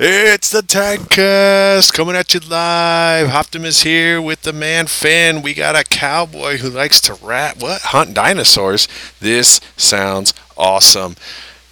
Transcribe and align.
It's 0.00 0.52
the 0.52 0.60
Tagcast 0.60 1.92
coming 1.92 2.14
at 2.14 2.32
you 2.32 2.38
live. 2.38 3.30
Optimus 3.30 3.82
here 3.82 4.22
with 4.22 4.42
the 4.42 4.52
man 4.52 4.86
Fen. 4.86 5.42
We 5.42 5.54
got 5.54 5.74
a 5.74 5.82
cowboy 5.82 6.58
who 6.58 6.70
likes 6.70 7.00
to 7.00 7.14
rat 7.14 7.60
what 7.60 7.80
hunt 7.80 8.14
dinosaurs. 8.14 8.86
This 9.18 9.60
sounds 9.76 10.34
awesome. 10.56 11.16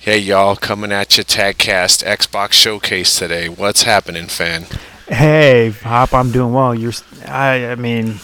Hey 0.00 0.18
y'all, 0.18 0.56
coming 0.56 0.90
at 0.90 1.16
you 1.16 1.22
Tagcast 1.22 2.04
Xbox 2.04 2.54
Showcase 2.54 3.16
today. 3.16 3.48
What's 3.48 3.84
happening, 3.84 4.26
Fen? 4.26 4.66
Hey, 5.06 5.70
Hop, 5.84 6.12
I'm 6.12 6.32
doing 6.32 6.52
well. 6.52 6.74
You're, 6.74 6.94
I, 7.28 7.68
I 7.68 7.74
mean, 7.76 8.18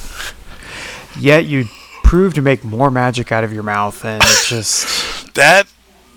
yet 1.17 1.45
you 1.45 1.67
prove 2.03 2.35
to 2.35 2.43
make 2.43 2.65
more 2.65 2.91
magic 2.91 3.31
out 3.31 3.45
of 3.45 3.53
your 3.53 3.63
mouth, 3.63 4.05
and 4.05 4.21
it's 4.21 4.49
just 4.49 5.33
That 5.35 5.69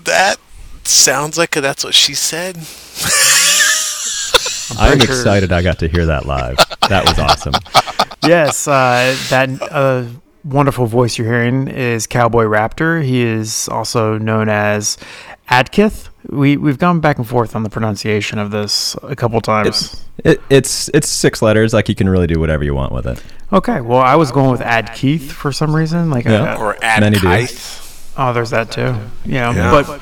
that 0.05 0.38
sounds 0.86 1.38
like 1.38 1.52
that's 1.52 1.84
what 1.84 1.94
she 1.94 2.16
said. 2.16 2.58
I'm 4.78 5.02
excited 5.02 5.52
I 5.52 5.62
got 5.62 5.80
to 5.80 5.88
hear 5.88 6.06
that 6.08 6.26
live. 6.26 6.58
That 6.90 7.06
was 7.06 7.18
awesome. 7.20 7.54
yes, 8.28 8.68
uh, 8.68 9.16
that 9.30 9.50
uh, 9.72 10.06
wonderful 10.44 10.86
voice 10.86 11.18
you're 11.18 11.28
hearing 11.28 11.68
is 11.68 12.08
Cowboy 12.08 12.44
Raptor. 12.46 13.04
He 13.04 13.22
is 13.22 13.68
also 13.70 14.18
known 14.18 14.50
as 14.50 14.98
Adkith. 15.50 16.10
We 16.30 16.58
we've 16.58 16.80
gone 16.80 17.00
back 17.02 17.18
and 17.18 17.28
forth 17.28 17.56
on 17.56 17.64
the 17.64 17.70
pronunciation 17.70 18.40
of 18.40 18.52
this 18.52 18.96
a 19.04 19.16
couple 19.16 19.40
times. 19.42 20.04
It, 20.24 20.41
it's 20.49 20.90
it's 20.94 21.08
six 21.08 21.42
letters. 21.42 21.74
Like 21.74 21.88
you 21.90 21.96
can 21.96 22.10
really 22.10 22.27
do 22.27 22.40
whatever 22.40 22.64
you 22.64 22.74
want 22.74 22.92
with 22.94 23.05
it. 23.05 23.21
Okay, 23.54 23.80
well, 23.82 23.99
I 23.99 24.16
was 24.16 24.32
going 24.32 24.49
with 24.52 24.62
Ad 24.62 24.94
Keith 24.96 25.32
for 25.32 25.52
some 25.52 25.76
reason. 25.76 26.10
Like, 26.10 26.26
Yeah. 26.26 26.55
uh, 26.55 26.60
Or 26.60 26.84
Ad 26.84 27.02
Many 27.02 27.20
do. 27.20 27.48
Oh, 28.18 28.34
there's 28.34 28.49
that 28.49 28.71
too. 28.71 28.96
Yeah, 29.24 29.54
Yeah. 29.54 29.71
but 29.71 30.02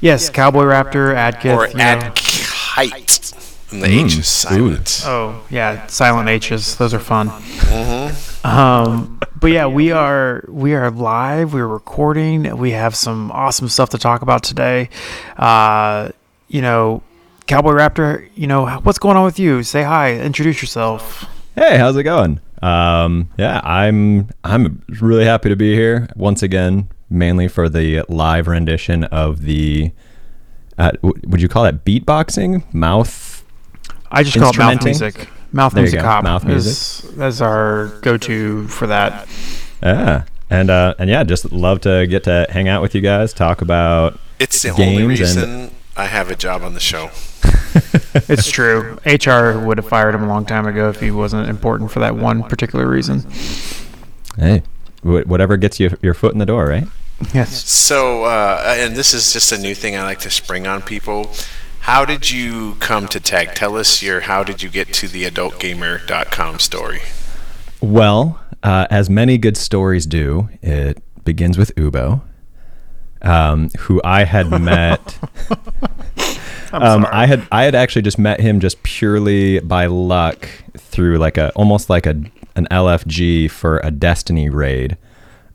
yes, 0.00 0.30
Cowboy 0.30 0.62
Raptor, 0.64 1.14
Adkith. 1.14 1.54
Or 1.54 1.68
you 1.68 1.74
know. 1.74 1.84
Ad 1.84 2.14
Kite. 2.14 3.32
And 3.70 3.82
the 3.82 3.86
Mm, 3.88 4.04
H 4.06 4.18
is 4.18 4.26
silent. 4.28 5.02
Oh 5.04 5.44
yeah, 5.50 5.86
silent 5.88 6.28
H's. 6.28 6.76
Those 6.76 6.94
are 6.94 6.98
fun. 6.98 7.28
Mm-hmm. 7.28 8.46
Um, 8.46 9.20
but 9.38 9.50
yeah, 9.50 9.66
we 9.66 9.92
are 9.92 10.44
we 10.48 10.74
are 10.74 10.90
live. 10.90 11.52
We're 11.52 11.66
recording. 11.66 12.56
We 12.56 12.70
have 12.70 12.94
some 12.96 13.30
awesome 13.32 13.68
stuff 13.68 13.90
to 13.90 13.98
talk 13.98 14.22
about 14.22 14.42
today. 14.42 14.88
Uh, 15.36 16.10
you 16.48 16.62
know, 16.62 17.02
Cowboy 17.46 17.72
Raptor. 17.72 18.28
You 18.34 18.46
know, 18.46 18.66
what's 18.84 18.98
going 18.98 19.16
on 19.18 19.24
with 19.24 19.38
you? 19.38 19.62
Say 19.62 19.82
hi. 19.82 20.14
Introduce 20.14 20.62
yourself. 20.62 21.26
Hey, 21.54 21.76
how's 21.76 21.96
it 21.96 22.04
going? 22.04 22.40
Um, 22.62 23.28
yeah, 23.36 23.60
I'm 23.64 24.30
I'm 24.44 24.82
really 25.00 25.24
happy 25.24 25.50
to 25.50 25.56
be 25.56 25.74
here 25.74 26.08
once 26.16 26.42
again, 26.42 26.88
mainly 27.10 27.48
for 27.48 27.68
the 27.68 28.02
live 28.08 28.48
rendition 28.48 29.04
of 29.04 29.42
the. 29.42 29.92
Uh, 30.78 30.92
w- 31.02 31.20
would 31.26 31.42
you 31.42 31.48
call 31.48 31.64
that 31.64 31.84
beatboxing? 31.84 32.72
Mouth. 32.72 33.27
I 34.10 34.22
just 34.22 34.38
call 34.38 34.50
it 34.50 34.58
mouth 34.58 34.84
music. 34.84 35.28
Mouth 35.52 35.72
There 35.74 35.82
music 35.82 36.00
go, 36.00 36.06
hop. 36.06 36.24
mouth 36.24 36.48
is, 36.48 37.04
is 37.04 37.40
our 37.40 37.86
go-to 38.02 38.68
for 38.68 38.86
that. 38.88 39.26
Yeah, 39.82 40.24
and 40.50 40.68
uh, 40.70 40.94
and 40.98 41.08
yeah, 41.08 41.24
just 41.24 41.50
love 41.52 41.80
to 41.82 42.06
get 42.06 42.24
to 42.24 42.46
hang 42.50 42.68
out 42.68 42.82
with 42.82 42.94
you 42.94 43.00
guys, 43.00 43.32
talk 43.32 43.62
about. 43.62 44.18
It's 44.38 44.62
the 44.62 44.70
only 44.70 44.84
Games 44.84 45.00
and- 45.02 45.08
reason 45.08 45.70
I 45.96 46.06
have 46.06 46.30
a 46.30 46.36
job 46.36 46.62
on 46.62 46.74
the 46.74 46.80
show. 46.80 47.10
It's 48.30 48.50
true. 48.50 48.98
HR 49.06 49.58
would 49.64 49.78
have 49.78 49.86
fired 49.88 50.14
him 50.14 50.24
a 50.24 50.26
long 50.26 50.44
time 50.44 50.66
ago 50.66 50.88
if 50.88 51.00
he 51.00 51.10
wasn't 51.10 51.48
important 51.48 51.90
for 51.90 52.00
that 52.00 52.16
one 52.16 52.42
particular 52.42 52.88
reason. 52.88 53.24
Hey, 54.36 54.62
whatever 55.02 55.56
gets 55.56 55.78
you 55.78 55.96
your 56.02 56.14
foot 56.14 56.32
in 56.32 56.38
the 56.38 56.46
door, 56.46 56.66
right? 56.66 56.86
Yes. 57.32 57.68
So, 57.68 58.24
uh, 58.24 58.62
and 58.78 58.96
this 58.96 59.14
is 59.14 59.32
just 59.32 59.52
a 59.52 59.58
new 59.58 59.74
thing 59.74 59.96
I 59.96 60.02
like 60.02 60.18
to 60.20 60.30
spring 60.30 60.66
on 60.66 60.82
people. 60.82 61.30
How 61.88 62.04
did 62.04 62.30
you 62.30 62.74
come 62.80 63.08
to 63.08 63.18
tag? 63.18 63.54
Tell 63.54 63.74
us 63.74 64.02
your 64.02 64.20
how 64.20 64.44
did 64.44 64.62
you 64.62 64.68
get 64.68 64.92
to 64.92 65.08
the 65.08 65.24
adultgamer.com 65.24 66.58
story? 66.58 67.00
Well, 67.80 68.38
uh, 68.62 68.86
as 68.90 69.08
many 69.08 69.38
good 69.38 69.56
stories 69.56 70.04
do, 70.04 70.50
it 70.60 71.02
begins 71.24 71.56
with 71.56 71.74
Ubo, 71.76 72.20
um, 73.22 73.70
who 73.78 74.02
I 74.04 74.24
had 74.24 74.50
met. 74.60 75.18
um, 76.74 77.06
I 77.10 77.24
had 77.24 77.48
I 77.50 77.62
had 77.62 77.74
actually 77.74 78.02
just 78.02 78.18
met 78.18 78.38
him 78.38 78.60
just 78.60 78.82
purely 78.82 79.60
by 79.60 79.86
luck 79.86 80.46
through 80.76 81.16
like 81.16 81.38
a 81.38 81.50
almost 81.54 81.88
like 81.88 82.04
a 82.04 82.22
an 82.54 82.68
LFG 82.70 83.50
for 83.50 83.78
a 83.78 83.90
Destiny 83.90 84.50
raid 84.50 84.98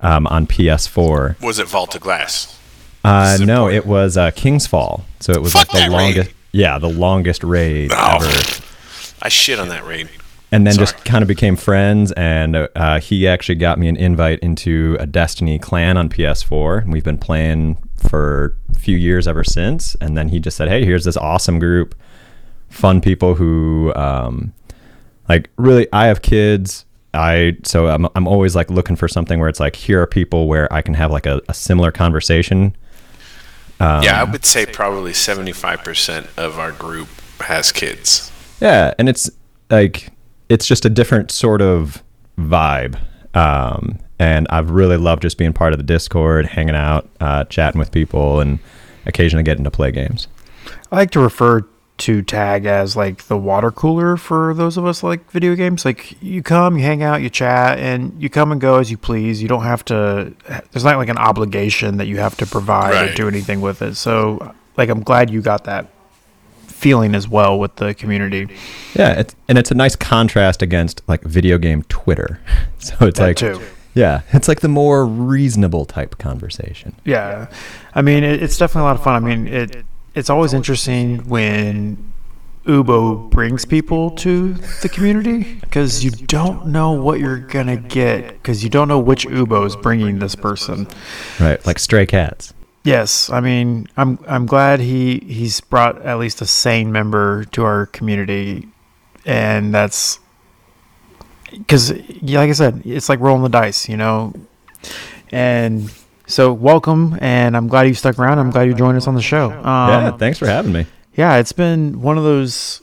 um, 0.02 0.26
on 0.26 0.48
PS4. 0.48 1.40
Was 1.44 1.60
it 1.60 1.68
Vault 1.68 1.94
of 1.94 2.02
Glass? 2.02 2.58
Uh, 3.04 3.38
no, 3.42 3.68
it 3.70 3.86
was 3.86 4.16
uh, 4.18 4.32
King's 4.32 4.66
Fall, 4.68 5.04
so 5.20 5.34
it 5.34 5.42
was 5.42 5.54
Fuck 5.54 5.74
like 5.74 5.84
the 5.86 5.90
raid. 5.90 6.02
longest. 6.16 6.32
Yeah, 6.52 6.78
the 6.80 6.90
longest 6.90 7.44
raid 7.44 7.92
Oh. 7.94 8.18
ever. 8.22 8.62
I 9.22 9.30
shit 9.30 9.60
on 9.60 9.70
that 9.70 9.86
raid. 9.86 10.10
and 10.52 10.68
then 10.68 10.74
Sorry. 10.76 10.84
just 10.86 11.04
kind 11.06 11.22
of 11.24 11.28
became 11.28 11.56
friends 11.56 12.12
and 12.12 12.56
uh, 12.76 13.00
he 13.00 13.28
actually 13.28 13.56
got 13.56 13.80
me 13.80 13.88
an 13.88 13.98
invite 13.98 14.38
into 14.40 14.96
a 15.00 15.08
destiny 15.08 15.58
clan 15.58 15.98
on 15.98 16.10
ps4 16.10 16.84
and 16.84 16.94
we've 16.94 17.04
been 17.04 17.18
playing 17.18 17.78
for 17.98 18.56
a 18.70 18.78
few 18.78 18.96
years 18.96 19.28
ever 19.28 19.44
since 19.44 19.96
and 19.96 20.16
then 20.16 20.28
he 20.28 20.40
just 20.40 20.56
said 20.56 20.68
hey 20.70 20.86
here's 20.86 21.06
this 21.06 21.18
awesome 21.18 21.58
group 21.58 21.96
fun 22.70 23.02
people 23.02 23.34
who 23.34 23.92
um, 23.96 24.54
like 25.28 25.50
really 25.58 25.88
i 25.92 26.06
have 26.06 26.22
kids 26.22 26.86
i 27.16 27.58
so 27.64 27.88
I'm, 27.88 28.08
I'm 28.16 28.28
always 28.28 28.56
like 28.56 28.70
looking 28.70 28.96
for 28.96 29.08
something 29.08 29.40
where 29.40 29.50
it's 29.50 29.60
like 29.60 29.76
here 29.76 30.02
are 30.04 30.08
people 30.08 30.48
where 30.48 30.72
i 30.72 30.84
can 30.84 30.94
have 30.94 31.10
like 31.12 31.26
a, 31.26 31.42
a 31.50 31.54
similar 31.56 31.92
conversation 31.92 32.76
Um, 33.84 34.02
yeah, 34.02 34.22
I 34.22 34.24
would 34.24 34.46
say 34.46 34.66
probably 34.66 35.12
75% 35.12 36.38
of 36.38 36.58
our 36.58 36.72
group 36.72 37.10
has 37.42 37.74
kids. 37.74 38.32
Yeah, 38.62 38.94
and 38.98 39.10
it's 39.10 39.30
like 39.70 40.10
it's 40.48 40.66
just 40.66 40.86
a 40.86 40.90
different 40.90 41.32
sort 41.32 41.62
of 41.62 42.02
vibe. 42.38 42.98
Um, 43.36 44.00
and 44.20 44.48
I've 44.50 44.70
really 44.70 44.96
loved 44.96 45.24
just 45.24 45.38
being 45.38 45.52
part 45.52 45.74
of 45.74 45.80
the 45.80 45.84
Discord, 45.84 46.46
hanging 46.46 46.76
out, 46.76 47.10
uh, 47.20 47.44
chatting 47.46 47.78
with 47.78 47.92
people, 47.92 48.40
and 48.40 48.60
occasionally 49.06 49.44
getting 49.44 49.66
to 49.66 49.72
play 49.72 49.92
games. 49.92 50.30
I 50.90 50.96
like 50.96 51.12
to 51.12 51.20
refer 51.20 51.68
to 51.96 52.22
tag 52.24 52.66
as 52.66 52.96
like 52.96 53.24
the 53.26 53.38
water 53.38 53.70
cooler 53.72 54.18
for 54.18 54.54
those 54.56 54.78
of 54.78 54.86
us 54.86 55.04
like 55.04 55.30
video 55.32 55.56
games. 55.56 55.86
Like 55.86 56.22
you 56.22 56.42
come, 56.42 56.78
you 56.78 56.84
hang 56.84 57.04
out, 57.04 57.22
you 57.22 57.30
chat, 57.30 57.78
and 57.80 58.20
you 58.22 58.30
come 58.30 58.52
and 58.52 58.60
go 58.60 58.78
as 58.80 58.90
you 58.92 58.98
please. 58.98 59.42
You 59.42 59.48
don't 59.48 59.64
have 59.64 59.86
to. 59.86 60.34
There's 60.72 60.84
not 60.84 60.98
like 60.98 61.10
an 61.10 61.18
obligation 61.18 61.98
that 61.98 62.08
you 62.08 62.18
have 62.18 62.36
to 62.38 62.46
provide 62.46 63.10
or 63.12 63.14
do 63.14 63.28
anything 63.28 63.62
with 63.62 63.82
it. 63.82 63.96
So, 63.96 64.54
like, 64.76 64.90
I'm 64.90 65.04
glad 65.04 65.30
you 65.30 65.42
got 65.42 65.66
that 65.66 65.88
feeling 66.68 67.16
as 67.16 67.28
well 67.30 67.60
with 67.60 67.76
the 67.78 67.94
community. 67.94 68.48
Yeah, 68.96 69.20
it's, 69.20 69.36
and 69.48 69.58
it's 69.58 69.72
a 69.72 69.76
nice 69.76 69.96
contrast 69.96 70.62
against 70.62 71.02
like 71.08 71.22
video 71.24 71.58
game 71.58 71.84
Twitter. 71.84 72.40
So 72.80 73.06
it's 73.08 73.18
That 73.18 73.26
like, 73.28 73.38
too. 73.38 73.62
yeah, 73.94 74.24
it's 74.34 74.50
like 74.50 74.60
the 74.60 74.68
more 74.68 75.06
reasonable 75.06 75.86
type 75.86 76.18
conversation. 76.18 76.94
Yeah, 77.06 77.48
I 77.96 78.02
mean, 78.02 78.26
it, 78.26 78.44
it's 78.44 78.58
definitely 78.58 78.82
a 78.82 78.86
lot 78.92 78.96
of 78.98 79.04
fun. 79.04 79.16
I 79.16 79.26
mean, 79.26 79.48
it 79.48 79.86
it's 80.16 80.30
always 80.30 80.54
interesting 80.54 81.28
when 81.28 82.14
Ubo 82.66 83.30
brings 83.30 83.66
people 83.66 84.12
to 84.12 84.54
the 84.82 84.90
community 84.90 85.56
because 85.62 86.04
you 86.04 86.12
don't 86.12 86.68
know 86.68 86.92
what 86.92 87.20
you're 87.20 87.40
gonna 87.40 87.78
get 87.78 88.28
because 88.28 88.64
you 88.64 88.70
don't 88.70 88.88
know 88.88 89.00
which 89.00 89.26
Ubo 89.28 89.66
is 89.66 89.76
bringing 89.76 90.20
this 90.20 90.36
person. 90.36 90.88
Right, 91.40 91.64
like 91.66 91.80
stray 91.80 92.06
cats. 92.06 92.54
Yes, 92.84 93.30
I 93.30 93.40
mean, 93.40 93.88
I'm 93.96 94.20
I'm 94.28 94.46
glad 94.46 94.80
he 94.80 95.20
he's 95.20 95.62
brought 95.62 96.02
at 96.02 96.20
least 96.20 96.42
a 96.42 96.46
sane 96.46 96.92
member 96.92 97.46
to 97.46 97.64
our 97.64 97.86
community, 97.88 98.68
and 99.26 99.74
that's 99.74 100.20
because, 101.52 101.92
like 101.92 102.50
I 102.50 102.52
said, 102.52 102.82
it's 102.86 103.10
like 103.10 103.20
rolling 103.20 103.44
the 103.44 103.50
dice, 103.50 103.88
you 103.88 103.98
know. 103.98 104.34
And 105.32 105.92
so, 106.26 106.54
welcome, 106.54 107.18
and 107.22 107.56
I'm 107.58 107.68
glad 107.68 107.84
you 107.84 107.94
stuck 107.94 108.18
around. 108.20 108.40
I'm 108.40 108.50
glad 108.52 108.64
you 108.64 108.74
joined 108.74 108.98
us 108.98 109.08
on 109.08 109.16
the 109.16 109.22
show. 109.22 109.52
Um, 109.52 109.62
yeah, 109.90 110.12
thanks 110.12 110.38
for 110.40 110.48
having 110.48 110.72
me. 110.72 110.86
yeah, 111.16 111.38
it's 111.38 111.52
been 111.52 112.02
one 112.02 112.18
of 112.18 112.24
those 112.24 112.82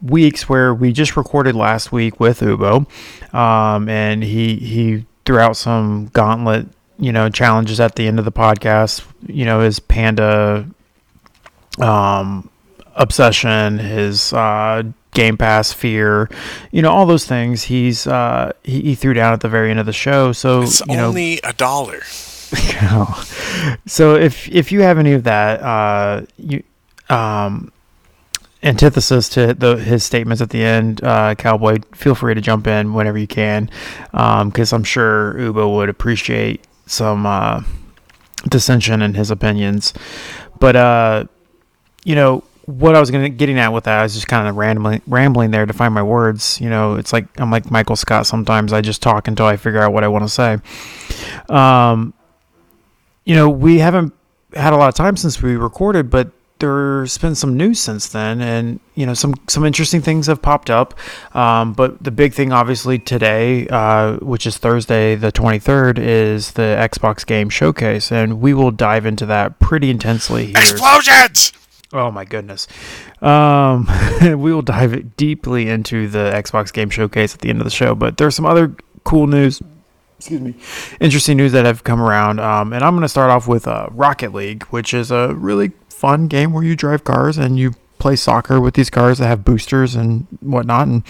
weeks 0.00 0.48
where 0.48 0.72
we 0.72 0.92
just 0.92 1.16
recorded 1.16 1.54
last 1.56 1.90
week 1.92 2.20
with 2.20 2.40
Ubo, 2.40 2.86
um, 3.34 3.88
and 3.88 4.22
he 4.22 4.56
he 4.56 5.04
threw 5.24 5.38
out 5.38 5.56
some 5.56 6.06
gauntlet, 6.12 6.66
you 6.98 7.12
know, 7.12 7.28
challenges 7.28 7.80
at 7.80 7.96
the 7.96 8.06
end 8.06 8.18
of 8.18 8.24
the 8.24 8.32
podcast. 8.32 9.04
You 9.26 9.44
know, 9.44 9.60
his 9.60 9.80
panda 9.80 10.66
um, 11.80 12.48
obsession, 12.94 13.78
his 13.78 14.32
uh, 14.32 14.84
Game 15.12 15.36
Pass 15.36 15.72
fear, 15.72 16.30
you 16.70 16.82
know, 16.82 16.90
all 16.92 17.06
those 17.06 17.24
things. 17.26 17.64
He's 17.64 18.06
uh, 18.06 18.52
he, 18.62 18.80
he 18.82 18.94
threw 18.94 19.14
down 19.14 19.32
at 19.32 19.40
the 19.40 19.48
very 19.48 19.70
end 19.70 19.80
of 19.80 19.86
the 19.86 19.92
show. 19.92 20.32
So 20.32 20.62
It's 20.62 20.80
you 20.86 20.96
know, 20.96 21.08
only 21.08 21.40
a 21.42 21.52
dollar. 21.52 22.02
so 23.86 24.14
if 24.14 24.48
if 24.48 24.70
you 24.72 24.82
have 24.82 24.98
any 24.98 25.12
of 25.12 25.24
that, 25.24 25.60
uh, 25.62 26.22
you 26.36 26.62
um, 27.08 27.72
antithesis 28.62 29.28
to 29.30 29.54
the, 29.54 29.76
his 29.76 30.04
statements 30.04 30.42
at 30.42 30.50
the 30.50 30.62
end, 30.62 31.02
uh, 31.04 31.34
Cowboy, 31.34 31.78
feel 31.94 32.14
free 32.14 32.34
to 32.34 32.40
jump 32.40 32.66
in 32.66 32.94
whenever 32.94 33.18
you 33.18 33.26
can, 33.26 33.70
because 34.12 34.72
I'm 34.72 34.84
sure 34.84 35.34
Ubo 35.34 35.74
would 35.76 35.88
appreciate 35.88 36.64
some 36.86 37.26
uh, 37.26 37.62
dissension 38.48 39.02
in 39.02 39.14
his 39.14 39.30
opinions. 39.30 39.92
But 40.58 40.76
uh, 40.76 41.24
you 42.04 42.14
know, 42.14 42.44
what 42.66 42.96
I 42.96 43.00
was 43.00 43.10
gonna 43.10 43.28
getting 43.28 43.58
at 43.58 43.72
with 43.72 43.84
that, 43.84 44.00
I 44.00 44.02
was 44.02 44.14
just 44.14 44.28
kind 44.28 44.48
of 44.48 44.56
rambling, 44.56 45.02
rambling 45.06 45.50
there 45.52 45.66
to 45.66 45.72
find 45.72 45.94
my 45.94 46.02
words. 46.02 46.60
You 46.60 46.70
know, 46.70 46.94
it's 46.94 47.12
like 47.12 47.26
I'm 47.40 47.50
like 47.50 47.70
Michael 47.70 47.96
Scott. 47.96 48.26
Sometimes 48.26 48.72
I 48.72 48.80
just 48.80 49.02
talk 49.02 49.28
until 49.28 49.46
I 49.46 49.56
figure 49.56 49.80
out 49.80 49.92
what 49.92 50.04
I 50.04 50.08
want 50.08 50.24
to 50.24 50.28
say. 50.28 50.58
Um, 51.48 52.14
you 53.26 53.34
know, 53.34 53.50
we 53.50 53.80
haven't 53.80 54.14
had 54.54 54.72
a 54.72 54.76
lot 54.76 54.88
of 54.88 54.94
time 54.94 55.18
since 55.18 55.42
we 55.42 55.56
recorded, 55.56 56.08
but 56.08 56.30
there's 56.58 57.18
been 57.18 57.34
some 57.34 57.56
news 57.56 57.78
since 57.78 58.08
then, 58.08 58.40
and 58.40 58.80
you 58.94 59.04
know, 59.04 59.12
some 59.12 59.34
some 59.46 59.64
interesting 59.64 60.00
things 60.00 60.26
have 60.28 60.40
popped 60.40 60.70
up. 60.70 60.94
Um, 61.36 61.74
but 61.74 62.02
the 62.02 62.10
big 62.10 62.32
thing, 62.32 62.52
obviously, 62.52 62.98
today, 62.98 63.68
uh, 63.68 64.16
which 64.18 64.46
is 64.46 64.56
Thursday, 64.56 65.16
the 65.16 65.30
23rd, 65.30 65.98
is 65.98 66.52
the 66.52 66.76
Xbox 66.80 67.26
Game 67.26 67.50
Showcase, 67.50 68.10
and 68.10 68.40
we 68.40 68.54
will 68.54 68.70
dive 68.70 69.04
into 69.04 69.26
that 69.26 69.58
pretty 69.58 69.90
intensely 69.90 70.46
here. 70.46 70.56
Explosions! 70.56 71.52
Oh 71.92 72.10
my 72.10 72.24
goodness. 72.24 72.66
Um, 73.20 73.88
we 74.22 74.52
will 74.52 74.62
dive 74.62 75.16
deeply 75.16 75.68
into 75.68 76.08
the 76.08 76.30
Xbox 76.34 76.72
Game 76.72 76.90
Showcase 76.90 77.34
at 77.34 77.40
the 77.40 77.50
end 77.50 77.60
of 77.60 77.64
the 77.64 77.70
show, 77.70 77.94
but 77.94 78.16
there's 78.16 78.34
some 78.34 78.46
other 78.46 78.74
cool 79.04 79.26
news. 79.26 79.60
Excuse 80.18 80.40
me. 80.40 80.54
Interesting 81.00 81.36
news 81.36 81.52
that 81.52 81.66
have 81.66 81.84
come 81.84 82.00
around. 82.00 82.40
Um, 82.40 82.72
and 82.72 82.82
I'm 82.82 82.94
going 82.94 83.02
to 83.02 83.08
start 83.08 83.30
off 83.30 83.46
with 83.46 83.68
uh, 83.68 83.88
Rocket 83.90 84.32
League, 84.32 84.64
which 84.64 84.94
is 84.94 85.10
a 85.10 85.34
really 85.34 85.72
fun 85.88 86.26
game 86.26 86.52
where 86.52 86.64
you 86.64 86.74
drive 86.74 87.04
cars 87.04 87.38
and 87.38 87.58
you 87.58 87.72
play 87.98 88.16
soccer 88.16 88.60
with 88.60 88.74
these 88.74 88.90
cars 88.90 89.18
that 89.18 89.26
have 89.26 89.44
boosters 89.44 89.94
and 89.94 90.26
whatnot. 90.40 90.86
And 90.88 91.02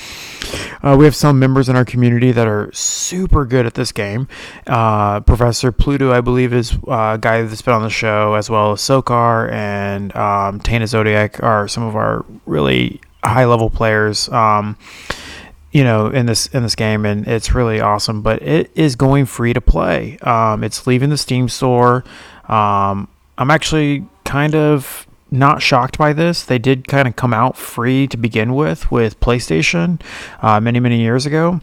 uh, 0.82 0.96
we 0.98 1.04
have 1.04 1.14
some 1.14 1.38
members 1.38 1.68
in 1.68 1.76
our 1.76 1.84
community 1.84 2.32
that 2.32 2.46
are 2.46 2.70
super 2.72 3.44
good 3.44 3.66
at 3.66 3.74
this 3.74 3.92
game. 3.92 4.28
Uh, 4.66 5.20
Professor 5.20 5.72
Pluto, 5.72 6.12
I 6.12 6.20
believe, 6.20 6.52
is 6.52 6.74
uh, 6.88 7.14
a 7.14 7.18
guy 7.20 7.42
that's 7.42 7.62
been 7.62 7.74
on 7.74 7.82
the 7.82 7.90
show, 7.90 8.34
as 8.34 8.48
well 8.48 8.72
as 8.72 8.80
Sokar 8.80 9.50
and 9.52 10.14
um, 10.16 10.60
Tana 10.60 10.86
Zodiac 10.86 11.42
are 11.42 11.68
some 11.68 11.82
of 11.82 11.96
our 11.96 12.24
really 12.46 13.00
high 13.24 13.44
level 13.44 13.70
players. 13.70 14.28
Um, 14.28 14.76
you 15.76 15.84
know 15.84 16.06
in 16.06 16.24
this 16.24 16.46
in 16.48 16.62
this 16.62 16.74
game 16.74 17.04
and 17.04 17.28
it's 17.28 17.54
really 17.54 17.82
awesome 17.82 18.22
but 18.22 18.40
it 18.40 18.70
is 18.74 18.96
going 18.96 19.26
free 19.26 19.52
to 19.52 19.60
play. 19.60 20.16
Um, 20.22 20.64
it's 20.64 20.86
leaving 20.86 21.10
the 21.10 21.18
steam 21.18 21.48
store. 21.50 22.02
Um, 22.48 23.08
i'm 23.38 23.50
actually 23.50 24.06
kind 24.24 24.54
of 24.54 25.06
not 25.30 25.60
shocked 25.60 25.98
by 25.98 26.12
this. 26.14 26.44
They 26.44 26.58
did 26.58 26.88
kind 26.88 27.06
of 27.06 27.16
come 27.16 27.34
out 27.34 27.58
free 27.58 28.06
to 28.06 28.16
begin 28.16 28.54
with 28.54 28.90
with 28.90 29.20
playstation 29.20 30.00
uh, 30.40 30.60
many 30.60 30.80
many 30.80 30.98
years 31.00 31.26
ago. 31.26 31.60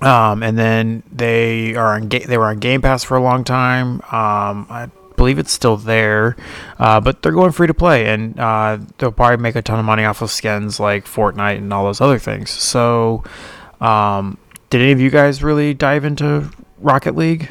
Um, 0.00 0.42
and 0.42 0.56
then 0.56 1.02
they 1.12 1.74
are 1.74 1.94
on 1.96 2.08
ga- 2.08 2.24
they 2.24 2.38
were 2.38 2.46
on 2.46 2.60
Game 2.60 2.80
Pass 2.80 3.04
for 3.04 3.16
a 3.16 3.22
long 3.22 3.44
time. 3.44 4.00
Um, 4.10 4.66
I 4.70 4.88
believe 5.18 5.38
it's 5.38 5.52
still 5.52 5.76
there, 5.76 6.36
uh, 6.78 7.00
but 7.00 7.20
they're 7.20 7.32
going 7.32 7.52
free 7.52 7.66
to 7.66 7.74
play, 7.74 8.06
and 8.06 8.40
uh, 8.40 8.78
they'll 8.96 9.12
probably 9.12 9.36
make 9.36 9.56
a 9.56 9.60
ton 9.60 9.78
of 9.78 9.84
money 9.84 10.04
off 10.04 10.22
of 10.22 10.30
skins 10.30 10.80
like 10.80 11.04
Fortnite 11.04 11.58
and 11.58 11.72
all 11.72 11.84
those 11.84 12.00
other 12.00 12.18
things. 12.18 12.48
So, 12.50 13.22
um, 13.82 14.38
did 14.70 14.80
any 14.80 14.92
of 14.92 15.00
you 15.00 15.10
guys 15.10 15.42
really 15.42 15.74
dive 15.74 16.06
into 16.06 16.50
Rocket 16.78 17.14
League? 17.14 17.50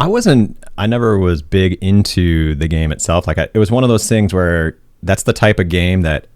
I 0.00 0.06
wasn't. 0.06 0.56
I 0.78 0.86
never 0.86 1.18
was 1.18 1.42
big 1.42 1.74
into 1.82 2.54
the 2.54 2.66
game 2.66 2.90
itself. 2.90 3.26
Like 3.26 3.38
I, 3.38 3.48
it 3.52 3.58
was 3.58 3.70
one 3.70 3.84
of 3.84 3.90
those 3.90 4.08
things 4.08 4.32
where 4.32 4.78
that's 5.02 5.24
the 5.24 5.34
type 5.34 5.58
of 5.58 5.68
game 5.68 6.00
that 6.02 6.26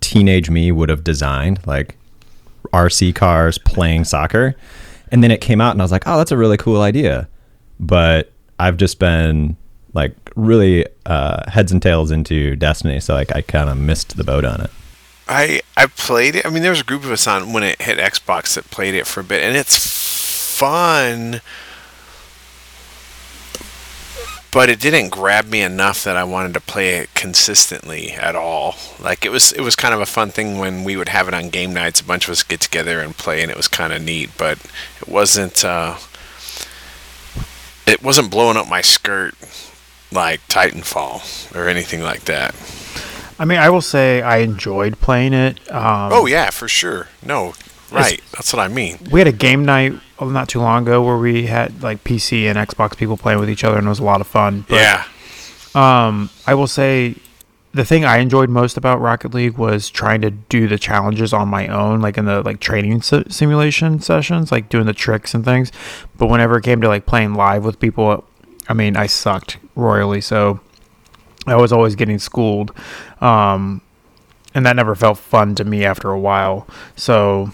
teenage 0.00 0.50
me 0.50 0.72
would 0.72 0.88
have 0.88 1.04
designed, 1.04 1.64
like 1.64 1.96
RC 2.72 3.14
cars 3.14 3.56
playing 3.56 4.04
soccer. 4.04 4.56
And 5.10 5.22
then 5.22 5.30
it 5.30 5.40
came 5.40 5.60
out, 5.60 5.72
and 5.72 5.80
I 5.80 5.84
was 5.84 5.92
like, 5.92 6.02
"Oh, 6.06 6.18
that's 6.18 6.32
a 6.32 6.36
really 6.36 6.56
cool 6.56 6.82
idea." 6.82 7.28
But 7.78 8.32
I've 8.58 8.76
just 8.76 8.98
been 8.98 9.56
like 9.94 10.14
really 10.36 10.86
uh, 11.06 11.50
heads 11.50 11.72
and 11.72 11.82
tails 11.82 12.10
into 12.10 12.56
Destiny, 12.56 13.00
so 13.00 13.14
like 13.14 13.34
I 13.34 13.42
kind 13.42 13.68
of 13.70 13.76
missed 13.78 14.16
the 14.16 14.24
boat 14.24 14.44
on 14.44 14.60
it. 14.60 14.70
I 15.28 15.60
I 15.76 15.86
played 15.86 16.36
it. 16.36 16.46
I 16.46 16.50
mean, 16.50 16.62
there 16.62 16.70
was 16.70 16.80
a 16.80 16.84
group 16.84 17.04
of 17.04 17.10
us 17.10 17.26
on 17.26 17.52
when 17.52 17.62
it 17.62 17.82
hit 17.82 17.98
Xbox 17.98 18.54
that 18.54 18.70
played 18.70 18.94
it 18.94 19.06
for 19.06 19.20
a 19.20 19.24
bit, 19.24 19.42
and 19.42 19.56
it's 19.56 19.76
fun. 20.58 21.40
But 24.50 24.70
it 24.70 24.80
didn't 24.80 25.10
grab 25.10 25.46
me 25.46 25.60
enough 25.60 26.04
that 26.04 26.16
I 26.16 26.24
wanted 26.24 26.54
to 26.54 26.60
play 26.60 26.96
it 26.96 27.12
consistently 27.14 28.12
at 28.12 28.34
all. 28.34 28.76
Like 28.98 29.26
it 29.26 29.28
was, 29.30 29.52
it 29.52 29.60
was 29.60 29.76
kind 29.76 29.92
of 29.92 30.00
a 30.00 30.06
fun 30.06 30.30
thing 30.30 30.58
when 30.58 30.84
we 30.84 30.96
would 30.96 31.10
have 31.10 31.28
it 31.28 31.34
on 31.34 31.50
game 31.50 31.74
nights. 31.74 32.00
A 32.00 32.04
bunch 32.04 32.24
of 32.24 32.32
us 32.32 32.42
get 32.42 32.60
together 32.60 33.00
and 33.00 33.14
play, 33.14 33.42
and 33.42 33.50
it 33.50 33.58
was 33.58 33.68
kind 33.68 33.92
of 33.92 34.02
neat. 34.02 34.30
But 34.38 34.58
it 35.02 35.06
wasn't, 35.06 35.64
uh, 35.66 35.98
it 37.88 38.02
wasn't 38.02 38.30
blowing 38.30 38.56
up 38.56 38.68
my 38.68 38.80
skirt 38.80 39.34
like 40.12 40.40
Titanfall 40.48 41.54
or 41.54 41.68
anything 41.68 42.00
like 42.02 42.24
that. 42.24 42.54
I 43.38 43.44
mean, 43.44 43.58
I 43.58 43.70
will 43.70 43.82
say 43.82 44.20
I 44.22 44.38
enjoyed 44.38 45.00
playing 45.00 45.32
it. 45.32 45.58
Um, 45.72 46.10
Oh 46.12 46.26
yeah, 46.26 46.50
for 46.50 46.66
sure. 46.68 47.08
No, 47.24 47.54
right. 47.92 48.20
That's 48.32 48.52
what 48.52 48.60
I 48.60 48.68
mean. 48.68 48.98
we 49.10 49.20
had 49.20 49.28
a 49.28 49.32
game 49.32 49.64
night 49.64 49.94
not 50.20 50.48
too 50.48 50.60
long 50.60 50.82
ago 50.82 51.02
where 51.02 51.16
we 51.16 51.46
had 51.46 51.82
like 51.82 52.02
PC 52.02 52.44
and 52.44 52.58
Xbox 52.58 52.96
people 52.96 53.16
playing 53.16 53.38
with 53.38 53.48
each 53.50 53.62
other, 53.64 53.78
and 53.78 53.86
it 53.86 53.90
was 53.90 54.00
a 54.00 54.04
lot 54.04 54.20
of 54.20 54.26
fun. 54.26 54.64
But, 54.68 54.76
yeah. 54.76 55.04
Um, 55.74 56.30
I 56.46 56.54
will 56.54 56.66
say 56.66 57.14
the 57.72 57.84
thing 57.84 58.04
I 58.04 58.18
enjoyed 58.18 58.48
most 58.48 58.76
about 58.76 59.00
Rocket 59.00 59.34
League 59.34 59.58
was 59.58 59.90
trying 59.90 60.22
to 60.22 60.30
do 60.30 60.68
the 60.68 60.78
challenges 60.78 61.32
on 61.32 61.48
my 61.48 61.68
own, 61.68 62.00
like 62.00 62.16
in 62.16 62.24
the 62.24 62.42
like 62.42 62.60
training 62.60 63.02
si- 63.02 63.24
simulation 63.28 64.00
sessions, 64.00 64.50
like 64.50 64.68
doing 64.68 64.86
the 64.86 64.94
tricks 64.94 65.34
and 65.34 65.44
things. 65.44 65.70
But 66.16 66.28
whenever 66.28 66.56
it 66.56 66.64
came 66.64 66.80
to 66.80 66.88
like 66.88 67.06
playing 67.06 67.34
live 67.34 67.64
with 67.64 67.78
people, 67.78 68.24
I 68.68 68.74
mean, 68.74 68.96
I 68.96 69.06
sucked 69.06 69.58
royally. 69.74 70.20
So 70.20 70.60
I 71.46 71.56
was 71.56 71.72
always 71.72 71.94
getting 71.94 72.18
schooled, 72.18 72.72
um, 73.20 73.82
and 74.54 74.64
that 74.64 74.76
never 74.76 74.94
felt 74.94 75.18
fun 75.18 75.54
to 75.56 75.64
me 75.64 75.84
after 75.84 76.10
a 76.10 76.18
while. 76.18 76.66
So. 76.96 77.52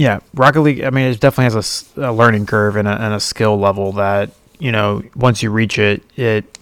Yeah, 0.00 0.20
Rocket 0.32 0.60
League. 0.60 0.80
I 0.84 0.90
mean, 0.90 1.10
it 1.10 1.18
definitely 1.18 1.52
has 1.52 1.90
a 1.96 2.12
learning 2.12 2.46
curve 2.46 2.76
and 2.76 2.86
a, 2.86 2.92
and 2.92 3.12
a 3.12 3.18
skill 3.18 3.58
level 3.58 3.90
that 3.94 4.30
you 4.60 4.70
know 4.70 5.02
once 5.16 5.42
you 5.42 5.50
reach 5.50 5.76
it, 5.76 6.04
it 6.14 6.56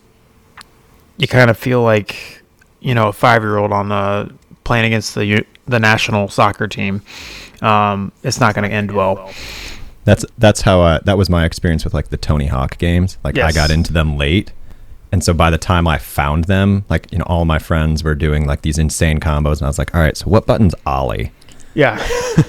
you 1.19 1.29
kind 1.29 1.51
of 1.51 1.59
feel 1.59 1.83
like 1.83 2.43
you 2.87 2.95
know 2.95 3.09
a 3.09 3.13
five 3.13 3.43
year 3.43 3.59
old 3.59 3.73
on 3.73 3.89
the 3.89 4.33
playing 4.65 4.87
against 4.87 5.15
the 5.17 5.45
the 5.67 5.81
national 5.81 6.29
soccer 6.29 6.69
team. 6.69 7.03
Um, 7.61 8.13
it's 8.23 8.39
not 8.39 8.55
going 8.55 8.69
to 8.69 8.75
end 8.75 8.93
well. 8.93 9.33
That's 10.05 10.25
that's 10.39 10.61
how 10.61 10.81
I, 10.83 11.01
that 11.05 11.19
was 11.19 11.29
my 11.29 11.45
experience 11.45 11.85
with 11.85 11.93
like 11.93 12.09
the 12.11 12.17
Tony 12.17 12.47
Hawk 12.47 12.79
games. 12.79 13.19
Like 13.25 13.39
I 13.39 13.51
got 13.51 13.73
into 13.73 13.93
them 13.93 14.17
late, 14.17 14.53
and 15.11 15.25
so 15.25 15.35
by 15.35 15.51
the 15.51 15.59
time 15.59 15.89
I 15.89 15.99
found 15.99 16.45
them, 16.45 16.85
like 16.89 17.11
you 17.11 17.19
know, 17.19 17.25
all 17.27 17.45
my 17.45 17.59
friends 17.59 18.05
were 18.05 18.15
doing 18.15 18.47
like 18.47 18.63
these 18.63 18.79
insane 18.79 19.19
combos, 19.19 19.55
and 19.59 19.63
I 19.63 19.67
was 19.67 19.79
like, 19.79 19.93
all 19.93 20.01
right, 20.01 20.17
so 20.17 20.27
what 20.31 20.47
button's 20.47 20.75
Ollie? 20.87 21.33
Yeah. 21.75 21.99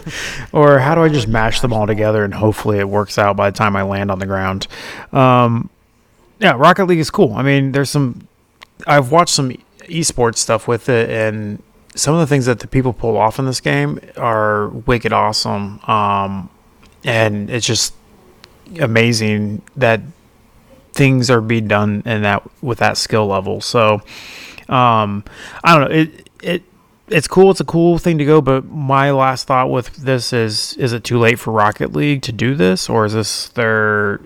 or 0.53 0.79
how 0.79 0.95
do 0.95 1.01
I 1.01 1.09
just 1.09 1.27
mash 1.27 1.59
them 1.59 1.73
all 1.73 1.85
together 1.85 2.23
and 2.23 2.33
hopefully 2.33 2.79
it 2.79 2.87
works 2.87 3.17
out 3.17 3.35
by 3.35 3.49
the 3.49 3.57
time 3.57 3.75
I 3.75 3.81
land 3.81 4.09
on 4.09 4.19
the 4.19 4.25
ground? 4.25 4.67
Um, 5.11 5.69
yeah, 6.39 6.53
Rocket 6.55 6.85
League 6.85 6.99
is 6.99 7.09
cool. 7.09 7.33
I 7.33 7.41
mean, 7.41 7.73
there's 7.73 7.89
some. 7.89 8.27
I've 8.85 9.11
watched 9.11 9.33
some 9.33 9.51
esports 9.87 10.37
stuff 10.37 10.67
with 10.67 10.89
it, 10.89 11.09
and 11.09 11.61
some 11.95 12.13
of 12.13 12.19
the 12.19 12.27
things 12.27 12.45
that 12.45 12.59
the 12.59 12.67
people 12.67 12.93
pull 12.93 13.17
off 13.17 13.39
in 13.39 13.45
this 13.45 13.59
game 13.59 13.99
are 14.17 14.69
wicked 14.69 15.11
awesome. 15.11 15.79
Um, 15.87 16.49
and 17.03 17.49
it's 17.49 17.65
just 17.65 17.93
amazing 18.79 19.61
that 19.75 20.01
things 20.93 21.29
are 21.29 21.41
being 21.41 21.67
done 21.67 22.03
in 22.05 22.23
that 22.23 22.43
with 22.61 22.79
that 22.79 22.97
skill 22.97 23.27
level. 23.27 23.61
So, 23.61 24.01
um, 24.69 25.23
I 25.63 25.77
don't 25.77 25.89
know. 25.89 25.95
It 25.95 26.29
it 26.41 26.63
it's 27.07 27.27
cool. 27.27 27.51
It's 27.51 27.61
a 27.61 27.65
cool 27.65 27.97
thing 27.97 28.17
to 28.17 28.25
go. 28.25 28.41
But 28.41 28.65
my 28.65 29.11
last 29.11 29.47
thought 29.47 29.71
with 29.71 29.95
this 29.95 30.33
is: 30.33 30.73
is 30.73 30.93
it 30.93 31.03
too 31.03 31.19
late 31.19 31.39
for 31.39 31.51
Rocket 31.51 31.93
League 31.93 32.21
to 32.23 32.31
do 32.31 32.55
this, 32.55 32.89
or 32.89 33.05
is 33.05 33.13
this 33.13 33.49
their 33.49 34.19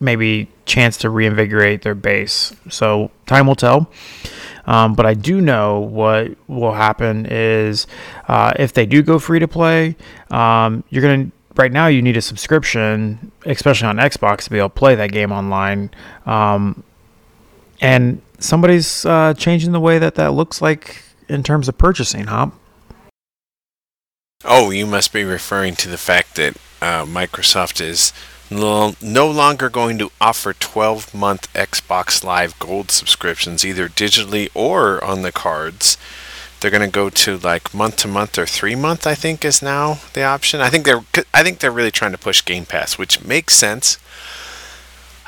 maybe 0.00 0.48
chance 0.64 0.96
to 0.98 1.10
reinvigorate 1.10 1.82
their 1.82 1.94
base? 1.94 2.54
So 2.70 3.10
time 3.26 3.46
will 3.46 3.56
tell. 3.56 3.90
Um, 4.68 4.94
but 4.94 5.06
I 5.06 5.14
do 5.14 5.40
know 5.40 5.80
what 5.80 6.36
will 6.46 6.74
happen 6.74 7.26
is 7.26 7.86
uh, 8.28 8.52
if 8.58 8.74
they 8.74 8.84
do 8.84 9.02
go 9.02 9.18
free 9.18 9.38
to 9.38 9.48
play, 9.48 9.96
um, 10.30 10.84
you're 10.90 11.00
gonna 11.00 11.30
right 11.56 11.72
now 11.72 11.86
you 11.86 12.02
need 12.02 12.18
a 12.18 12.20
subscription, 12.20 13.32
especially 13.46 13.88
on 13.88 13.96
Xbox, 13.96 14.44
to 14.44 14.50
be 14.50 14.58
able 14.58 14.68
to 14.68 14.74
play 14.74 14.94
that 14.94 15.10
game 15.10 15.32
online. 15.32 15.90
Um, 16.26 16.84
and 17.80 18.20
somebody's 18.38 19.06
uh, 19.06 19.32
changing 19.34 19.72
the 19.72 19.80
way 19.80 19.98
that 19.98 20.16
that 20.16 20.32
looks 20.32 20.60
like 20.60 21.02
in 21.30 21.42
terms 21.42 21.66
of 21.66 21.78
purchasing, 21.78 22.26
Hop. 22.26 22.52
Oh, 24.44 24.70
you 24.70 24.86
must 24.86 25.14
be 25.14 25.24
referring 25.24 25.76
to 25.76 25.88
the 25.88 25.96
fact 25.96 26.36
that 26.36 26.56
uh, 26.82 27.06
Microsoft 27.06 27.80
is 27.80 28.12
no, 28.50 29.30
longer 29.30 29.68
going 29.68 29.98
to 29.98 30.10
offer 30.20 30.52
12 30.52 31.14
month 31.14 31.52
Xbox 31.52 32.24
Live 32.24 32.58
Gold 32.58 32.90
subscriptions, 32.90 33.64
either 33.64 33.88
digitally 33.88 34.48
or 34.54 35.02
on 35.04 35.22
the 35.22 35.32
cards. 35.32 35.98
They're 36.60 36.70
going 36.70 36.82
to 36.82 36.92
go 36.92 37.08
to 37.10 37.38
like 37.38 37.72
month 37.72 37.98
to 37.98 38.08
month 38.08 38.38
or 38.38 38.46
three 38.46 38.74
month. 38.74 39.06
I 39.06 39.14
think 39.14 39.44
is 39.44 39.62
now 39.62 40.00
the 40.14 40.24
option. 40.24 40.60
I 40.60 40.70
think 40.70 40.84
they're 40.84 41.04
I 41.32 41.42
think 41.42 41.58
they're 41.58 41.70
really 41.70 41.90
trying 41.90 42.12
to 42.12 42.18
push 42.18 42.44
Game 42.44 42.66
Pass, 42.66 42.98
which 42.98 43.22
makes 43.22 43.54
sense. 43.54 43.98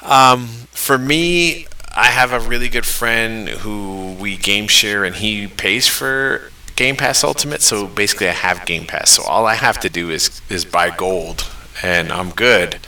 Um, 0.03 0.47
for 0.73 0.99
me, 0.99 1.67
I 1.95 2.07
have 2.07 2.33
a 2.33 2.41
really 2.41 2.69
good 2.69 2.87
friend 2.87 3.49
who 3.49 4.17
we 4.19 4.37
game 4.37 4.67
share, 4.67 5.05
and 5.05 5.17
he 5.17 5.47
pays 5.47 5.87
for 5.87 6.51
Game 6.75 6.97
Pass 6.97 7.23
Ultimate. 7.23 7.63
So 7.63 7.87
basically, 7.87 8.29
I 8.29 8.33
have 8.33 8.65
Game 8.65 8.87
Pass. 8.87 9.11
So 9.11 9.23
all 9.23 9.47
I 9.47 9.55
have 9.55 9.79
to 9.81 9.91
do 9.91 10.11
is 10.11 10.41
is 10.49 10.65
buy 10.65 10.91
gold, 10.91 11.49
and 11.83 12.11
I'm 12.11 12.31
good. 12.31 12.79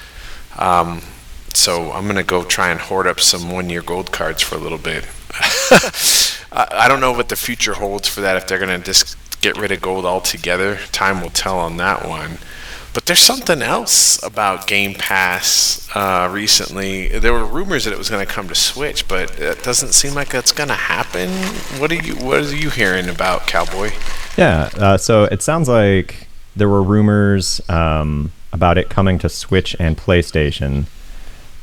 Um, 0.59 1.03
so 1.55 1.93
I'm 1.93 2.07
gonna 2.07 2.23
go 2.23 2.45
try 2.45 2.71
and 2.71 2.81
hoard 2.81 3.07
up 3.07 3.21
some 3.21 3.51
one-year 3.51 3.83
gold 3.83 4.13
cards 4.13 4.43
for 4.43 4.55
a 4.55 4.59
little 4.59 4.79
bit. 4.79 5.07
I 6.53 6.87
don't 6.89 7.01
know 7.01 7.13
what 7.13 7.29
the 7.29 7.37
future 7.37 7.75
holds 7.75 8.09
for 8.09 8.21
that. 8.21 8.37
If 8.37 8.47
they're 8.47 8.59
gonna 8.59 8.79
just 8.79 9.17
get 9.41 9.57
rid 9.57 9.73
of 9.73 9.81
gold 9.81 10.05
altogether, 10.05 10.79
time 10.93 11.21
will 11.21 11.31
tell 11.31 11.59
on 11.59 11.77
that 11.79 12.07
one. 12.09 12.39
But 12.95 13.07
there's 13.07 13.21
something 13.21 13.63
else 13.63 14.23
about 14.23 14.67
Game 14.67 14.95
Pass 14.95 15.89
uh, 15.95 16.29
recently. 16.31 17.09
There 17.09 17.33
were 17.33 17.45
rumors 17.45 17.85
that 17.85 17.93
it 17.93 17.99
was 17.99 18.11
going 18.11 18.25
to 18.25 18.31
come 18.31 18.49
to 18.49 18.55
Switch, 18.55 19.09
but 19.09 19.39
it 19.41 19.63
doesn't 19.63 19.93
seem 19.93 20.13
like 20.13 20.29
that's 20.29 20.53
going 20.53 20.69
to 20.69 20.75
happen. 20.75 21.31
What 21.81 21.91
are 21.91 21.95
you 21.95 22.15
What 22.17 22.41
are 22.41 22.55
you 22.55 22.69
hearing 22.69 23.09
about 23.09 23.47
Cowboy? 23.47 23.93
Yeah, 24.37 24.69
uh, 24.77 24.99
so 24.99 25.25
it 25.25 25.41
sounds 25.41 25.69
like 25.69 26.27
there 26.55 26.69
were 26.69 26.83
rumors 26.83 27.63
um, 27.71 28.31
about 28.53 28.79
it 28.79 28.89
coming 28.89 29.19
to 29.21 29.29
Switch 29.29 29.75
and 29.79 29.97
PlayStation, 29.97 30.87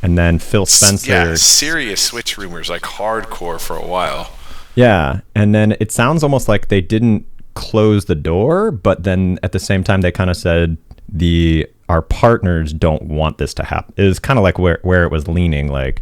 and 0.01 0.17
then 0.17 0.39
Phil 0.39 0.65
Spencer. 0.65 1.11
Yeah, 1.11 1.35
serious 1.35 2.01
Switch 2.01 2.37
rumors, 2.37 2.69
like 2.69 2.83
hardcore 2.83 3.59
for 3.59 3.75
a 3.75 3.85
while. 3.85 4.31
Yeah, 4.75 5.21
and 5.35 5.53
then 5.53 5.75
it 5.79 5.91
sounds 5.91 6.23
almost 6.23 6.47
like 6.47 6.69
they 6.69 6.81
didn't 6.81 7.25
close 7.53 8.05
the 8.05 8.15
door, 8.15 8.71
but 8.71 9.03
then 9.03 9.39
at 9.43 9.51
the 9.51 9.59
same 9.59 9.83
time 9.83 10.01
they 10.01 10.11
kind 10.11 10.29
of 10.29 10.37
said 10.37 10.77
the 11.07 11.67
our 11.89 12.01
partners 12.01 12.71
don't 12.71 13.03
want 13.03 13.39
this 13.39 13.53
to 13.55 13.63
happen. 13.63 13.93
It 13.97 14.03
was 14.03 14.19
kind 14.19 14.37
of 14.37 14.43
like 14.43 14.59
where 14.59 14.79
where 14.83 15.03
it 15.03 15.11
was 15.11 15.27
leaning 15.27 15.67
like 15.67 16.01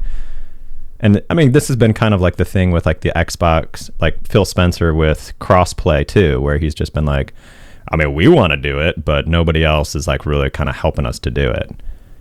and 1.00 1.24
I 1.30 1.34
mean 1.34 1.54
this 1.54 1.68
has 1.68 1.78
been 1.78 1.94
kind 1.94 2.14
of 2.14 2.22
like 2.22 2.36
the 2.36 2.46
thing 2.46 2.72
with 2.72 2.86
like 2.86 3.02
the 3.02 3.12
Xbox 3.16 3.90
like 4.00 4.28
Phil 4.28 4.46
Spencer 4.46 4.94
with 4.94 5.34
crossplay 5.40 6.08
too 6.08 6.42
where 6.42 6.58
he's 6.58 6.76
just 6.76 6.94
been 6.94 7.06
like 7.06 7.34
I 7.92 7.96
mean 7.96 8.14
we 8.14 8.28
want 8.28 8.52
to 8.52 8.58
do 8.58 8.80
it 8.80 9.04
but 9.04 9.28
nobody 9.28 9.64
else 9.64 9.96
is 9.96 10.08
like 10.08 10.26
really 10.26 10.50
kind 10.50 10.70
of 10.70 10.76
helping 10.76 11.06
us 11.06 11.20
to 11.20 11.32
do 11.32 11.50
it. 11.50 11.72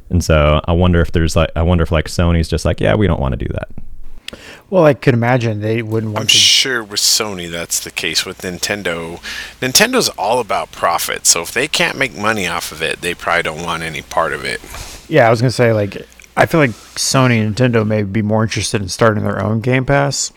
And 0.08 0.22
so 0.22 0.60
I 0.64 0.72
wonder 0.72 1.00
if 1.00 1.12
there's 1.12 1.36
like 1.36 1.50
I 1.56 1.62
wonder 1.62 1.82
if 1.82 1.90
like 1.92 2.06
Sony's 2.06 2.48
just 2.48 2.64
like 2.64 2.80
yeah 2.80 2.94
we 2.94 3.06
don't 3.06 3.20
want 3.20 3.38
to 3.38 3.44
do 3.44 3.52
that. 3.52 3.68
Well, 4.68 4.84
I 4.84 4.94
could 4.94 5.14
imagine 5.14 5.60
they 5.60 5.82
wouldn't 5.82 6.12
want 6.12 6.22
I'm 6.22 6.26
to. 6.26 6.32
sure 6.32 6.82
with 6.82 6.98
Sony 6.98 7.48
that's 7.48 7.78
the 7.78 7.90
case. 7.92 8.26
With 8.26 8.38
Nintendo, 8.42 9.20
Nintendo's 9.60 10.08
all 10.10 10.40
about 10.40 10.72
profit. 10.72 11.24
So 11.26 11.42
if 11.42 11.52
they 11.52 11.68
can't 11.68 11.96
make 11.96 12.16
money 12.16 12.48
off 12.48 12.72
of 12.72 12.82
it, 12.82 13.00
they 13.00 13.14
probably 13.14 13.44
don't 13.44 13.62
want 13.62 13.84
any 13.84 14.02
part 14.02 14.32
of 14.32 14.44
it. 14.44 14.60
Yeah, 15.08 15.28
I 15.28 15.30
was 15.30 15.40
gonna 15.40 15.52
say 15.52 15.72
like 15.72 16.06
I 16.36 16.46
feel 16.46 16.60
like 16.60 16.70
Sony 16.70 17.40
and 17.40 17.54
Nintendo 17.54 17.86
may 17.86 18.02
be 18.02 18.22
more 18.22 18.42
interested 18.42 18.82
in 18.82 18.88
starting 18.88 19.22
their 19.22 19.42
own 19.42 19.60
Game 19.60 19.86
Pass 19.86 20.32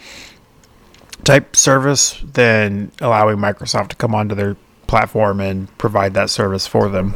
type 1.23 1.55
service 1.55 2.19
than 2.23 2.91
allowing 3.01 3.37
Microsoft 3.37 3.89
to 3.89 3.95
come 3.95 4.13
onto 4.15 4.35
their 4.35 4.55
platform 4.89 5.39
and 5.39 5.75
provide 5.77 6.13
that 6.15 6.29
service 6.29 6.67
for 6.67 6.89
them. 6.89 7.13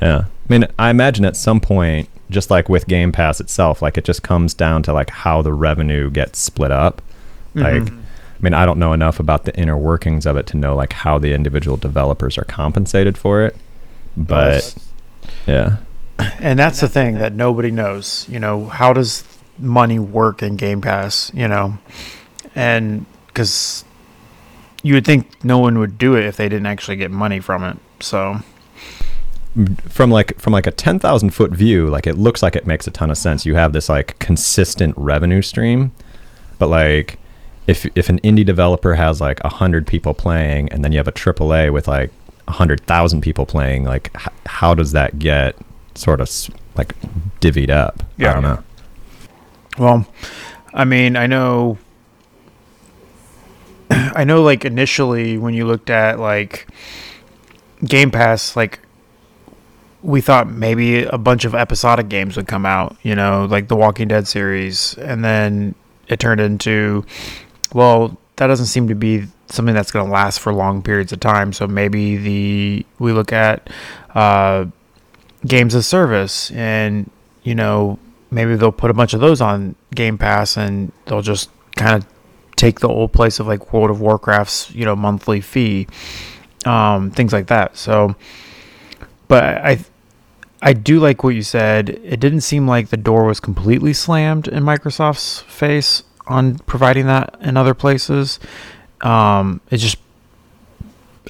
Yeah. 0.00 0.24
I 0.24 0.52
mean, 0.52 0.66
I 0.78 0.90
imagine 0.90 1.24
at 1.24 1.36
some 1.36 1.60
point, 1.60 2.08
just 2.30 2.50
like 2.50 2.68
with 2.68 2.86
Game 2.86 3.12
Pass 3.12 3.40
itself, 3.40 3.82
like 3.82 3.98
it 3.98 4.04
just 4.04 4.22
comes 4.22 4.54
down 4.54 4.82
to 4.84 4.92
like 4.92 5.10
how 5.10 5.42
the 5.42 5.52
revenue 5.52 6.10
gets 6.10 6.38
split 6.38 6.70
up. 6.70 7.02
Mm-hmm. 7.54 7.84
Like, 7.84 7.92
I 7.92 8.40
mean, 8.40 8.54
I 8.54 8.64
don't 8.66 8.78
know 8.78 8.92
enough 8.92 9.20
about 9.20 9.44
the 9.44 9.54
inner 9.56 9.76
workings 9.76 10.26
of 10.26 10.36
it 10.36 10.46
to 10.48 10.56
know 10.56 10.74
like 10.74 10.94
how 10.94 11.18
the 11.18 11.34
individual 11.34 11.76
developers 11.76 12.38
are 12.38 12.44
compensated 12.44 13.16
for 13.18 13.42
it. 13.44 13.54
But 14.16 14.74
yeah. 15.46 15.76
And 16.38 16.58
that's 16.58 16.80
the 16.80 16.88
thing 16.88 17.18
that 17.18 17.34
nobody 17.34 17.70
knows. 17.70 18.26
You 18.30 18.40
know, 18.40 18.66
how 18.66 18.94
does 18.94 19.24
money 19.58 19.98
work 19.98 20.42
in 20.42 20.56
Game 20.56 20.80
Pass? 20.80 21.30
You 21.34 21.48
know, 21.48 21.78
and 22.54 23.04
because 23.26 23.84
you 24.84 24.94
would 24.94 25.04
think 25.04 25.42
no 25.44 25.58
one 25.58 25.78
would 25.80 25.98
do 25.98 26.14
it 26.14 26.24
if 26.24 26.36
they 26.36 26.48
didn't 26.48 26.66
actually 26.66 26.96
get 26.96 27.10
money 27.10 27.40
from 27.40 27.64
it. 27.64 27.76
So 28.00 28.38
from 29.88 30.10
like 30.10 30.38
from 30.40 30.52
like 30.52 30.66
a 30.66 30.70
10,000 30.72 31.30
foot 31.30 31.52
view 31.52 31.88
like 31.88 32.08
it 32.08 32.18
looks 32.18 32.42
like 32.42 32.56
it 32.56 32.66
makes 32.66 32.88
a 32.88 32.90
ton 32.90 33.08
of 33.08 33.16
sense 33.16 33.46
you 33.46 33.54
have 33.54 33.72
this 33.72 33.88
like 33.88 34.18
consistent 34.18 34.92
revenue 34.98 35.40
stream 35.40 35.92
but 36.58 36.66
like 36.66 37.18
if 37.68 37.86
if 37.94 38.08
an 38.08 38.18
indie 38.22 38.44
developer 38.44 38.96
has 38.96 39.20
like 39.20 39.40
100 39.44 39.86
people 39.86 40.12
playing 40.12 40.68
and 40.70 40.84
then 40.84 40.90
you 40.90 40.98
have 40.98 41.06
a 41.06 41.12
AAA 41.12 41.72
with 41.72 41.86
like 41.86 42.10
100,000 42.46 43.20
people 43.20 43.46
playing 43.46 43.84
like 43.84 44.10
h- 44.16 44.26
how 44.46 44.74
does 44.74 44.90
that 44.90 45.20
get 45.20 45.54
sort 45.94 46.20
of 46.20 46.28
like 46.76 46.92
divvied 47.40 47.70
up 47.70 48.02
Yeah. 48.16 48.30
i 48.30 48.32
don't 48.34 48.42
know 48.42 48.64
Well, 49.78 50.06
I 50.72 50.84
mean, 50.84 51.14
I 51.16 51.28
know 51.28 51.78
I 54.14 54.24
know 54.24 54.42
like 54.42 54.64
initially 54.64 55.38
when 55.38 55.54
you 55.54 55.66
looked 55.66 55.90
at 55.90 56.18
like 56.18 56.66
Game 57.84 58.10
Pass 58.10 58.56
like 58.56 58.80
we 60.02 60.20
thought 60.20 60.48
maybe 60.50 61.04
a 61.04 61.16
bunch 61.16 61.44
of 61.44 61.54
episodic 61.54 62.08
games 62.10 62.36
would 62.36 62.46
come 62.46 62.66
out, 62.66 62.96
you 63.02 63.14
know, 63.14 63.46
like 63.46 63.68
the 63.68 63.76
Walking 63.76 64.06
Dead 64.08 64.28
series. 64.28 64.98
And 64.98 65.24
then 65.24 65.74
it 66.08 66.20
turned 66.20 66.40
into 66.40 67.04
well, 67.72 68.18
that 68.36 68.48
doesn't 68.48 68.66
seem 68.66 68.88
to 68.88 68.94
be 68.94 69.26
something 69.46 69.74
that's 69.74 69.90
going 69.90 70.06
to 70.06 70.12
last 70.12 70.40
for 70.40 70.52
long 70.52 70.82
periods 70.82 71.12
of 71.12 71.20
time, 71.20 71.52
so 71.52 71.66
maybe 71.66 72.16
the 72.16 72.86
we 72.98 73.12
look 73.12 73.32
at 73.32 73.70
uh 74.14 74.66
games 75.46 75.74
of 75.74 75.84
service 75.84 76.50
and 76.52 77.10
you 77.42 77.54
know 77.54 77.98
maybe 78.30 78.56
they'll 78.56 78.72
put 78.72 78.90
a 78.90 78.94
bunch 78.94 79.12
of 79.12 79.20
those 79.20 79.40
on 79.40 79.74
game 79.94 80.16
pass 80.16 80.56
and 80.56 80.90
they'll 81.04 81.22
just 81.22 81.50
kind 81.76 82.02
of 82.02 82.13
take 82.56 82.80
the 82.80 82.88
old 82.88 83.12
place 83.12 83.40
of 83.40 83.46
like 83.46 83.72
world 83.72 83.90
of 83.90 84.00
warcraft's 84.00 84.70
you 84.74 84.84
know 84.84 84.96
monthly 84.96 85.40
fee 85.40 85.86
um 86.64 87.10
things 87.10 87.32
like 87.32 87.46
that 87.48 87.76
so 87.76 88.14
but 89.28 89.42
i 89.44 89.78
i 90.62 90.72
do 90.72 91.00
like 91.00 91.22
what 91.22 91.34
you 91.34 91.42
said 91.42 91.88
it 91.88 92.20
didn't 92.20 92.40
seem 92.40 92.66
like 92.66 92.88
the 92.88 92.96
door 92.96 93.24
was 93.24 93.40
completely 93.40 93.92
slammed 93.92 94.48
in 94.48 94.62
microsoft's 94.62 95.40
face 95.40 96.02
on 96.26 96.58
providing 96.60 97.06
that 97.06 97.36
in 97.40 97.56
other 97.56 97.74
places 97.74 98.38
um 99.02 99.60
it 99.70 99.78
just 99.78 99.98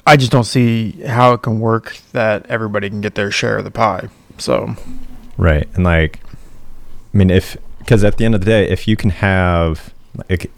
I 0.07 0.17
just 0.17 0.31
don't 0.31 0.43
see 0.43 0.91
how 1.01 1.33
it 1.33 1.41
can 1.41 1.59
work 1.59 1.97
that 2.11 2.45
everybody 2.45 2.89
can 2.91 3.01
get 3.01 3.15
their 3.15 3.31
share 3.31 3.57
of 3.57 3.63
the 3.63 3.71
pie. 3.71 4.09
So, 4.37 4.75
Right. 5.37 5.67
And 5.73 5.83
like, 5.83 6.19
I 7.13 7.17
mean, 7.17 7.29
if, 7.29 7.57
because 7.79 8.03
at 8.03 8.17
the 8.17 8.25
end 8.25 8.35
of 8.35 8.41
the 8.41 8.45
day, 8.45 8.69
if 8.69 8.87
you 8.87 8.95
can 8.95 9.09
have, 9.09 9.93
like, 10.29 10.51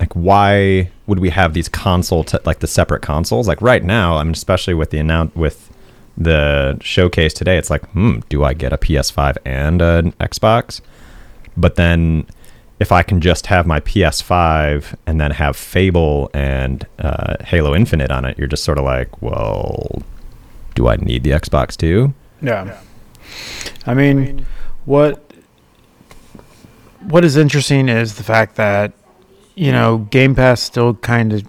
like 0.00 0.12
why 0.14 0.90
would 1.06 1.18
we 1.18 1.30
have 1.30 1.54
these 1.54 1.68
console, 1.68 2.24
t- 2.24 2.38
like 2.44 2.60
the 2.60 2.66
separate 2.66 3.02
consoles? 3.02 3.48
Like 3.48 3.60
right 3.60 3.82
now, 3.82 4.16
I 4.16 4.24
mean, 4.24 4.32
especially 4.32 4.74
with 4.74 4.90
the 4.90 4.98
announce, 4.98 5.34
with 5.34 5.70
the 6.16 6.78
showcase 6.80 7.32
today, 7.32 7.58
it's 7.58 7.70
like, 7.70 7.84
hmm, 7.90 8.20
do 8.28 8.44
I 8.44 8.54
get 8.54 8.72
a 8.72 8.78
PS5 8.78 9.36
and 9.44 9.82
an 9.82 10.12
Xbox? 10.12 10.80
But 11.56 11.76
then 11.76 12.26
if 12.80 12.92
I 12.92 13.02
can 13.02 13.20
just 13.20 13.46
have 13.46 13.66
my 13.66 13.80
PS5 13.80 14.94
and 15.06 15.20
then 15.20 15.32
have 15.32 15.56
Fable 15.56 16.30
and 16.32 16.86
uh, 16.98 17.36
Halo 17.44 17.74
Infinite 17.74 18.10
on 18.10 18.24
it, 18.24 18.38
you're 18.38 18.46
just 18.46 18.64
sort 18.64 18.78
of 18.78 18.84
like, 18.84 19.20
well, 19.20 20.02
do 20.74 20.86
I 20.88 20.96
need 20.96 21.24
the 21.24 21.30
Xbox 21.30 21.76
too? 21.76 22.14
yeah. 22.40 22.78
I 23.86 23.94
mean, 23.94 24.46
what 24.84 25.24
what 27.02 27.24
is 27.24 27.36
interesting 27.36 27.88
is 27.88 28.14
the 28.14 28.22
fact 28.22 28.56
that 28.56 28.92
you 29.58 29.72
know 29.72 29.98
Game 30.10 30.34
Pass 30.34 30.62
still 30.62 30.94
kind 30.94 31.32
of 31.32 31.42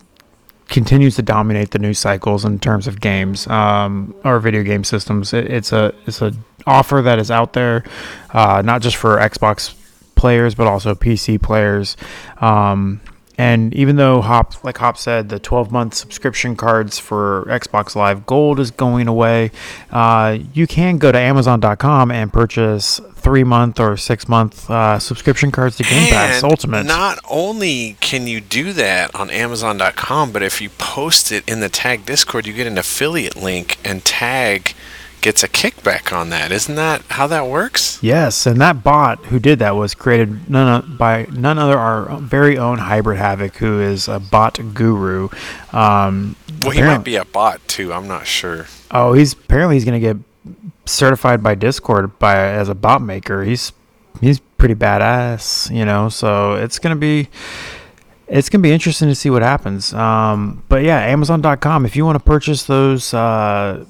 continues 0.67 1.15
to 1.15 1.21
dominate 1.21 1.71
the 1.71 1.79
news 1.79 1.99
cycles 1.99 2.45
in 2.45 2.59
terms 2.59 2.87
of 2.87 2.99
games 2.99 3.47
um, 3.47 4.15
or 4.23 4.39
video 4.39 4.63
game 4.63 4.83
systems. 4.83 5.33
It, 5.33 5.49
it's 5.51 5.71
a 5.71 5.93
it's 6.07 6.21
a 6.21 6.33
offer 6.65 7.01
that 7.03 7.19
is 7.19 7.31
out 7.31 7.53
there, 7.53 7.83
uh, 8.31 8.61
not 8.65 8.81
just 8.81 8.95
for 8.95 9.17
Xbox 9.17 9.75
players 10.15 10.55
but 10.55 10.67
also 10.67 10.95
PC 10.95 11.41
players. 11.41 11.95
Um, 12.41 12.99
and 13.39 13.73
even 13.73 13.95
though 13.95 14.19
Hop, 14.19 14.65
like 14.65 14.79
Hop 14.79 14.97
said, 14.97 15.29
the 15.29 15.39
12 15.39 15.71
month 15.71 15.93
subscription 15.93 16.57
cards 16.57 16.99
for 16.99 17.45
Xbox 17.47 17.95
Live 17.95 18.25
Gold 18.25 18.59
is 18.59 18.69
going 18.69 19.07
away, 19.07 19.51
uh, 19.91 20.39
you 20.53 20.67
can 20.67 20.97
go 20.97 21.09
to 21.09 21.17
Amazon.com 21.17 22.11
and 22.11 22.33
purchase 22.33 22.99
three 23.15 23.45
month 23.45 23.79
or 23.79 23.95
six 23.95 24.27
month 24.27 24.69
uh, 24.69 24.99
subscription 24.99 25.51
cards 25.51 25.77
to 25.77 25.83
Game 25.83 26.09
Pass 26.09 26.43
And 26.43 26.51
Ultimate. 26.51 26.85
Not 26.85 27.19
only 27.29 27.95
can 28.01 28.27
you 28.27 28.41
do 28.41 28.73
that 28.73 29.15
on 29.15 29.29
Amazon.com, 29.29 30.33
but 30.33 30.43
if 30.43 30.59
you 30.59 30.67
post 30.71 31.31
it 31.31 31.47
in 31.47 31.61
the 31.61 31.69
Tag 31.69 32.05
Discord, 32.05 32.45
you 32.45 32.51
get 32.51 32.67
an 32.67 32.77
affiliate 32.77 33.37
link, 33.37 33.77
and 33.85 34.03
Tag 34.03 34.75
gets 35.21 35.43
a 35.43 35.47
kickback 35.47 36.15
on 36.15 36.29
that. 36.29 36.51
Isn't 36.51 36.75
that 36.75 37.01
how 37.09 37.27
that 37.27 37.47
works? 37.47 38.01
Yes, 38.01 38.45
and 38.45 38.59
that 38.61 38.83
bot 38.83 39.25
who 39.25 39.39
did 39.39 39.59
that 39.59 39.75
was 39.75 39.93
created 39.93 40.49
none 40.49 40.95
by 40.97 41.25
none 41.31 41.57
other 41.59 41.77
our 41.77 42.17
very 42.19 42.57
own 42.57 42.77
Hybrid 42.79 43.17
Havoc, 43.17 43.55
who 43.57 43.79
is 43.81 44.07
a 44.07 44.19
bot 44.19 44.59
guru. 44.73 45.29
Um, 45.73 46.35
Well, 46.61 46.71
he 46.71 46.81
might 46.81 47.03
be 47.03 47.15
a 47.15 47.25
bot 47.25 47.65
too. 47.67 47.93
I'm 47.93 48.07
not 48.07 48.27
sure. 48.27 48.67
Oh, 48.91 49.13
he's 49.13 49.33
apparently 49.33 49.75
he's 49.75 49.85
going 49.85 50.01
to 50.01 50.13
get 50.13 50.17
certified 50.85 51.43
by 51.43 51.55
Discord 51.55 52.17
by 52.19 52.35
as 52.37 52.69
a 52.69 52.75
bot 52.75 53.01
maker. 53.01 53.43
He's 53.43 53.71
he's 54.21 54.39
pretty 54.57 54.75
badass, 54.75 55.73
you 55.75 55.85
know. 55.85 56.09
So 56.09 56.55
it's 56.55 56.79
gonna 56.79 56.95
be 56.95 57.29
it's 58.27 58.49
gonna 58.49 58.61
be 58.61 58.71
interesting 58.71 59.07
to 59.09 59.15
see 59.15 59.29
what 59.29 59.41
happens. 59.41 59.93
Um, 59.93 60.63
but 60.69 60.83
yeah, 60.83 60.99
Amazon.com. 60.99 61.85
If 61.85 61.95
you 61.95 62.05
want 62.05 62.17
to 62.17 62.23
purchase 62.23 62.63
those 62.63 63.13
uh, 63.13 63.85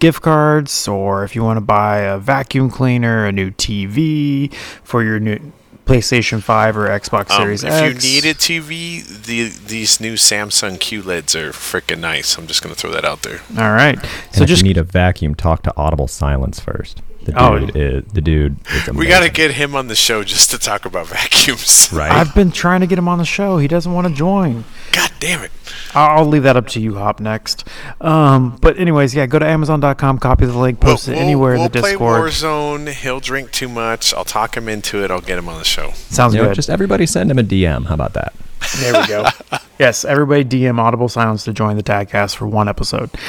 gift 0.00 0.22
cards, 0.22 0.88
or 0.88 1.22
if 1.24 1.36
you 1.36 1.44
want 1.44 1.56
to 1.58 1.60
buy 1.62 1.98
a 1.98 2.18
vacuum 2.18 2.70
cleaner, 2.70 3.24
a 3.26 3.32
new 3.32 3.50
TV 3.52 4.52
for 4.82 5.04
your 5.04 5.20
new 5.20 5.38
PlayStation 5.86 6.42
Five 6.42 6.76
or 6.76 6.88
Xbox 6.88 7.30
Um, 7.30 7.42
Series 7.42 7.64
if 7.64 7.70
X, 7.72 8.04
you 8.04 8.22
need 8.22 8.24
a 8.24 8.34
TV, 8.34 9.04
the 9.24 9.48
these 9.66 10.00
new 10.00 10.14
Samsung 10.14 10.78
QLEDs 10.78 11.34
are 11.34 11.50
freaking 11.50 11.98
nice. 12.00 12.36
I'm 12.38 12.46
just 12.46 12.62
gonna 12.62 12.74
throw 12.74 12.90
that 12.92 13.04
out 13.04 13.22
there. 13.22 13.40
all 13.58 13.72
right. 13.72 13.98
And 13.98 14.08
So 14.34 14.42
if 14.42 14.48
just 14.48 14.62
you 14.62 14.68
need 14.68 14.76
a 14.78 14.84
vacuum, 14.84 15.34
talk 15.34 15.62
to 15.64 15.72
Audible 15.76 16.08
Silence 16.08 16.60
first. 16.60 17.02
The 17.24 17.34
Oh. 17.36 17.58
dude 17.58 17.76
is 17.76 18.04
the 18.12 18.20
dude 18.22 18.56
is. 18.72 18.88
We 18.90 19.06
got 19.06 19.20
to 19.22 19.28
get 19.30 19.50
him 19.52 19.76
on 19.76 19.88
the 19.88 19.94
show 19.94 20.24
just 20.24 20.50
to 20.52 20.58
talk 20.58 20.84
about 20.86 21.06
vacuums. 21.08 21.90
right. 21.92 22.10
I've 22.10 22.34
been 22.34 22.50
trying 22.50 22.80
to 22.80 22.86
get 22.86 22.98
him 22.98 23.08
on 23.08 23.18
the 23.18 23.24
show. 23.26 23.58
He 23.58 23.68
doesn't 23.68 23.92
want 23.92 24.06
to 24.08 24.12
join. 24.14 24.64
God 24.92 25.10
damn 25.20 25.42
it! 25.42 25.50
I'll 25.94 26.18
I'll 26.20 26.24
leave 26.26 26.44
that 26.44 26.56
up 26.56 26.66
to 26.68 26.80
you, 26.80 26.94
Hop, 26.96 27.20
next. 27.20 27.68
Um, 28.00 28.56
but 28.62 28.78
anyways, 28.78 29.14
yeah, 29.14 29.26
go 29.26 29.38
to 29.38 29.46
Amazon.com, 29.46 30.18
copy 30.18 30.46
the 30.46 30.56
link, 30.56 30.80
post 30.80 31.08
We'll- 31.08 31.18
it 31.18 31.20
anywhere 31.20 31.52
we'll, 31.56 31.66
in 31.66 31.72
the 31.72 31.80
we'll 31.80 31.90
Discord. 31.90 32.20
play 32.22 32.30
Warzone. 32.30 32.88
He'll 32.92 33.20
drink 33.20 33.50
too 33.52 33.68
much. 33.68 34.14
I'll 34.14 34.24
talk 34.24 34.56
him 34.56 34.68
into 34.68 35.04
it. 35.04 35.10
I'll 35.10 35.20
get 35.20 35.38
him 35.38 35.48
on 35.48 35.58
the 35.58 35.64
show. 35.64 35.90
Sounds 35.94 36.34
You 36.34 36.40
know, 36.42 36.48
good. 36.48 36.54
just 36.54 36.70
everybody 36.70 37.04
send 37.06 37.30
him 37.30 37.38
a 37.38 37.42
DM. 37.44 37.86
How 37.86 37.94
about 37.94 38.14
that? 38.14 38.32
there 38.80 39.00
we 39.00 39.06
go. 39.06 39.26
yes, 39.78 40.04
everybody 40.06 40.44
DM 40.44 40.78
Audible 40.78 41.08
Silence 41.08 41.44
to 41.44 41.52
join 41.52 41.76
the 41.76 41.82
Tagcast 41.82 42.36
for 42.36 42.46
one 42.46 42.66
episode. 42.68 43.10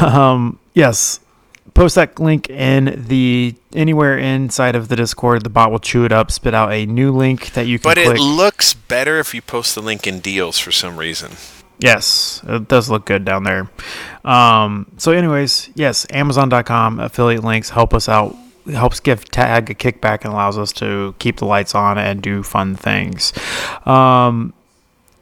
Um, 0.00 0.58
yes, 0.74 1.20
post 1.74 1.94
that 1.94 2.18
link 2.18 2.48
in 2.50 3.04
the 3.08 3.54
anywhere 3.74 4.18
inside 4.18 4.74
of 4.76 4.88
the 4.88 4.96
Discord. 4.96 5.42
The 5.44 5.50
bot 5.50 5.70
will 5.70 5.78
chew 5.78 6.04
it 6.04 6.12
up, 6.12 6.30
spit 6.30 6.54
out 6.54 6.72
a 6.72 6.86
new 6.86 7.12
link 7.12 7.52
that 7.52 7.66
you 7.66 7.78
can 7.78 7.90
But 7.90 7.96
click. 7.98 8.16
it 8.18 8.20
looks 8.20 8.74
better 8.74 9.18
if 9.18 9.34
you 9.34 9.42
post 9.42 9.74
the 9.74 9.82
link 9.82 10.06
in 10.06 10.20
deals 10.20 10.58
for 10.58 10.70
some 10.72 10.96
reason. 10.96 11.32
Yes, 11.80 12.42
it 12.46 12.66
does 12.66 12.90
look 12.90 13.04
good 13.04 13.24
down 13.24 13.44
there. 13.44 13.70
Um, 14.24 14.86
so, 14.96 15.12
anyways, 15.12 15.70
yes, 15.74 16.06
Amazon.com 16.10 16.98
affiliate 16.98 17.44
links 17.44 17.70
help 17.70 17.94
us 17.94 18.08
out, 18.08 18.36
helps 18.72 18.98
give 18.98 19.24
Tag 19.26 19.70
a 19.70 19.74
kickback 19.74 20.24
and 20.24 20.32
allows 20.32 20.58
us 20.58 20.72
to 20.72 21.14
keep 21.20 21.36
the 21.36 21.44
lights 21.44 21.76
on 21.76 21.96
and 21.96 22.20
do 22.20 22.42
fun 22.42 22.74
things. 22.74 23.32
Um, 23.86 24.54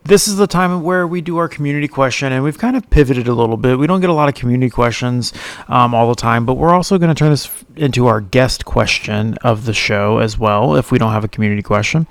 this 0.07 0.29
is 0.29 0.37
the 0.37 0.47
time 0.47 0.83
where 0.83 1.07
we 1.07 1.21
do 1.21 1.37
our 1.39 1.49
community 1.49 1.89
question, 1.89 2.33
and 2.33 2.45
we've 2.45 2.59
kind 2.59 2.77
of 2.77 2.89
pivoted 2.91 3.29
a 3.29 3.35
little 3.35 3.57
bit. 3.57 3.79
We 3.79 3.87
don't 3.87 4.01
get 4.01 4.11
a 4.11 4.15
lot 4.15 4.29
of 4.29 4.35
community 4.35 4.71
questions 4.71 5.33
um, 5.69 5.95
all 5.95 6.09
the 6.09 6.21
time, 6.21 6.47
but 6.47 6.55
we're 6.55 6.75
also 6.75 6.99
going 6.99 7.09
to 7.09 7.15
turn 7.15 7.31
this 7.31 7.51
into 7.77 8.07
our 8.07 8.21
guest 8.21 8.65
question 8.65 9.35
of 9.43 9.67
the 9.67 9.75
show 9.75 10.19
as 10.19 10.39
well, 10.39 10.77
if 10.77 10.93
we 10.93 10.99
don't 10.99 11.13
have 11.13 11.25
a 11.25 11.29
community 11.29 11.63
question. 11.63 12.07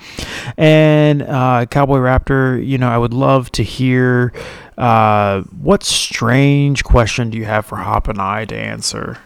And 0.57 1.21
uh, 1.21 1.65
Cowboy 1.67 1.97
Raptor, 1.97 2.65
you 2.65 2.77
know, 2.77 2.89
I 2.89 2.97
would 2.97 3.13
love 3.13 3.51
to 3.53 3.63
hear 3.63 4.33
uh, 4.77 5.41
what 5.59 5.83
strange 5.83 6.83
question 6.83 7.29
do 7.29 7.37
you 7.37 7.45
have 7.45 7.65
for 7.65 7.77
Hop 7.77 8.07
and 8.07 8.19
I 8.19 8.45
to 8.45 8.55
answer? 8.55 9.19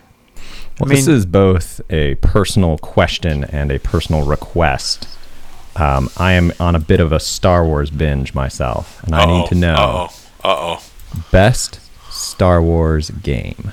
Well, 0.79 0.91
I 0.91 0.95
this 0.95 1.07
is 1.07 1.25
both 1.25 1.81
a 1.89 2.15
personal 2.15 2.77
question 2.77 3.43
and 3.45 3.71
a 3.71 3.79
personal 3.79 4.25
request. 4.25 5.07
Um, 5.79 6.09
I 6.17 6.33
am 6.33 6.51
on 6.59 6.75
a 6.75 6.79
bit 6.79 6.99
of 6.99 7.11
a 7.11 7.19
Star 7.19 7.65
Wars 7.65 7.89
binge 7.89 8.33
myself, 8.33 9.01
and 9.03 9.15
I 9.15 9.25
need 9.25 9.47
to 9.47 9.55
know 9.55 9.75
Uh 9.75 10.07
oh. 10.43 10.49
Uh 10.49 10.77
oh. 10.77 10.83
best 11.31 11.79
Star 12.11 12.61
Wars 12.61 13.09
game. 13.09 13.71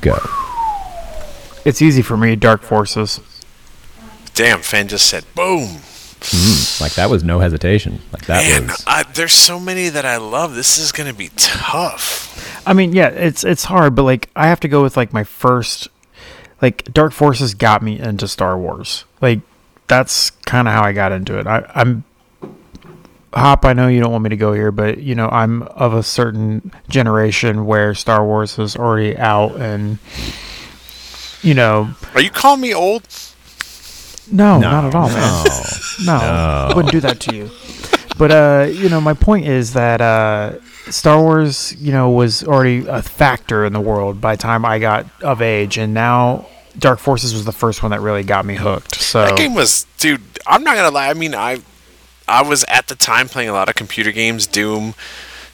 Go. 0.00 0.18
It's 1.64 1.82
easy 1.82 2.02
for 2.02 2.16
me, 2.16 2.36
Dark 2.36 2.62
Forces. 2.62 3.20
Damn, 4.34 4.60
Fen 4.60 4.88
just 4.88 5.06
said 5.06 5.24
boom. 5.34 5.80
Mm, 6.20 6.80
like 6.80 6.94
that 6.94 7.10
was 7.10 7.24
no 7.24 7.40
hesitation. 7.40 8.00
Like 8.12 8.26
that 8.26 8.48
Man, 8.48 8.68
was. 8.68 8.84
I, 8.86 9.02
there's 9.02 9.32
so 9.32 9.58
many 9.58 9.88
that 9.88 10.04
I 10.04 10.18
love. 10.18 10.54
This 10.54 10.78
is 10.78 10.92
gonna 10.92 11.12
be 11.12 11.30
tough. 11.36 12.62
I 12.66 12.74
mean, 12.74 12.92
yeah, 12.92 13.08
it's 13.08 13.42
it's 13.42 13.64
hard, 13.64 13.96
but 13.96 14.04
like 14.04 14.30
I 14.36 14.46
have 14.46 14.60
to 14.60 14.68
go 14.68 14.82
with 14.82 14.96
like 14.96 15.12
my 15.12 15.24
first 15.24 15.88
like 16.60 16.84
Dark 16.92 17.12
Forces 17.12 17.54
got 17.54 17.82
me 17.82 17.98
into 17.98 18.28
Star 18.28 18.56
Wars. 18.56 19.04
Like 19.20 19.40
that's 19.88 20.30
kind 20.46 20.68
of 20.68 20.74
how 20.74 20.82
I 20.82 20.92
got 20.92 21.12
into 21.12 21.38
it. 21.38 21.46
I, 21.46 21.70
I'm 21.74 22.04
Hop, 23.34 23.64
I 23.64 23.72
know 23.72 23.88
you 23.88 23.98
don't 24.00 24.12
want 24.12 24.24
me 24.24 24.30
to 24.30 24.36
go 24.36 24.52
here, 24.52 24.70
but 24.70 24.98
you 24.98 25.14
know, 25.14 25.28
I'm 25.30 25.62
of 25.62 25.94
a 25.94 26.02
certain 26.02 26.70
generation 26.90 27.64
where 27.64 27.94
Star 27.94 28.24
Wars 28.26 28.58
is 28.58 28.76
already 28.76 29.16
out 29.16 29.56
and 29.56 29.98
you 31.40 31.54
know, 31.54 31.94
Are 32.14 32.20
you 32.20 32.30
calling 32.30 32.60
me 32.60 32.74
old? 32.74 33.08
no, 34.30 34.58
No, 34.58 34.70
not 34.70 34.84
at 34.84 34.94
all, 34.94 35.08
man. 35.08 35.44
no. 35.44 35.44
No, 36.04 36.14
I 36.14 36.72
wouldn't 36.74 36.90
do 36.92 37.00
that 37.00 37.20
to 37.20 37.34
you. 37.36 37.50
But 38.18 38.30
uh, 38.32 38.66
you 38.70 38.88
know, 38.88 39.00
my 39.00 39.14
point 39.14 39.46
is 39.46 39.72
that 39.74 40.00
uh, 40.00 40.60
Star 40.90 41.20
Wars, 41.20 41.74
you 41.80 41.92
know, 41.92 42.10
was 42.10 42.42
already 42.44 42.86
a 42.86 43.02
factor 43.02 43.64
in 43.64 43.72
the 43.72 43.80
world 43.80 44.20
by 44.20 44.36
the 44.36 44.42
time 44.42 44.64
I 44.64 44.78
got 44.78 45.06
of 45.22 45.40
age, 45.42 45.78
and 45.78 45.94
now 45.94 46.46
Dark 46.78 46.98
Forces 46.98 47.32
was 47.32 47.44
the 47.44 47.52
first 47.52 47.82
one 47.82 47.90
that 47.90 48.00
really 48.00 48.22
got 48.22 48.44
me 48.44 48.56
hooked. 48.56 48.96
So 48.96 49.24
That 49.26 49.36
game 49.36 49.54
was, 49.54 49.86
dude. 49.98 50.22
I'm 50.46 50.64
not 50.64 50.76
gonna 50.76 50.90
lie. 50.90 51.08
I 51.08 51.14
mean, 51.14 51.34
I, 51.34 51.58
I 52.26 52.42
was 52.42 52.64
at 52.68 52.88
the 52.88 52.94
time 52.94 53.28
playing 53.28 53.48
a 53.48 53.52
lot 53.52 53.68
of 53.68 53.74
computer 53.74 54.10
games. 54.12 54.46
Doom, 54.46 54.94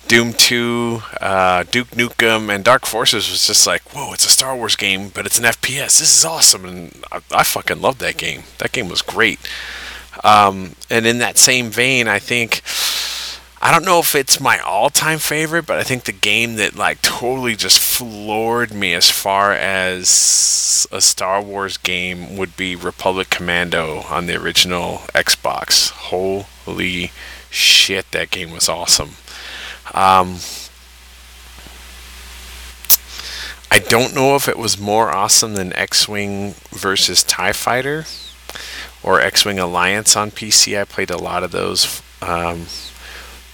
Doom 0.06 0.32
Two, 0.32 1.02
uh, 1.20 1.64
Duke 1.70 1.88
Nukem, 1.90 2.54
and 2.54 2.64
Dark 2.64 2.86
Forces 2.86 3.30
was 3.30 3.46
just 3.46 3.66
like, 3.66 3.82
whoa, 3.94 4.12
it's 4.14 4.26
a 4.26 4.30
Star 4.30 4.56
Wars 4.56 4.76
game, 4.76 5.08
but 5.08 5.26
it's 5.26 5.38
an 5.38 5.44
FPS. 5.44 5.98
This 5.98 6.16
is 6.18 6.24
awesome, 6.24 6.64
and 6.64 7.02
I, 7.12 7.20
I 7.32 7.42
fucking 7.44 7.80
loved 7.80 8.00
that 8.00 8.16
game. 8.16 8.44
That 8.58 8.72
game 8.72 8.88
was 8.88 9.02
great. 9.02 9.38
Um, 10.24 10.72
and 10.90 11.06
in 11.06 11.18
that 11.18 11.36
same 11.38 11.70
vein, 11.70 12.08
I 12.08 12.18
think. 12.18 12.62
I 13.60 13.72
don't 13.72 13.84
know 13.84 13.98
if 13.98 14.14
it's 14.14 14.40
my 14.40 14.58
all-time 14.58 15.18
favorite, 15.18 15.66
but 15.66 15.78
I 15.78 15.82
think 15.82 16.04
the 16.04 16.12
game 16.12 16.54
that 16.56 16.76
like 16.76 17.02
totally 17.02 17.56
just 17.56 17.80
floored 17.80 18.72
me 18.72 18.94
as 18.94 19.10
far 19.10 19.52
as 19.52 20.86
a 20.92 21.00
Star 21.00 21.42
Wars 21.42 21.76
game 21.76 22.36
would 22.36 22.56
be 22.56 22.76
Republic 22.76 23.30
Commando 23.30 24.04
on 24.08 24.26
the 24.26 24.40
original 24.40 24.98
Xbox. 25.12 25.90
Holy 25.90 27.10
shit, 27.50 28.10
that 28.12 28.30
game 28.30 28.52
was 28.52 28.68
awesome. 28.68 29.10
Um, 29.92 30.36
I 33.70 33.80
don't 33.80 34.14
know 34.14 34.36
if 34.36 34.48
it 34.48 34.56
was 34.56 34.78
more 34.78 35.10
awesome 35.10 35.54
than 35.54 35.72
X-wing 35.72 36.54
versus 36.70 37.24
Tie 37.24 37.52
Fighter 37.52 38.06
or 39.02 39.20
X-wing 39.20 39.58
Alliance 39.58 40.16
on 40.16 40.30
PC. 40.30 40.80
I 40.80 40.84
played 40.84 41.10
a 41.10 41.18
lot 41.18 41.42
of 41.42 41.50
those. 41.50 42.02
Um, 42.22 42.66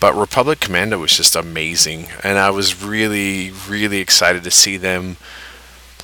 but 0.00 0.14
Republic 0.14 0.60
Commando 0.60 0.98
was 0.98 1.16
just 1.16 1.36
amazing, 1.36 2.08
and 2.22 2.38
I 2.38 2.50
was 2.50 2.82
really, 2.82 3.52
really 3.68 3.98
excited 3.98 4.44
to 4.44 4.50
see 4.50 4.76
them 4.76 5.16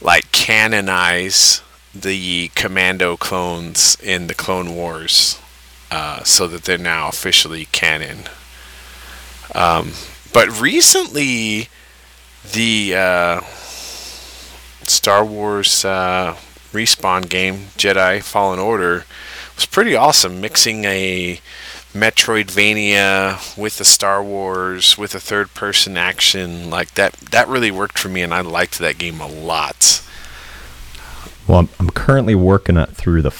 like 0.00 0.32
canonize 0.32 1.62
the 1.94 2.48
Commando 2.54 3.16
clones 3.16 3.96
in 4.02 4.26
the 4.26 4.34
Clone 4.34 4.74
Wars, 4.74 5.40
uh, 5.90 6.22
so 6.22 6.46
that 6.46 6.64
they're 6.64 6.78
now 6.78 7.08
officially 7.08 7.66
canon. 7.66 8.24
Um, 9.54 9.92
but 10.32 10.60
recently, 10.60 11.68
the 12.52 12.94
uh, 12.96 13.40
Star 14.82 15.24
Wars 15.24 15.84
uh, 15.84 16.36
respawn 16.72 17.28
game 17.28 17.66
Jedi 17.76 18.22
Fallen 18.22 18.58
Order 18.58 19.04
was 19.56 19.66
pretty 19.66 19.94
awesome, 19.94 20.40
mixing 20.40 20.84
a 20.84 21.40
Metroidvania 21.92 23.56
with 23.58 23.78
the 23.78 23.84
Star 23.84 24.22
Wars 24.22 24.96
with 24.96 25.14
a 25.14 25.20
third 25.20 25.52
person 25.54 25.96
action 25.96 26.70
like 26.70 26.94
that 26.94 27.14
that 27.32 27.48
really 27.48 27.70
worked 27.70 27.98
for 27.98 28.08
me 28.08 28.22
and 28.22 28.32
I 28.32 28.42
liked 28.42 28.78
that 28.78 28.98
game 28.98 29.20
a 29.20 29.26
lot. 29.26 30.02
Well, 31.48 31.58
I'm, 31.58 31.68
I'm 31.80 31.90
currently 31.90 32.36
working 32.36 32.76
it 32.76 32.90
through 32.90 33.22
the 33.22 33.34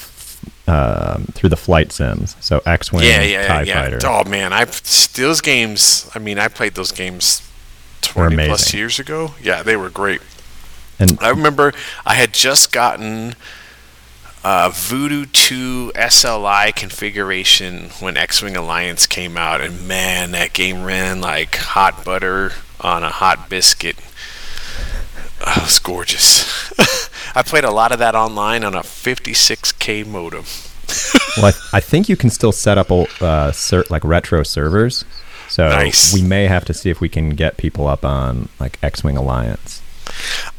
um, 0.67 1.25
through 1.33 1.49
the 1.49 1.57
flight 1.57 1.91
sims. 1.91 2.35
So 2.39 2.61
X-wing, 2.65 3.03
yeah, 3.03 3.21
yeah, 3.21 3.47
Tie 3.47 3.63
yeah. 3.63 3.83
Fighter. 3.83 3.99
Oh 4.03 4.23
man, 4.29 4.53
I 4.53 4.65
those 4.65 5.41
games, 5.41 6.09
I 6.13 6.19
mean, 6.19 6.37
I 6.37 6.47
played 6.47 6.75
those 6.75 6.91
games 6.91 7.47
20 8.01 8.35
plus 8.35 8.73
years 8.73 8.99
ago. 8.99 9.33
Yeah, 9.41 9.63
they 9.63 9.75
were 9.75 9.89
great. 9.89 10.21
And 10.99 11.17
I 11.21 11.29
remember 11.29 11.73
I 12.05 12.15
had 12.15 12.33
just 12.33 12.71
gotten 12.71 13.35
uh, 14.43 14.69
Voodoo 14.73 15.25
2 15.25 15.91
SLI 15.95 16.75
configuration 16.75 17.89
when 17.99 18.17
X 18.17 18.41
Wing 18.41 18.55
Alliance 18.57 19.07
came 19.07 19.37
out, 19.37 19.61
and 19.61 19.87
man, 19.87 20.31
that 20.31 20.53
game 20.53 20.83
ran 20.83 21.21
like 21.21 21.55
hot 21.55 22.03
butter 22.03 22.53
on 22.79 23.03
a 23.03 23.09
hot 23.09 23.49
biscuit. 23.49 23.95
Oh, 25.45 25.53
it 25.57 25.63
was 25.63 25.79
gorgeous. 25.79 26.71
I 27.35 27.43
played 27.43 27.63
a 27.63 27.71
lot 27.71 27.91
of 27.91 27.99
that 27.99 28.15
online 28.15 28.63
on 28.63 28.73
a 28.75 28.81
56k 28.81 30.05
modem. 30.05 30.45
well, 31.37 31.53
I, 31.73 31.77
I 31.77 31.79
think 31.79 32.09
you 32.09 32.17
can 32.17 32.29
still 32.29 32.51
set 32.51 32.77
up 32.77 32.91
uh, 32.91 33.51
ser- 33.51 33.85
like 33.89 34.03
retro 34.03 34.43
servers. 34.43 35.05
So 35.47 35.67
Nice. 35.67 36.13
we 36.13 36.21
may 36.21 36.45
have 36.47 36.65
to 36.65 36.73
see 36.73 36.89
if 36.89 37.01
we 37.01 37.09
can 37.09 37.31
get 37.31 37.57
people 37.57 37.87
up 37.87 38.05
on 38.05 38.49
like 38.59 38.79
X-wing 38.81 39.17
Alliance. 39.17 39.81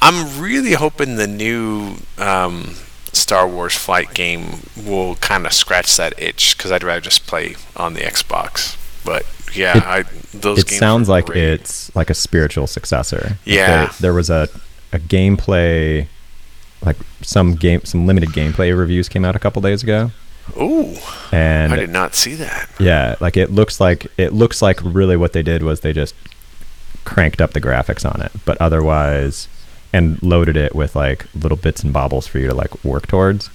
I'm 0.00 0.40
really 0.40 0.72
hoping 0.72 1.16
the 1.16 1.26
new 1.26 1.96
um, 2.18 2.74
Star 3.22 3.46
Wars 3.48 3.74
flight 3.76 4.12
game 4.14 4.60
will 4.76 5.14
kind 5.16 5.46
of 5.46 5.52
scratch 5.52 5.96
that 5.96 6.12
itch 6.20 6.56
because 6.56 6.70
I'd 6.72 6.82
rather 6.82 7.00
just 7.00 7.26
play 7.26 7.54
on 7.76 7.94
the 7.94 8.00
Xbox. 8.00 8.76
But 9.04 9.24
yeah, 9.54 9.76
It- 9.78 9.84
I 9.84 10.04
those 10.34 10.58
it 10.60 10.66
games 10.68 10.78
sounds 10.80 11.08
like 11.08 11.28
it's 11.30 11.94
like 11.94 12.10
a 12.10 12.14
spiritual 12.14 12.66
successor. 12.66 13.20
Like 13.22 13.38
Yeah. 13.44 13.66
there, 13.86 13.90
there 14.00 14.14
was 14.14 14.28
a 14.30 14.48
a 14.92 14.98
gameplay, 14.98 16.06
like 16.84 16.96
some 17.22 17.54
game, 17.54 17.82
some 17.84 18.06
limited 18.06 18.30
gameplay 18.30 18.76
reviews 18.76 19.08
came 19.08 19.24
out 19.24 19.34
a 19.36 19.38
couple 19.38 19.62
days 19.62 19.82
ago, 19.82 20.10
Ooh, 20.60 20.96
and 21.32 21.72
I 21.72 21.76
did 21.76 21.90
not 21.90 22.14
see 22.14 22.34
that. 22.34 22.68
yeah, 22.78 23.14
like 23.20 23.36
it 23.38 23.50
looks 23.50 23.80
like 23.80 24.06
it 24.18 24.32
looks 24.34 24.60
like 24.60 24.78
really 24.82 25.16
what 25.16 25.32
they 25.32 25.42
did 25.42 25.62
was 25.62 25.80
they 25.80 25.92
just 25.94 26.14
cranked 27.04 27.40
up 27.40 27.52
the 27.52 27.60
graphics 27.60 28.04
on 28.10 28.20
it, 28.20 28.32
but 28.44 28.56
otherwise, 28.60 29.48
and 29.92 30.22
loaded 30.22 30.56
it 30.56 30.74
with 30.74 30.94
like 30.96 31.26
little 31.34 31.56
bits 31.58 31.82
and 31.82 31.92
bobbles 31.92 32.26
for 32.26 32.38
you 32.38 32.48
to 32.48 32.54
like 32.54 32.84
work 32.84 33.06
towards. 33.06 33.50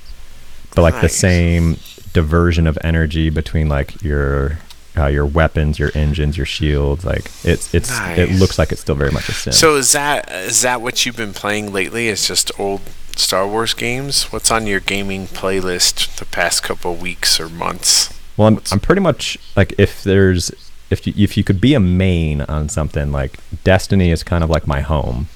But 0.76 0.82
like 0.84 1.02
the 1.02 1.10
same 1.10 1.78
diversion 2.13 2.67
of 2.67 2.78
energy 2.84 3.30
between 3.30 3.67
like 3.69 4.02
your 4.04 4.60
uh, 4.95 5.08
your 5.08 5.26
weapons, 5.26 5.78
your 5.80 5.91
engines, 5.95 6.38
your 6.38 6.45
shields, 6.45 7.06
like 7.06 7.32
it's 7.43 7.73
it's 7.73 7.91
it 8.17 8.32
looks 8.32 8.58
like 8.60 8.71
it's 8.71 8.82
still 8.82 8.95
very 8.95 9.12
much 9.12 9.30
a 9.30 9.34
sim. 9.34 9.54
So 9.54 9.76
is 9.76 9.91
that 9.93 10.32
is 10.32 10.62
that 10.62 10.82
what 10.82 11.06
you've 11.06 11.17
been 11.17 11.34
playing 11.34 11.71
lately? 11.73 12.10
It's 12.10 12.28
just 12.28 12.52
old 12.60 12.82
Star 13.15 13.47
Wars 13.47 13.73
games? 13.73 14.32
What's 14.32 14.52
on 14.52 14.67
your 14.67 14.80
gaming 14.80 15.26
playlist 15.28 16.17
the 16.17 16.26
past 16.26 16.62
couple 16.63 16.95
weeks 16.95 17.39
or 17.39 17.50
months? 17.50 18.13
Well, 18.36 18.47
I'm, 18.47 18.56
What's- 18.56 18.71
I'm 18.71 18.80
pretty 18.80 19.02
much 19.02 19.38
like 19.56 19.73
if 19.80 20.04
there's 20.04 20.52
if 20.89 21.06
you, 21.08 21.13
if 21.17 21.36
you 21.38 21.43
could 21.43 21.60
be 21.60 21.73
a 21.73 21.80
main 21.80 22.41
on 22.41 22.69
something 22.69 23.12
like 23.12 23.39
Destiny 23.63 24.12
is 24.12 24.23
kind 24.23 24.43
of 24.43 24.50
like 24.50 24.67
my 24.67 24.82
home. 24.82 25.28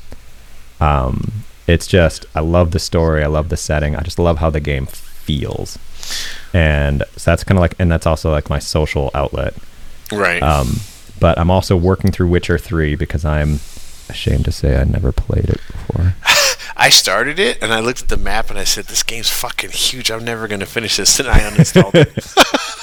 Um, 0.81 1.31
it's 1.67 1.87
just 1.87 2.25
I 2.35 2.41
love 2.41 2.71
the 2.71 2.79
story, 2.79 3.23
I 3.23 3.27
love 3.27 3.49
the 3.49 3.57
setting, 3.57 3.95
I 3.95 4.01
just 4.01 4.19
love 4.19 4.39
how 4.39 4.49
the 4.49 4.59
game 4.59 4.87
feels, 4.87 5.77
and 6.53 7.03
so 7.15 7.31
that's 7.31 7.43
kind 7.43 7.57
of 7.57 7.61
like, 7.61 7.75
and 7.79 7.91
that's 7.91 8.05
also 8.07 8.31
like 8.31 8.49
my 8.49 8.59
social 8.59 9.11
outlet. 9.13 9.53
Right. 10.11 10.41
Um, 10.41 10.77
but 11.19 11.37
I'm 11.37 11.51
also 11.51 11.77
working 11.77 12.11
through 12.11 12.27
Witcher 12.29 12.57
three 12.57 12.95
because 12.95 13.23
I'm 13.23 13.59
ashamed 14.09 14.45
to 14.45 14.51
say 14.51 14.75
I 14.75 14.83
never 14.83 15.11
played 15.11 15.45
it 15.45 15.61
before. 15.67 16.15
I 16.75 16.89
started 16.89 17.37
it 17.37 17.61
and 17.61 17.71
I 17.71 17.79
looked 17.79 18.01
at 18.01 18.09
the 18.09 18.17
map 18.17 18.49
and 18.49 18.57
I 18.57 18.63
said, 18.63 18.85
"This 18.85 19.03
game's 19.03 19.29
fucking 19.29 19.69
huge. 19.69 20.09
I'm 20.09 20.25
never 20.25 20.47
gonna 20.47 20.65
finish 20.65 20.97
this." 20.97 21.19
And 21.19 21.29
I 21.29 21.39
uninstalled 21.39 21.93
it. 21.95 22.77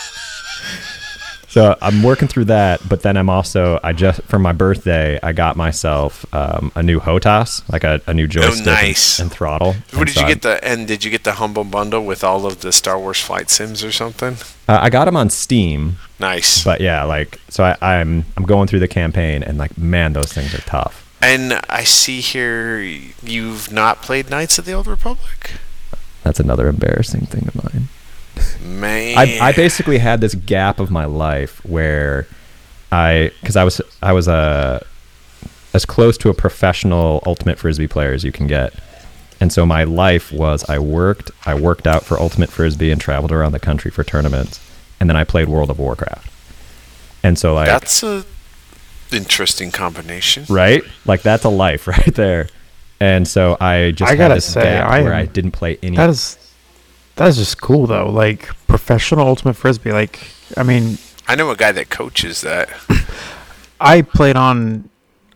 So 1.51 1.77
I'm 1.81 2.03
working 2.03 2.29
through 2.29 2.45
that, 2.47 2.87
but 2.87 3.01
then 3.03 3.17
I'm 3.17 3.31
also 3.31 3.81
I 3.83 3.93
just 3.95 4.21
for 4.25 4.39
my 4.39 4.53
birthday 4.53 5.19
I 5.23 5.33
got 5.33 5.57
myself 5.57 6.27
um, 6.35 6.71
a 6.75 6.83
new 6.83 7.01
HOTAS, 7.01 7.63
like 7.73 7.85
a, 7.85 8.03
a 8.07 8.13
new 8.13 8.27
joystick 8.27 8.59
and- 8.59 8.69
Oh, 8.69 8.73
nice. 8.73 9.19
and, 9.19 9.31
throttle. 9.33 9.73
What 9.93 9.95
And 9.95 10.07
did 10.07 10.15
so 10.15 10.21
you 10.21 10.27
get 10.29 10.43
the 10.43 10.63
and 10.63 10.87
did 10.87 11.05
you 11.05 11.11
get 11.11 11.25
the 11.25 11.33
humble 11.35 11.65
bundle 11.65 12.05
with 12.05 12.23
all 12.23 12.45
of 12.45 12.61
the 12.61 12.71
Star 12.71 12.99
Wars 12.99 13.21
flight 13.21 13.49
sims 13.49 13.83
or 13.83 13.91
something? 13.93 14.37
Uh, 14.69 14.79
I 14.83 14.91
got 14.91 15.07
them 15.07 15.17
on 15.17 15.31
Steam, 15.31 15.97
Nice. 16.21 16.63
but 16.63 16.83
yeah, 16.83 17.03
like 17.05 17.41
so 17.49 17.65
I, 17.65 17.77
I'm 17.81 18.27
I'm 18.37 18.45
going 18.45 18.69
through 18.69 18.81
the 18.81 18.89
campaign 18.89 19.43
and 19.43 19.57
like 19.57 19.77
man, 19.79 20.13
those 20.13 20.33
things 20.33 20.55
are 20.55 20.61
tough. 20.63 21.07
and 21.23 21.59
I 21.71 21.83
see 21.85 22.21
here 22.21 22.79
you've 23.23 23.73
not 23.73 24.03
played 24.03 24.29
Knights 24.29 24.59
of 24.59 24.67
the 24.67 24.73
Old 24.75 24.87
Republic. 24.87 25.53
That's 26.25 26.41
another 26.41 26.69
embarrassing 26.69 27.25
thing 27.27 27.49
of 27.49 27.55
mine. 27.65 27.89
Man, 28.65 29.17
I, 29.19 29.39
I 29.41 29.53
basically 29.53 29.99
had 29.99 30.21
this 30.21 30.35
gap 30.35 30.81
of 30.81 30.91
my 30.91 31.05
life 31.05 31.65
where 31.65 32.27
I 32.93 33.31
because 33.41 33.57
I 33.57 33.65
was 33.65 33.81
I 34.03 34.13
was 34.13 34.29
a 34.29 34.85
as 35.75 35.85
close 35.85 36.17
to 36.19 36.31
a 36.31 36.35
professional 36.35 37.23
ultimate 37.27 37.59
frisbee 37.59 37.89
player 37.89 38.13
as 38.13 38.25
you 38.25 38.33
can 38.33 38.47
get. 38.47 38.73
And 39.41 39.53
so 39.53 39.65
my 39.65 39.85
life 39.85 40.33
was 40.33 40.69
I 40.69 40.79
worked, 40.81 41.31
I 41.47 41.55
worked 41.55 41.87
out 41.87 42.05
for 42.05 42.19
ultimate 42.19 42.51
frisbee 42.51 42.91
and 42.91 43.01
traveled 43.01 43.31
around 43.31 43.53
the 43.53 43.61
country 43.61 43.91
for 43.91 44.03
tournaments, 44.03 44.59
and 44.99 45.09
then 45.09 45.17
I 45.17 45.23
played 45.25 45.49
World 45.49 45.71
of 45.71 45.79
Warcraft. 45.79 46.29
And 47.23 47.39
so 47.39 47.55
like 47.55 47.69
that's 47.69 48.03
a 48.03 48.25
interesting 49.13 49.71
combination. 49.71 50.45
right? 50.49 50.83
Like 51.07 51.23
that's 51.23 51.45
a 51.45 51.49
life 51.49 51.87
right 51.87 52.15
there. 52.15 52.49
And 53.01 53.29
so 53.29 53.57
I 53.61 53.93
just 53.93 54.09
I 54.09 54.13
had 54.17 54.19
gotta 54.19 54.35
this 54.35 54.53
say, 54.53 54.63
gap 54.63 54.91
I 54.91 55.03
where 55.03 55.13
am- 55.13 55.21
I 55.21 55.27
didn't 55.27 55.53
play 55.53 55.79
any 55.83 55.97
That 55.97 56.11
is 56.11 56.37
that 57.19 57.29
is 57.29 57.37
just 57.37 57.61
cool 57.61 57.87
though. 57.87 58.09
Like 58.11 58.47
professional 58.67 59.27
ultimate 59.27 59.55
frisbee. 59.55 59.93
Like 59.93 60.31
I 60.57 60.63
mean, 60.63 60.99
I 61.27 61.35
know 61.35 61.51
a 61.51 61.57
guy 61.57 61.73
that 61.73 61.91
coaches 61.91 62.41
that. 62.41 62.71
I 63.81 64.03
played 64.03 64.37
on 64.37 64.89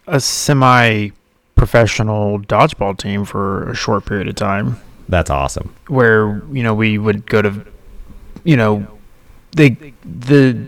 a 0.06 0.18
semi 0.18 1.10
professional 1.54 2.40
dodgeball 2.40 2.98
team 2.98 3.24
for 3.24 3.70
a 3.70 3.74
short 3.74 4.04
period 4.04 4.26
of 4.26 4.34
time 4.34 4.80
that's 5.08 5.30
awesome. 5.30 5.74
where, 5.88 6.42
you 6.52 6.62
know, 6.62 6.74
we 6.74 6.98
would 6.98 7.26
go 7.26 7.42
to 7.42 7.64
you 8.44 8.56
know, 8.56 8.86
they 9.52 9.92
the 10.04 10.66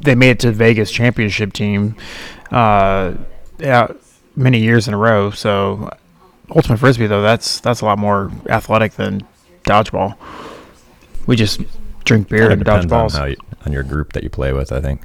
they 0.00 0.14
made 0.14 0.30
it 0.30 0.40
to 0.40 0.48
the 0.48 0.52
Vegas 0.52 0.90
championship 0.90 1.52
team 1.52 1.94
uh 2.50 3.14
yeah, 3.58 3.86
many 4.34 4.58
years 4.58 4.88
in 4.88 4.94
a 4.94 4.98
row. 4.98 5.30
So 5.30 5.90
ultimate 6.54 6.78
frisbee 6.78 7.06
though, 7.06 7.22
that's 7.22 7.60
that's 7.60 7.80
a 7.80 7.84
lot 7.84 7.98
more 7.98 8.30
athletic 8.48 8.94
than 8.94 9.26
dodgeball. 9.64 10.16
We 11.26 11.36
just 11.36 11.60
drink 12.04 12.28
beer 12.28 12.50
and 12.50 12.64
dodge 12.64 12.82
depends 12.82 13.14
on 13.14 13.20
how 13.20 13.26
you, 13.26 13.36
on 13.64 13.72
your 13.72 13.82
group 13.82 14.12
that 14.12 14.22
you 14.22 14.30
play 14.30 14.52
with, 14.52 14.72
I 14.72 14.80
think. 14.80 15.02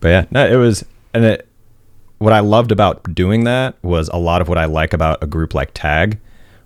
But 0.00 0.08
yeah, 0.08 0.26
no, 0.30 0.46
it 0.46 0.56
was, 0.56 0.84
and 1.12 1.24
it. 1.24 1.48
What 2.18 2.32
I 2.32 2.40
loved 2.40 2.72
about 2.72 3.14
doing 3.14 3.44
that 3.44 3.76
was 3.82 4.08
a 4.08 4.16
lot 4.16 4.40
of 4.40 4.48
what 4.48 4.56
I 4.56 4.64
like 4.64 4.92
about 4.94 5.22
a 5.22 5.26
group 5.26 5.52
like 5.52 5.72
Tag, 5.74 6.18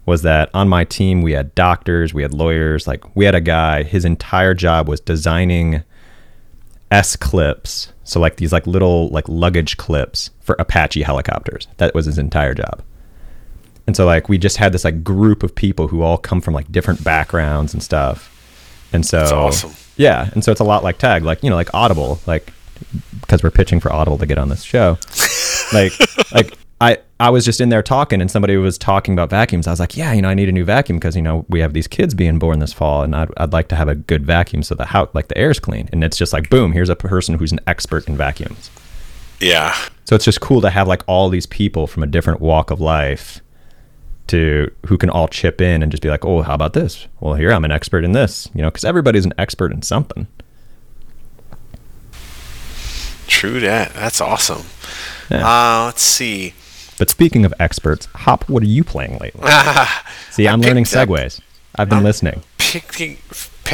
was 0.09 0.23
that 0.23 0.51
on 0.55 0.69
my 0.69 0.85
team 0.85 1.21
we 1.21 1.33
had 1.33 1.55
doctors, 1.55 2.15
we 2.15 2.23
had 2.23 2.33
lawyers, 2.33 2.87
like 2.87 3.05
we 3.17 3.25
had 3.25 3.35
a 3.35 3.41
guy. 3.41 3.83
His 3.83 4.05
entire 4.05 4.55
job 4.55 4.89
was 4.89 5.01
designing 5.01 5.83
S 6.91 7.17
clips, 7.17 7.93
so 8.05 8.19
like 8.19 8.37
these 8.37 8.53
like 8.53 8.67
little 8.67 9.09
like 9.09 9.29
luggage 9.29 9.77
clips 9.77 10.31
for 10.41 10.57
Apache 10.59 11.03
helicopters. 11.03 11.69
That 11.77 11.95
was 11.95 12.07
his 12.07 12.19
entire 12.19 12.55
job. 12.55 12.83
And 13.89 13.97
so 13.97 14.05
like 14.05 14.29
we 14.29 14.37
just 14.37 14.59
had 14.59 14.75
this 14.75 14.85
like 14.85 15.03
group 15.03 15.43
of 15.43 15.55
people 15.55 15.89
who 15.89 16.03
all 16.03 16.19
come 16.19 16.43
from 16.43 16.53
like 16.53 16.71
different 16.71 17.03
backgrounds 17.03 17.73
and 17.73 17.83
stuff. 17.83 18.31
And 18.93 19.05
so 19.05 19.21
That's 19.21 19.33
awesome. 19.33 19.73
Yeah, 19.97 20.29
and 20.35 20.45
so 20.45 20.53
it's 20.53 20.61
a 20.61 20.65
lot 20.65 20.85
like 20.85 20.99
Tag, 20.99 21.23
like 21.25 21.43
you 21.43 21.49
know, 21.49 21.57
like 21.57 21.73
Audible, 21.73 22.21
like 22.27 22.53
because 23.23 23.43
we're 23.43 23.51
pitching 23.51 23.81
for 23.81 23.91
Audible 23.91 24.19
to 24.19 24.27
get 24.27 24.37
on 24.37 24.51
this 24.51 24.63
show. 24.63 24.99
like, 25.73 25.93
like 26.35 26.59
I 26.83 26.99
I 27.19 27.31
was 27.31 27.47
just 27.47 27.63
in 27.63 27.71
there 27.71 27.83
talking, 27.83 28.21
and 28.21 28.31
somebody 28.31 28.59
was 28.59 28.77
talking 28.77 29.15
about 29.15 29.31
vacuums. 29.31 29.67
I 29.67 29.71
was 29.71 29.81
like, 29.81 29.97
yeah, 29.97 30.13
you 30.13 30.21
know, 30.21 30.29
I 30.29 30.35
need 30.35 30.51
a 30.51 30.53
new 30.53 30.67
vacuum 30.67 30.99
because 30.99 31.17
you 31.17 31.23
know 31.23 31.47
we 31.49 31.61
have 31.61 31.73
these 31.73 31.89
kids 31.89 32.13
being 32.13 32.39
born 32.39 32.59
this 32.59 32.75
fall, 32.75 33.03
and 33.03 33.17
I'd, 33.17 33.31
I'd 33.39 33.55
like 33.55 33.69
to 33.69 33.77
have 33.77 33.89
a 33.89 33.95
good 33.95 34.27
vacuum 34.27 34.63
so 34.63 34.75
the 34.75 34.85
house, 34.85 35.09
like 35.15 35.29
the 35.29 35.39
air's 35.39 35.59
clean. 35.59 35.89
And 35.93 36.05
it's 36.05 36.19
just 36.19 36.35
like, 36.35 36.51
boom, 36.51 36.73
here's 36.73 36.91
a 36.91 36.97
person 36.97 37.39
who's 37.39 37.53
an 37.53 37.61
expert 37.67 38.07
in 38.07 38.19
vacuums. 38.19 38.71
Yeah. 39.41 39.75
So 40.05 40.15
it's 40.15 40.27
just 40.27 40.43
cool 40.43 40.61
to 40.61 40.69
have 40.69 40.87
like 40.87 41.03
all 41.07 41.31
these 41.31 41.47
people 41.47 41.87
from 41.87 42.03
a 42.03 42.07
different 42.07 42.43
walk 42.43 42.71
of 42.71 42.83
life 42.83 43.41
to 44.29 44.71
who 44.87 44.97
can 44.99 45.11
all 45.11 45.29
chip 45.29 45.61
in 45.61 45.83
and 45.83 45.91
just 45.91 46.03
be 46.03 46.09
like, 46.09 46.25
"Oh, 46.25 46.43
how 46.43 46.55
about 46.55 46.73
this? 46.73 47.07
Well, 47.21 47.35
here 47.35 47.53
I'm 47.53 47.65
an 47.65 47.71
expert 47.73 48.05
in 48.05 48.13
this." 48.13 48.49
You 48.55 48.63
know, 48.63 48.71
cuz 48.71 48.85
everybody's 48.85 49.25
an 49.25 49.35
expert 49.39 49.73
in 49.73 49.83
something. 49.83 50.27
True 53.27 53.61
that. 53.61 53.93
That's 53.95 54.21
awesome. 54.21 54.63
Yeah. 55.31 55.47
Uh, 55.47 55.85
let's 55.87 56.03
see. 56.03 56.55
But 56.99 57.11
speaking 57.11 57.45
of 57.45 57.55
experts, 57.61 58.07
Hop, 58.15 58.49
what 58.49 58.63
are 58.63 58.67
you 58.67 58.83
playing 58.83 59.19
lately? 59.19 59.49
See, 60.31 60.49
I'm 60.49 60.61
learning 60.61 60.83
up- 60.85 60.89
segues. 60.89 61.41
I've 61.77 61.89
been 61.89 61.99
I'm- 61.99 62.05
listening. 62.05 62.43
Picking, 62.59 63.17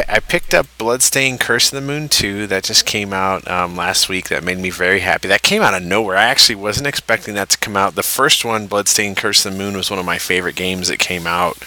I 0.09 0.21
picked 0.21 0.55
up 0.55 0.67
Bloodstained 0.79 1.41
Curse 1.41 1.73
of 1.73 1.77
the 1.81 1.87
Moon 1.87 2.09
2 2.09 2.47
that 2.47 2.63
just 2.63 2.87
came 2.87 3.13
out 3.13 3.49
um, 3.51 3.77
last 3.77 4.09
week. 4.09 4.29
That 4.29 4.45
made 4.45 4.59
me 4.59 4.71
very 4.71 5.01
happy. 5.01 5.27
That 5.27 5.43
came 5.43 5.63
out 5.63 5.75
of 5.75 5.83
nowhere. 5.83 6.17
I 6.17 6.27
actually 6.27 6.55
wasn't 6.55 6.87
expecting 6.87 7.35
that 7.35 7.49
to 7.51 7.59
come 7.59 7.77
out. 7.77 7.97
The 7.97 8.05
first 8.05 8.45
one, 8.45 8.69
Bloodstained 8.69 9.17
Curse 9.17 9.45
of 9.45 9.53
the 9.53 9.59
Moon, 9.59 9.77
was 9.77 9.91
one 9.91 9.99
of 9.99 10.05
my 10.07 10.19
favorite 10.19 10.55
games 10.55 10.87
that 10.87 11.01
came 11.01 11.27
out 11.27 11.59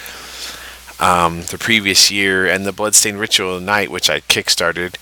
um, 1.02 1.42
the 1.44 1.58
previous 1.60 2.10
year. 2.10 2.48
And 2.48 2.66
the 2.66 2.72
Bloodstained 2.72 3.20
Ritual 3.20 3.56
of 3.56 3.60
the 3.60 3.66
Night, 3.66 3.92
which 3.92 4.10
I 4.10 4.22
kickstarted 4.22 4.96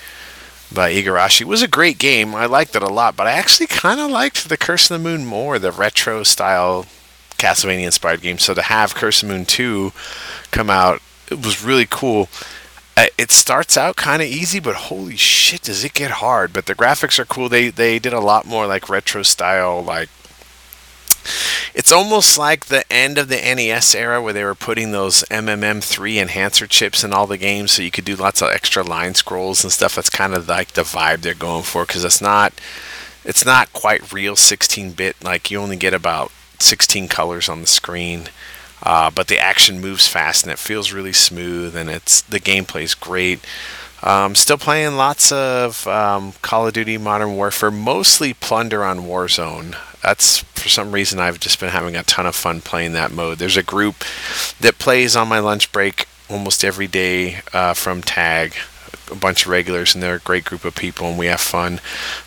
by 0.74 0.92
Igarashi, 0.92 1.44
was 1.46 1.62
a 1.62 1.68
great 1.68 2.00
game. 2.00 2.34
I 2.34 2.48
liked 2.48 2.76
it 2.76 2.82
a 2.82 2.88
lot, 2.88 3.16
but 3.16 3.28
I 3.28 3.32
actually 3.34 3.68
kind 3.68 4.00
of 4.00 4.10
liked 4.10 4.50
the 4.50 4.58
Curse 4.58 4.90
of 4.90 5.00
the 5.00 5.08
Moon 5.10 5.26
more, 5.26 5.60
the 5.60 5.72
retro 5.72 6.24
style 6.24 6.88
Castlevania 7.38 7.86
inspired 7.86 8.22
game. 8.22 8.40
So 8.40 8.56
to 8.56 8.64
have 8.64 8.96
Curse 8.96 9.22
of 9.22 9.30
the 9.30 9.36
Moon 9.36 9.46
2 9.46 9.94
come 10.50 10.72
out, 10.72 11.02
it 11.30 11.46
was 11.46 11.64
really 11.64 11.88
cool. 11.90 12.30
Uh, 12.98 13.08
it 13.18 13.30
starts 13.30 13.76
out 13.76 13.98
kind 13.98 14.22
of 14.22 14.28
easy, 14.28 14.60
but 14.60 14.76
holy 14.76 15.18
shit, 15.18 15.64
does 15.64 15.84
it 15.84 15.94
get 15.94 16.12
hard! 16.12 16.54
But 16.54 16.66
the 16.66 16.76
graphics 16.76 17.20
are 17.20 17.26
cool. 17.26 17.50
They 17.50 17.70
they 17.70 18.00
did 18.00 18.14
a 18.14 18.20
lot 18.20 18.46
more 18.46 18.68
like 18.68 18.90
retro 18.90 19.24
style, 19.24 19.84
like 19.84 20.10
it's 21.74 21.92
almost 21.92 22.38
like 22.38 22.66
the 22.66 22.92
end 22.92 23.18
of 23.18 23.28
the 23.28 23.36
NES 23.36 23.96
era 23.96 24.22
where 24.22 24.34
they 24.34 24.44
were 24.44 24.56
putting 24.56 24.92
those 24.92 25.24
MMC3 25.24 26.22
enhancer 26.22 26.68
chips 26.68 27.04
in 27.04 27.14
all 27.14 27.28
the 27.28 27.38
games, 27.38 27.72
so 27.72 27.82
you 27.82 27.92
could 27.92 28.06
do 28.06 28.16
lots 28.16 28.42
of 28.42 28.50
extra 28.52 28.84
line 28.84 29.16
scrolls 29.16 29.64
and 29.64 29.74
stuff. 29.74 29.96
That's 29.96 30.10
kind 30.10 30.34
of 30.34 30.48
like 30.48 30.74
the 30.74 30.84
vibe 30.84 31.22
they're 31.22 31.34
going 31.34 31.64
for 31.64 31.86
because 31.86 32.06
it's 32.06 32.22
not 32.22 32.54
it's 33.24 33.46
not 33.46 33.74
quite 33.74 34.14
real 34.14 34.36
16-bit. 34.36 35.24
Like 35.24 35.50
you 35.50 35.60
only 35.60 35.78
get 35.78 35.94
about 35.94 36.32
16 36.60 37.08
colors 37.08 37.50
on 37.50 37.62
the 37.62 37.68
screen. 37.68 38.28
Uh, 38.84 39.10
but 39.10 39.28
the 39.28 39.40
action 39.40 39.82
moves 39.82 40.08
fast 40.08 40.44
and 40.44 40.52
it 40.52 40.60
feels 40.60 40.94
really 40.94 41.14
smooth, 41.14 41.76
and 41.76 41.90
it's 41.90 42.22
the 42.22 42.40
gameplay's 42.40 42.94
great. 42.94 43.40
Um, 44.04 44.36
still 44.36 44.58
playing 44.58 44.98
lots 44.98 45.32
of 45.32 45.88
um, 45.88 46.34
Call 46.44 46.68
of 46.68 46.74
Duty 46.74 46.98
Modern 46.98 47.36
Warfare, 47.36 47.72
mostly 47.72 48.34
Plunder 48.34 48.84
on 48.84 49.00
Warzone. 49.00 49.76
That's 50.04 50.40
for 50.40 50.70
some 50.70 50.92
reason 50.92 51.20
I've 51.20 51.40
just 51.40 51.60
been 51.60 51.70
having 51.70 51.96
a 51.96 52.04
ton 52.04 52.28
of 52.28 52.36
fun 52.36 52.62
playing 52.62 52.94
that 52.94 53.12
mode. 53.12 53.40
There's 53.40 53.58
a 53.58 53.64
group 53.64 54.04
that 54.60 54.78
plays 54.78 55.16
on 55.16 55.28
my 55.28 55.40
lunch 55.40 55.72
break 55.72 56.08
almost 56.30 56.64
every 56.64 56.88
day 56.88 57.40
uh, 57.54 57.74
from 57.74 58.02
Tag, 58.04 58.54
a 59.12 59.16
bunch 59.16 59.46
of 59.46 59.52
regulars, 59.52 59.94
and 59.94 60.04
they're 60.04 60.16
a 60.16 60.20
great 60.20 60.46
group 60.46 60.66
of 60.66 60.76
people, 60.76 61.08
and 61.08 61.18
we 61.18 61.28
have 61.28 61.42
fun. 61.42 61.80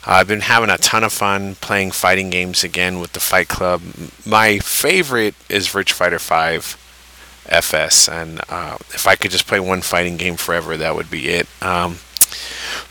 Uh, 0.06 0.12
I've 0.12 0.28
been 0.28 0.40
having 0.40 0.70
a 0.70 0.78
ton 0.78 1.04
of 1.04 1.12
fun 1.12 1.54
playing 1.56 1.92
fighting 1.92 2.30
games 2.30 2.64
again 2.64 3.00
with 3.00 3.12
the 3.12 3.20
Fight 3.20 3.48
Club. 3.48 3.82
My 4.26 4.58
favorite 4.58 5.34
is 5.48 5.68
Virtua 5.68 5.92
Fighter 5.92 6.18
5 6.18 7.44
FS, 7.48 8.08
and 8.08 8.40
uh, 8.48 8.76
if 8.90 9.06
I 9.06 9.16
could 9.16 9.30
just 9.30 9.46
play 9.46 9.60
one 9.60 9.80
fighting 9.80 10.16
game 10.16 10.36
forever, 10.36 10.76
that 10.76 10.94
would 10.94 11.10
be 11.10 11.28
it. 11.28 11.46
Um, 11.62 11.98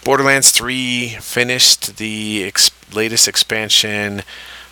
Borderlands 0.03 0.51
3 0.51 1.09
finished 1.19 1.97
the 1.97 2.45
ex- 2.45 2.71
latest 2.93 3.27
expansion. 3.27 4.23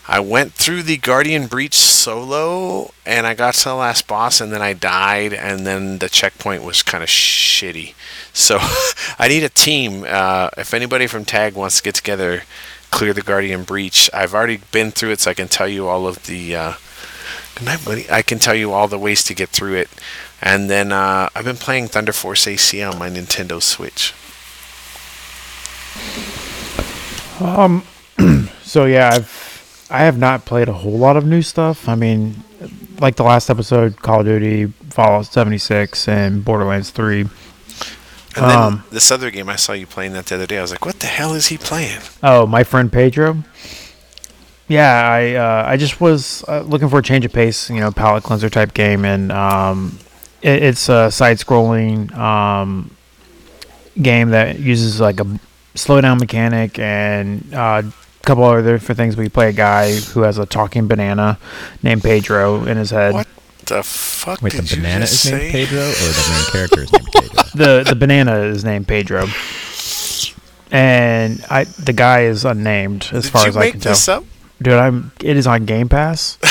I 0.07 0.19
went 0.19 0.53
through 0.53 0.83
the 0.83 0.97
Guardian 0.97 1.47
Breach 1.47 1.75
solo, 1.75 2.91
and 3.05 3.25
I 3.25 3.33
got 3.33 3.55
to 3.55 3.69
the 3.69 3.75
last 3.75 4.07
boss, 4.07 4.39
and 4.39 4.51
then 4.51 4.61
I 4.61 4.73
died, 4.73 5.33
and 5.33 5.65
then 5.65 5.97
the 5.97 6.09
checkpoint 6.09 6.63
was 6.63 6.83
kind 6.83 7.03
of 7.03 7.09
shitty. 7.09 7.95
So 8.31 8.59
I 9.19 9.27
need 9.27 9.43
a 9.43 9.49
team. 9.49 10.05
Uh, 10.07 10.49
if 10.57 10.73
anybody 10.73 11.07
from 11.07 11.25
Tag 11.25 11.55
wants 11.55 11.77
to 11.77 11.83
get 11.83 11.95
together, 11.95 12.43
clear 12.91 13.13
the 13.13 13.21
Guardian 13.21 13.63
Breach. 13.63 14.09
I've 14.13 14.35
already 14.35 14.57
been 14.71 14.91
through 14.91 15.11
it, 15.11 15.21
so 15.21 15.31
I 15.31 15.33
can 15.33 15.47
tell 15.47 15.67
you 15.67 15.87
all 15.87 16.07
of 16.07 16.25
the. 16.27 16.55
Uh, 16.55 16.73
Good 17.55 17.65
night, 17.67 17.85
buddy. 17.85 18.05
I 18.11 18.21
can 18.21 18.37
tell 18.37 18.53
you 18.53 18.73
all 18.73 18.89
the 18.89 18.99
ways 18.99 19.23
to 19.23 19.33
get 19.33 19.47
through 19.47 19.75
it. 19.75 19.89
And 20.41 20.69
then 20.69 20.91
uh, 20.91 21.29
I've 21.33 21.45
been 21.45 21.55
playing 21.55 21.87
Thunder 21.87 22.11
Force 22.11 22.45
AC 22.47 22.83
on 22.83 22.99
my 22.99 23.09
Nintendo 23.09 23.61
Switch. 23.61 24.13
Um, 27.39 27.83
so 28.61 28.83
yeah, 28.83 29.11
I've 29.13 29.54
I 29.95 29.99
have 29.99 30.17
not 30.17 30.43
played 30.45 30.67
a 30.67 30.73
whole 30.73 30.97
lot 30.97 31.15
of 31.15 31.25
new 31.25 31.41
stuff. 31.41 31.87
I 31.87 31.95
mean, 31.95 32.43
like 32.99 33.15
the 33.15 33.23
last 33.23 33.49
episode, 33.49 34.01
Call 34.01 34.19
of 34.19 34.25
Duty, 34.25 34.65
Fallout 34.89 35.25
76, 35.25 36.07
and 36.09 36.43
Borderlands 36.43 36.89
3. 36.89 37.21
And 37.21 37.29
then 38.35 38.57
Um, 38.57 38.83
this 38.91 39.09
other 39.09 39.31
game, 39.31 39.47
I 39.47 39.55
saw 39.55 39.71
you 39.71 39.87
playing 39.87 40.11
that 40.11 40.25
the 40.25 40.35
other 40.35 40.45
day. 40.45 40.57
I 40.57 40.61
was 40.61 40.71
like, 40.71 40.85
what 40.85 40.99
the 40.99 41.07
hell 41.07 41.33
is 41.33 41.47
he 41.47 41.57
playing? 41.57 42.01
Oh, 42.21 42.45
my 42.45 42.65
friend 42.65 42.91
Pedro. 42.91 43.43
Yeah, 44.67 45.07
I 45.09 45.35
uh, 45.35 45.63
I 45.67 45.77
just 45.77 46.01
was 46.01 46.43
uh, 46.47 46.61
looking 46.61 46.89
for 46.89 46.99
a 46.99 47.03
change 47.03 47.23
of 47.23 47.31
pace, 47.31 47.69
you 47.69 47.79
know, 47.79 47.91
palate 47.91 48.23
cleanser 48.23 48.49
type 48.49 48.73
game, 48.73 49.05
and 49.05 49.31
um, 49.31 49.99
it, 50.41 50.63
it's 50.63 50.89
a 50.89 51.11
side-scrolling 51.11 52.11
um, 52.17 52.89
game 54.01 54.31
that 54.31 54.59
uses 54.59 54.99
like 54.99 55.19
a 55.19 55.25
slowdown 55.75 56.19
mechanic 56.19 56.79
and 56.79 57.53
uh, 57.53 57.83
couple 58.25 58.43
other 58.43 58.73
different 58.77 58.97
things. 58.97 59.15
We 59.17 59.29
play 59.29 59.49
a 59.49 59.53
guy 59.53 59.93
who 59.95 60.21
has 60.21 60.37
a 60.37 60.45
talking 60.45 60.87
banana 60.87 61.37
named 61.83 62.03
Pedro 62.03 62.65
in 62.65 62.77
his 62.77 62.89
head. 62.91 63.13
What 63.13 63.27
the 63.65 63.81
fuck 63.83 64.41
Wait, 64.41 64.51
did 64.53 64.65
the 64.65 64.75
you 64.75 64.81
banana 64.81 65.01
just 65.05 65.13
is 65.13 65.21
say? 65.21 65.37
named 65.37 65.51
Pedro, 65.51 65.79
or 65.79 65.91
the 65.91 66.25
main 66.31 66.45
character 66.51 66.81
is 66.81 66.91
named 66.91 67.07
Pedro? 67.13 67.43
the 67.55 67.83
the 67.89 67.95
banana 67.95 68.39
is 68.41 68.63
named 68.63 68.87
Pedro, 68.87 69.27
and 70.71 71.43
I 71.49 71.63
the 71.63 71.93
guy 71.93 72.23
is 72.23 72.45
unnamed 72.45 73.09
as 73.13 73.23
Did 73.25 73.31
far 73.31 73.47
as 73.47 73.55
I 73.57 73.71
can 73.71 73.79
tell. 73.79 73.91
this 73.93 74.07
up? 74.09 74.23
Dude, 74.61 74.73
I'm. 74.73 75.11
It 75.23 75.35
is 75.37 75.47
on 75.47 75.65
Game 75.65 75.89
Pass. 75.89 76.37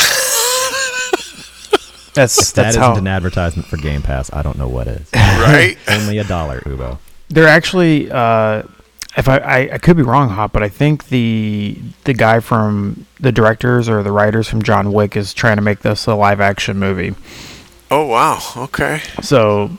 that's 2.15 2.39
If 2.51 2.55
that 2.55 2.63
that's 2.63 2.69
isn't 2.77 2.83
how 2.83 2.97
an 2.97 3.07
advertisement 3.07 3.67
for 3.69 3.77
Game 3.77 4.03
Pass, 4.03 4.33
I 4.33 4.43
don't 4.43 4.59
know 4.59 4.69
what 4.69 4.87
is. 4.89 5.09
Right? 5.15 5.77
Only 5.89 6.19
a 6.19 6.25
dollar, 6.25 6.61
Ubo. 6.61 6.99
they're 7.29 7.49
actually. 7.49 8.11
Uh, 8.11 8.63
if 9.17 9.29
I, 9.29 9.39
I 9.39 9.59
I 9.75 9.79
could 9.79 9.97
be 9.97 10.03
wrong, 10.03 10.29
Hop, 10.31 10.53
but 10.53 10.63
I 10.63 10.69
think 10.69 11.09
the 11.09 11.79
the 12.05 12.15
guy 12.15 12.41
from 12.41 13.07
the 13.21 13.33
directors 13.33 13.89
or 13.89 14.03
the 14.03 14.13
writers 14.13 14.49
from 14.49 14.63
John 14.63 14.93
Wick 14.93 15.17
is 15.17 15.33
trying 15.35 15.57
to 15.57 15.63
make 15.63 15.81
this 15.81 16.07
a 16.07 16.15
live 16.15 16.41
action 16.41 16.79
movie. 16.79 17.15
oh, 17.91 18.07
wow. 18.07 18.41
Okay. 18.57 19.01
So 19.23 19.71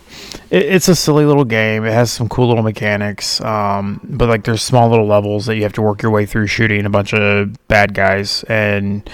it, 0.50 0.64
it's 0.66 0.88
a 0.88 0.96
silly 0.96 1.26
little 1.26 1.44
game. 1.44 1.84
It 1.86 1.92
has 1.94 2.12
some 2.12 2.30
cool 2.30 2.48
little 2.48 2.64
mechanics, 2.64 3.42
um, 3.42 4.00
but 4.04 4.30
like 4.30 4.44
there's 4.46 4.62
small 4.62 4.90
little 4.90 5.08
levels 5.08 5.48
that 5.48 5.56
you 5.58 5.64
have 5.64 5.74
to 5.74 5.82
work 5.82 6.02
your 6.02 6.12
way 6.12 6.26
through 6.26 6.48
shooting 6.48 6.86
a 6.86 6.90
bunch 6.90 7.14
of 7.14 7.68
bad 7.68 7.94
guys, 7.94 8.44
and 8.44 9.10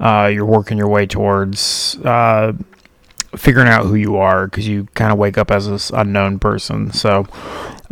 uh, 0.00 0.30
you're 0.32 0.44
working 0.44 0.76
your 0.76 0.88
way 0.88 1.06
towards 1.06 1.96
uh, 2.04 2.52
figuring 3.36 3.68
out 3.68 3.86
who 3.86 3.94
you 3.94 4.16
are 4.16 4.46
because 4.46 4.68
you 4.68 4.86
kind 4.94 5.12
of 5.12 5.18
wake 5.18 5.38
up 5.38 5.50
as 5.50 5.68
this 5.68 5.90
unknown 5.90 6.38
person. 6.38 6.92
So 6.92 7.26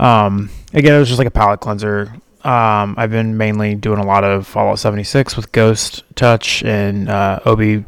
um, 0.01 0.51
again, 0.73 0.95
it 0.95 0.99
was 0.99 1.09
just 1.09 1.19
like 1.19 1.29
a 1.29 1.31
palate 1.31 1.61
cleanser. 1.61 2.13
Um, 2.43 2.95
I've 2.97 3.11
been 3.11 3.37
mainly 3.37 3.75
doing 3.75 3.99
a 3.99 4.05
lot 4.05 4.25
of 4.25 4.47
Fallout 4.47 4.79
76 4.79 5.37
with 5.37 5.53
Ghost 5.53 6.05
Touch 6.15 6.65
and 6.65 7.11
uh, 7.11 7.41
Obi. 7.45 7.85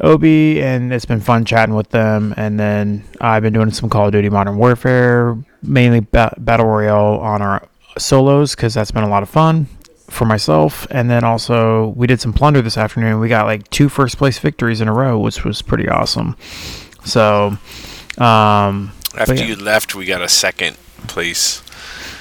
Obi, 0.00 0.62
and 0.62 0.92
it's 0.92 1.06
been 1.06 1.20
fun 1.20 1.46
chatting 1.46 1.74
with 1.74 1.88
them. 1.90 2.34
And 2.36 2.60
then 2.60 3.04
I've 3.20 3.42
been 3.42 3.54
doing 3.54 3.70
some 3.70 3.88
Call 3.88 4.06
of 4.06 4.12
Duty 4.12 4.28
Modern 4.28 4.58
Warfare, 4.58 5.36
mainly 5.62 6.00
ba- 6.00 6.34
Battle 6.38 6.66
Royale 6.66 7.18
on 7.20 7.40
our 7.40 7.66
solos 7.96 8.54
because 8.54 8.74
that's 8.74 8.90
been 8.90 9.02
a 9.02 9.08
lot 9.08 9.22
of 9.22 9.30
fun 9.30 9.66
for 10.08 10.26
myself. 10.26 10.86
And 10.90 11.08
then 11.08 11.24
also 11.24 11.88
we 11.96 12.06
did 12.06 12.20
some 12.20 12.34
plunder 12.34 12.60
this 12.60 12.76
afternoon. 12.76 13.18
We 13.18 13.28
got 13.28 13.46
like 13.46 13.68
two 13.70 13.88
first 13.88 14.18
place 14.18 14.38
victories 14.38 14.82
in 14.82 14.88
a 14.88 14.92
row, 14.92 15.18
which 15.18 15.44
was 15.44 15.62
pretty 15.62 15.88
awesome. 15.88 16.36
So, 17.04 17.56
um, 18.18 18.92
After 19.18 19.34
yeah. 19.34 19.44
you 19.44 19.56
left, 19.56 19.94
we 19.94 20.04
got 20.04 20.20
a 20.20 20.28
second 20.28 20.76
place. 21.08 21.62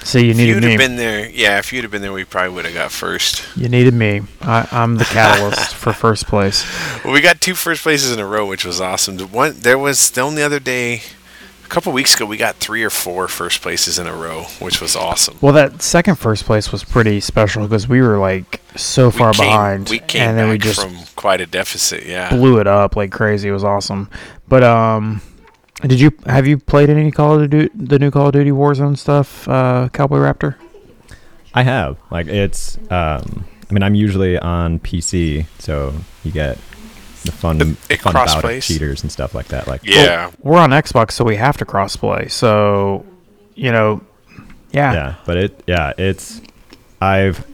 so 0.03 0.17
you 0.19 0.31
If 0.31 0.37
needed 0.37 0.55
you'd 0.55 0.63
me. 0.63 0.71
have 0.71 0.79
been 0.79 0.95
there, 0.95 1.29
yeah, 1.29 1.57
if 1.59 1.71
you'd 1.73 1.83
have 1.83 1.91
been 1.91 2.01
there, 2.01 2.13
we 2.13 2.23
probably 2.25 2.51
would 2.55 2.65
have 2.65 2.73
got 2.73 2.91
first. 2.91 3.43
you 3.55 3.69
needed 3.69 3.93
me. 3.93 4.21
I, 4.41 4.67
I'm 4.71 4.95
the 4.95 5.05
catalyst 5.05 5.75
for 5.81 5.93
first 5.93 6.25
place. 6.27 6.65
Well, 7.03 7.13
we 7.13 7.21
got 7.21 7.41
two 7.41 7.55
first 7.55 7.83
places 7.83 8.11
in 8.11 8.19
a 8.19 8.25
row, 8.25 8.47
which 8.47 8.65
was 8.65 8.79
awesome. 8.81 9.17
The 9.17 9.27
one 9.27 9.59
there 9.59 9.77
was 9.77 10.11
the 10.11 10.21
only 10.21 10.41
other 10.43 10.59
day, 10.59 11.01
a 11.63 11.67
couple 11.67 11.91
weeks 11.93 12.15
ago, 12.15 12.25
we 12.25 12.37
got 12.37 12.55
three 12.55 12.83
or 12.83 12.89
four 12.89 13.27
first 13.27 13.61
places 13.61 13.99
in 13.99 14.07
a 14.07 14.13
row, 14.15 14.43
which 14.59 14.81
was 14.81 14.95
awesome. 14.95 15.37
Well, 15.41 15.53
that 15.53 15.81
second 15.83 16.15
first 16.15 16.45
place 16.45 16.71
was 16.71 16.83
pretty 16.83 17.19
special 17.19 17.63
because 17.63 17.87
we 17.87 18.01
were 18.01 18.17
like 18.17 18.61
so 18.75 19.11
far 19.11 19.33
came, 19.33 19.45
behind, 19.45 19.89
We 19.89 19.99
came 19.99 20.21
and 20.29 20.37
then 20.37 20.45
back 20.47 20.51
we 20.53 20.57
just 20.57 20.81
from 20.81 20.95
quite 21.15 21.41
a 21.41 21.45
deficit. 21.45 22.05
Yeah. 22.05 22.29
blew 22.29 22.59
it 22.59 22.65
up 22.67 22.95
like 22.95 23.11
crazy. 23.11 23.49
It 23.49 23.51
was 23.51 23.63
awesome. 23.63 24.09
But 24.47 24.63
um, 24.63 25.21
did 25.81 25.99
you 25.99 26.11
have 26.25 26.45
you 26.47 26.57
played 26.57 26.89
any 26.89 27.11
Call 27.11 27.39
of 27.39 27.49
Duty, 27.49 27.69
the 27.75 27.99
new 27.99 28.11
Call 28.11 28.27
of 28.27 28.33
Duty 28.33 28.51
Warzone 28.51 28.97
stuff, 28.97 29.47
uh, 29.47 29.89
Cowboy 29.93 30.17
Raptor? 30.17 30.55
I 31.53 31.63
have. 31.63 31.97
Like 32.11 32.27
it's 32.27 32.77
um 32.91 33.45
I 33.69 33.73
mean 33.73 33.83
I'm 33.83 33.95
usually 33.95 34.37
on 34.37 34.79
PC, 34.79 35.45
so 35.59 35.93
you 36.23 36.31
get 36.31 36.57
the 37.23 37.31
fun 37.31 37.59
It- 37.61 37.67
it 37.89 38.01
fun 38.01 38.13
bout 38.13 38.27
of 38.27 38.31
cross-plays? 38.31 38.65
cheaters 38.65 39.03
and 39.03 39.11
stuff 39.11 39.33
like 39.35 39.47
that. 39.49 39.67
Like 39.67 39.81
Yeah. 39.83 40.31
We're 40.41 40.59
on 40.59 40.69
Xbox, 40.71 41.11
so 41.13 41.23
we 41.25 41.35
have 41.35 41.57
to 41.57 41.65
crossplay. 41.65 42.31
So, 42.31 43.05
you 43.55 43.71
know, 43.71 44.01
yeah, 44.71 44.93
yeah, 44.93 45.15
but 45.25 45.37
it 45.37 45.63
yeah, 45.67 45.93
it's 45.97 46.41
I've 47.01 47.45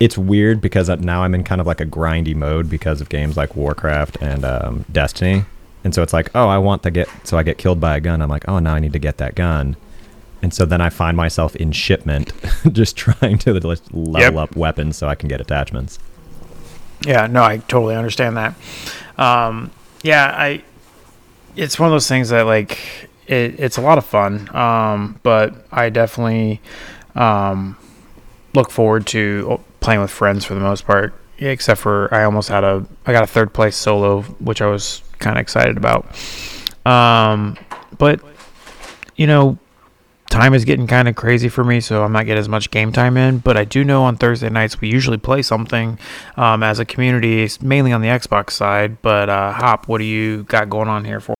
it's 0.00 0.16
weird 0.16 0.60
because 0.60 0.88
now 0.88 1.24
I'm 1.24 1.34
in 1.34 1.42
kind 1.42 1.60
of 1.60 1.66
like 1.66 1.80
a 1.80 1.86
grindy 1.86 2.34
mode 2.36 2.70
because 2.70 3.00
of 3.00 3.08
games 3.08 3.36
like 3.36 3.56
Warcraft 3.56 4.16
and 4.20 4.44
um, 4.44 4.84
Destiny. 4.92 5.44
And 5.84 5.94
so 5.94 6.02
it's 6.02 6.12
like, 6.12 6.30
oh, 6.34 6.48
I 6.48 6.58
want 6.58 6.82
to 6.82 6.90
get 6.90 7.08
so 7.24 7.38
I 7.38 7.42
get 7.42 7.58
killed 7.58 7.80
by 7.80 7.96
a 7.96 8.00
gun. 8.00 8.20
I'm 8.20 8.28
like, 8.28 8.48
oh, 8.48 8.58
now 8.58 8.74
I 8.74 8.80
need 8.80 8.92
to 8.94 8.98
get 8.98 9.18
that 9.18 9.34
gun. 9.34 9.76
And 10.42 10.52
so 10.54 10.64
then 10.64 10.80
I 10.80 10.88
find 10.88 11.16
myself 11.16 11.56
in 11.56 11.72
shipment, 11.72 12.32
just 12.72 12.96
trying 12.96 13.38
to 13.38 13.52
le- 13.54 13.76
level 13.92 14.20
Yep. 14.20 14.34
up 14.36 14.56
weapons 14.56 14.96
so 14.96 15.08
I 15.08 15.14
can 15.14 15.28
get 15.28 15.40
attachments. 15.40 15.98
Yeah, 17.06 17.26
no, 17.26 17.42
I 17.42 17.58
totally 17.58 17.94
understand 17.96 18.36
that. 18.36 18.54
Um, 19.16 19.70
yeah, 20.02 20.34
I. 20.36 20.62
It's 21.56 21.78
one 21.78 21.88
of 21.88 21.92
those 21.92 22.06
things 22.08 22.28
that 22.28 22.42
like 22.42 22.78
it, 23.26 23.58
it's 23.58 23.76
a 23.78 23.80
lot 23.80 23.98
of 23.98 24.04
fun, 24.06 24.54
um, 24.54 25.18
but 25.24 25.54
I 25.72 25.90
definitely 25.90 26.60
um, 27.16 27.76
look 28.54 28.70
forward 28.70 29.06
to 29.08 29.60
playing 29.80 30.00
with 30.00 30.10
friends 30.10 30.44
for 30.44 30.54
the 30.54 30.60
most 30.60 30.86
part. 30.86 31.14
Except 31.38 31.80
for 31.80 32.12
I 32.12 32.24
almost 32.24 32.48
had 32.48 32.62
a 32.64 32.84
I 33.06 33.12
got 33.12 33.22
a 33.24 33.26
third 33.28 33.52
place 33.52 33.76
solo, 33.76 34.22
which 34.22 34.60
I 34.62 34.66
was 34.66 35.02
kind 35.18 35.36
of 35.36 35.42
excited 35.42 35.76
about. 35.76 36.06
Um, 36.86 37.56
but 37.98 38.20
you 39.16 39.26
know, 39.26 39.58
time 40.30 40.54
is 40.54 40.64
getting 40.64 40.86
kind 40.86 41.08
of 41.08 41.16
crazy 41.16 41.48
for 41.48 41.64
me, 41.64 41.80
so 41.80 42.04
I'm 42.04 42.12
not 42.12 42.26
getting 42.26 42.40
as 42.40 42.48
much 42.48 42.70
game 42.70 42.92
time 42.92 43.16
in. 43.16 43.38
But 43.38 43.56
I 43.56 43.64
do 43.64 43.84
know 43.84 44.04
on 44.04 44.16
Thursday 44.16 44.48
nights 44.48 44.80
we 44.80 44.88
usually 44.88 45.18
play 45.18 45.42
something 45.42 45.98
um, 46.36 46.62
as 46.62 46.78
a 46.78 46.84
community, 46.84 47.48
mainly 47.60 47.92
on 47.92 48.00
the 48.00 48.08
Xbox 48.08 48.50
side. 48.52 49.02
But 49.02 49.28
uh, 49.28 49.52
Hop, 49.52 49.88
what 49.88 49.98
do 49.98 50.04
you 50.04 50.44
got 50.44 50.70
going 50.70 50.88
on 50.88 51.04
here 51.04 51.20
for? 51.20 51.34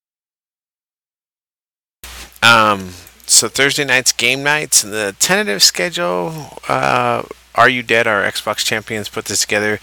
Um. 2.43 2.91
So 3.27 3.47
Thursday 3.47 3.85
nights, 3.85 4.12
game 4.12 4.43
nights, 4.43 4.83
and 4.83 4.91
the 4.91 5.14
tentative 5.19 5.62
schedule. 5.62 6.59
Uh, 6.67 7.25
Are 7.55 7.69
you 7.69 7.83
dead? 7.83 8.07
Our 8.07 8.23
Xbox 8.23 8.64
champions 8.64 9.11
put 9.11 9.27
this 9.27 9.43
together. 9.43 9.81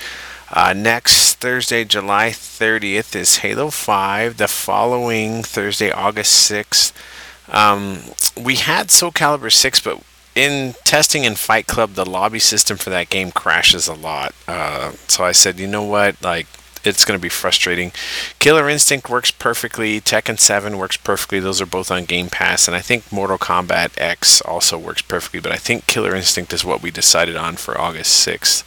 Uh, 0.51 0.73
next 0.73 1.35
Thursday, 1.35 1.83
July 1.83 2.29
30th, 2.29 3.15
is 3.15 3.37
Halo 3.37 3.69
5. 3.69 4.37
The 4.37 4.47
following 4.47 5.43
Thursday, 5.43 5.91
August 5.91 6.49
6th, 6.49 6.93
um, 7.49 7.99
we 8.41 8.55
had 8.55 8.91
Soul 8.91 9.11
Calibur 9.11 9.51
6, 9.51 9.79
but 9.81 10.01
in 10.35 10.75
testing 10.83 11.23
in 11.23 11.35
Fight 11.35 11.65
Club, 11.65 11.93
the 11.93 12.09
lobby 12.09 12.39
system 12.39 12.77
for 12.77 12.89
that 12.89 13.09
game 13.09 13.31
crashes 13.31 13.87
a 13.87 13.93
lot. 13.93 14.33
Uh, 14.47 14.91
so 15.07 15.23
I 15.23 15.31
said, 15.31 15.59
you 15.59 15.67
know 15.67 15.83
what, 15.83 16.21
like 16.21 16.47
it's 16.85 17.05
going 17.05 17.17
to 17.17 17.21
be 17.21 17.29
frustrating. 17.29 17.91
Killer 18.39 18.69
Instinct 18.69 19.09
works 19.09 19.31
perfectly. 19.31 19.99
Tekken 19.99 20.39
7 20.39 20.77
works 20.77 20.97
perfectly. 20.97 21.39
Those 21.39 21.61
are 21.61 21.65
both 21.65 21.89
on 21.89 22.05
Game 22.05 22.29
Pass, 22.29 22.67
and 22.67 22.75
I 22.75 22.81
think 22.81 23.11
Mortal 23.11 23.37
Kombat 23.37 23.91
X 23.97 24.41
also 24.41 24.77
works 24.77 25.01
perfectly. 25.01 25.39
But 25.39 25.51
I 25.51 25.57
think 25.57 25.87
Killer 25.87 26.15
Instinct 26.15 26.53
is 26.53 26.63
what 26.63 26.81
we 26.81 26.91
decided 26.91 27.35
on 27.35 27.55
for 27.55 27.79
August 27.79 28.27
6th. 28.27 28.63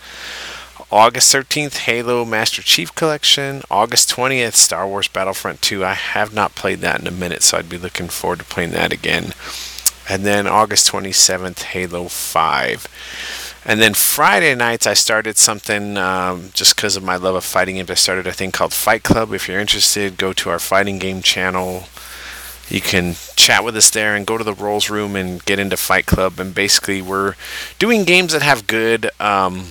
August 0.90 1.34
13th, 1.34 1.80
Halo 1.80 2.24
Master 2.24 2.62
Chief 2.62 2.94
Collection. 2.94 3.60
August 3.70 4.10
20th, 4.10 4.54
Star 4.54 4.88
Wars 4.88 5.06
Battlefront 5.06 5.60
2. 5.60 5.84
I 5.84 5.92
have 5.92 6.32
not 6.32 6.54
played 6.54 6.78
that 6.78 6.98
in 6.98 7.06
a 7.06 7.10
minute, 7.10 7.42
so 7.42 7.58
I'd 7.58 7.68
be 7.68 7.76
looking 7.76 8.08
forward 8.08 8.38
to 8.38 8.46
playing 8.46 8.70
that 8.70 8.90
again. 8.90 9.34
And 10.08 10.24
then 10.24 10.46
August 10.46 10.90
27th, 10.90 11.60
Halo 11.60 12.08
5. 12.08 13.62
And 13.66 13.82
then 13.82 13.92
Friday 13.92 14.54
nights, 14.54 14.86
I 14.86 14.94
started 14.94 15.36
something 15.36 15.98
um, 15.98 16.48
just 16.54 16.74
because 16.74 16.96
of 16.96 17.02
my 17.02 17.16
love 17.16 17.34
of 17.34 17.44
fighting 17.44 17.74
games. 17.74 17.90
I 17.90 17.94
started 17.94 18.26
a 18.26 18.32
thing 18.32 18.50
called 18.50 18.72
Fight 18.72 19.02
Club. 19.02 19.34
If 19.34 19.46
you're 19.46 19.60
interested, 19.60 20.16
go 20.16 20.32
to 20.32 20.48
our 20.48 20.58
fighting 20.58 20.98
game 20.98 21.20
channel. 21.20 21.84
You 22.70 22.80
can 22.80 23.16
chat 23.36 23.62
with 23.62 23.76
us 23.76 23.90
there 23.90 24.16
and 24.16 24.26
go 24.26 24.38
to 24.38 24.44
the 24.44 24.54
Roles 24.54 24.88
Room 24.88 25.16
and 25.16 25.44
get 25.44 25.58
into 25.58 25.76
Fight 25.76 26.06
Club. 26.06 26.40
And 26.40 26.54
basically, 26.54 27.02
we're 27.02 27.34
doing 27.78 28.04
games 28.04 28.32
that 28.32 28.40
have 28.40 28.66
good. 28.66 29.10
Um, 29.20 29.66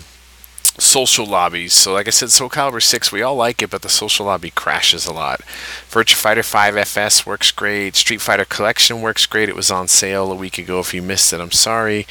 social 0.77 1.25
lobbies. 1.25 1.73
So, 1.73 1.93
like 1.93 2.07
I 2.07 2.11
said, 2.11 2.31
Soul 2.31 2.49
Calibur 2.49 2.81
6, 2.81 3.11
we 3.11 3.21
all 3.21 3.35
like 3.35 3.61
it, 3.61 3.69
but 3.69 3.81
the 3.81 3.89
social 3.89 4.25
lobby 4.25 4.51
crashes 4.51 5.05
a 5.05 5.13
lot. 5.13 5.41
Virtua 5.89 6.15
Fighter 6.15 6.43
5 6.43 6.77
FS 6.77 7.25
works 7.25 7.51
great. 7.51 7.95
Street 7.95 8.21
Fighter 8.21 8.45
Collection 8.45 9.01
works 9.01 9.25
great. 9.25 9.49
It 9.49 9.55
was 9.55 9.71
on 9.71 9.87
sale 9.87 10.31
a 10.31 10.35
week 10.35 10.57
ago. 10.57 10.79
If 10.79 10.93
you 10.93 11.01
missed 11.01 11.33
it, 11.33 11.41
I'm 11.41 11.51
sorry. 11.51 12.05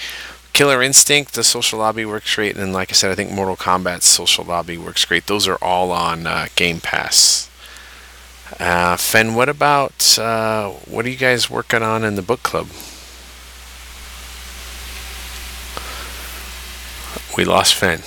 Killer 0.52 0.82
Instinct, 0.82 1.34
the 1.34 1.44
social 1.44 1.80
lobby 1.80 2.04
works 2.04 2.34
great. 2.34 2.56
And 2.56 2.72
like 2.72 2.90
I 2.90 2.94
said, 2.94 3.10
I 3.10 3.14
think 3.14 3.30
Mortal 3.30 3.56
Kombat's 3.56 4.06
social 4.06 4.44
lobby 4.44 4.78
works 4.78 5.04
great. 5.04 5.26
Those 5.26 5.46
are 5.46 5.58
all 5.60 5.92
on 5.92 6.26
uh, 6.26 6.46
Game 6.56 6.80
Pass. 6.80 7.50
Uh, 8.58 8.96
Fen, 8.96 9.34
what 9.34 9.48
about 9.48 10.18
uh, 10.18 10.70
what 10.70 11.04
are 11.04 11.10
you 11.10 11.16
guys 11.16 11.50
working 11.50 11.82
on 11.82 12.04
in 12.04 12.14
the 12.14 12.22
book 12.22 12.42
club? 12.42 12.68
We 17.36 17.44
lost 17.44 17.74
Fen. 17.74 18.00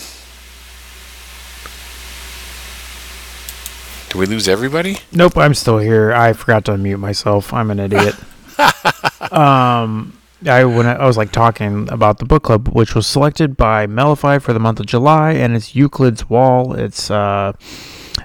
Did 4.10 4.16
we 4.16 4.26
lose 4.26 4.48
everybody? 4.48 4.98
Nope, 5.12 5.38
I'm 5.38 5.54
still 5.54 5.78
here. 5.78 6.12
I 6.12 6.34
forgot 6.34 6.66
to 6.66 6.72
unmute 6.72 7.00
myself. 7.00 7.54
I'm 7.54 7.70
an 7.70 7.80
idiot. 7.80 8.16
um, 9.32 10.18
I 10.48 10.66
when 10.66 10.88
I, 10.88 10.94
I, 10.94 11.06
was 11.06 11.16
like 11.16 11.32
talking 11.32 11.88
about 11.92 12.18
the 12.18 12.26
book 12.26 12.42
club, 12.42 12.70
which 12.70 12.96
was 12.96 13.06
selected 13.06 13.56
by 13.56 13.86
Mellify 13.86 14.42
for 14.42 14.52
the 14.52 14.60
month 14.60 14.80
of 14.80 14.88
July, 14.88 15.34
and 15.34 15.56
it's 15.56 15.76
Euclid's 15.76 16.28
Wall. 16.28 16.74
It's 16.74 17.12
uh, 17.12 17.54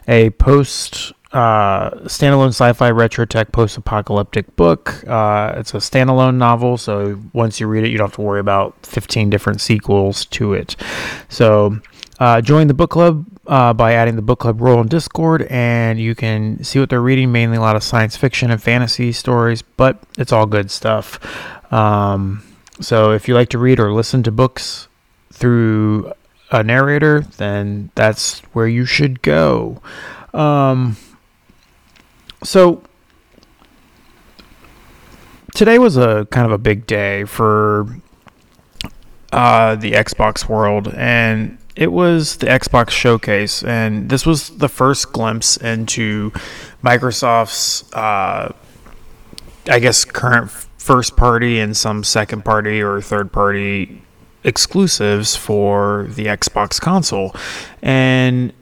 a 0.08 0.30
post 0.30 1.12
uh, 1.32 1.90
standalone 2.04 2.48
sci-fi 2.48 2.90
retro 2.90 3.26
tech 3.26 3.52
post-apocalyptic 3.52 4.56
book. 4.56 5.06
Uh, 5.06 5.52
it's 5.56 5.74
a 5.74 5.78
standalone 5.78 6.36
novel, 6.36 6.78
so 6.78 7.20
once 7.34 7.60
you 7.60 7.66
read 7.66 7.84
it, 7.84 7.90
you 7.90 7.98
don't 7.98 8.06
have 8.06 8.14
to 8.14 8.22
worry 8.22 8.40
about 8.40 8.74
15 8.86 9.28
different 9.28 9.60
sequels 9.60 10.24
to 10.26 10.54
it. 10.54 10.76
So 11.28 11.78
uh, 12.20 12.40
join 12.40 12.68
the 12.68 12.74
book 12.74 12.90
club 12.90 13.26
uh, 13.46 13.72
by 13.72 13.92
adding 13.92 14.16
the 14.16 14.22
book 14.22 14.40
club 14.40 14.60
role 14.60 14.80
in 14.80 14.88
Discord, 14.88 15.42
and 15.50 16.00
you 16.00 16.14
can 16.14 16.62
see 16.64 16.78
what 16.78 16.90
they're 16.90 17.00
reading. 17.00 17.32
Mainly 17.32 17.56
a 17.56 17.60
lot 17.60 17.76
of 17.76 17.82
science 17.82 18.16
fiction 18.16 18.50
and 18.50 18.62
fantasy 18.62 19.12
stories, 19.12 19.62
but 19.62 20.02
it's 20.18 20.32
all 20.32 20.46
good 20.46 20.70
stuff. 20.70 21.20
Um, 21.72 22.42
so 22.80 23.12
if 23.12 23.28
you 23.28 23.34
like 23.34 23.48
to 23.50 23.58
read 23.58 23.78
or 23.78 23.92
listen 23.92 24.22
to 24.24 24.32
books 24.32 24.88
through 25.32 26.12
a 26.50 26.62
narrator, 26.62 27.20
then 27.36 27.90
that's 27.94 28.40
where 28.52 28.68
you 28.68 28.84
should 28.84 29.22
go. 29.22 29.80
Um, 30.32 30.96
so 32.42 32.82
today 35.54 35.78
was 35.78 35.96
a 35.96 36.26
kind 36.30 36.46
of 36.46 36.52
a 36.52 36.58
big 36.58 36.86
day 36.86 37.24
for 37.24 37.86
uh, 39.32 39.74
the 39.74 39.92
Xbox 39.92 40.48
world, 40.48 40.88
and 40.94 41.58
it 41.76 41.90
was 41.92 42.36
the 42.36 42.46
Xbox 42.46 42.90
showcase, 42.90 43.64
and 43.64 44.08
this 44.08 44.24
was 44.24 44.50
the 44.50 44.68
first 44.68 45.12
glimpse 45.12 45.56
into 45.56 46.30
Microsoft's, 46.84 47.92
uh, 47.92 48.52
I 49.68 49.78
guess, 49.80 50.04
current 50.04 50.50
first 50.50 51.16
party 51.16 51.58
and 51.58 51.76
some 51.76 52.04
second 52.04 52.44
party 52.44 52.82
or 52.82 53.00
third 53.00 53.32
party 53.32 54.02
exclusives 54.44 55.34
for 55.34 56.06
the 56.10 56.26
Xbox 56.26 56.80
console. 56.80 57.34
And 57.82 58.52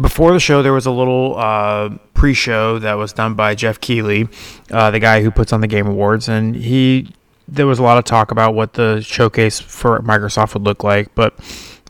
before 0.00 0.32
the 0.32 0.40
show, 0.40 0.62
there 0.62 0.72
was 0.72 0.86
a 0.86 0.90
little 0.90 1.36
uh, 1.38 1.90
pre 2.14 2.34
show 2.34 2.78
that 2.80 2.94
was 2.94 3.12
done 3.12 3.34
by 3.34 3.54
Geoff 3.54 3.80
Keighley, 3.80 4.28
uh, 4.70 4.90
the 4.90 4.98
guy 4.98 5.22
who 5.22 5.30
puts 5.30 5.52
on 5.52 5.60
the 5.60 5.68
Game 5.68 5.86
Awards, 5.86 6.28
and 6.28 6.56
he. 6.56 7.12
There 7.48 7.68
was 7.68 7.78
a 7.78 7.82
lot 7.84 7.96
of 7.96 8.02
talk 8.02 8.32
about 8.32 8.54
what 8.56 8.72
the 8.72 9.00
showcase 9.02 9.60
for 9.60 10.00
Microsoft 10.00 10.54
would 10.54 10.64
look 10.64 10.82
like, 10.82 11.14
but 11.14 11.38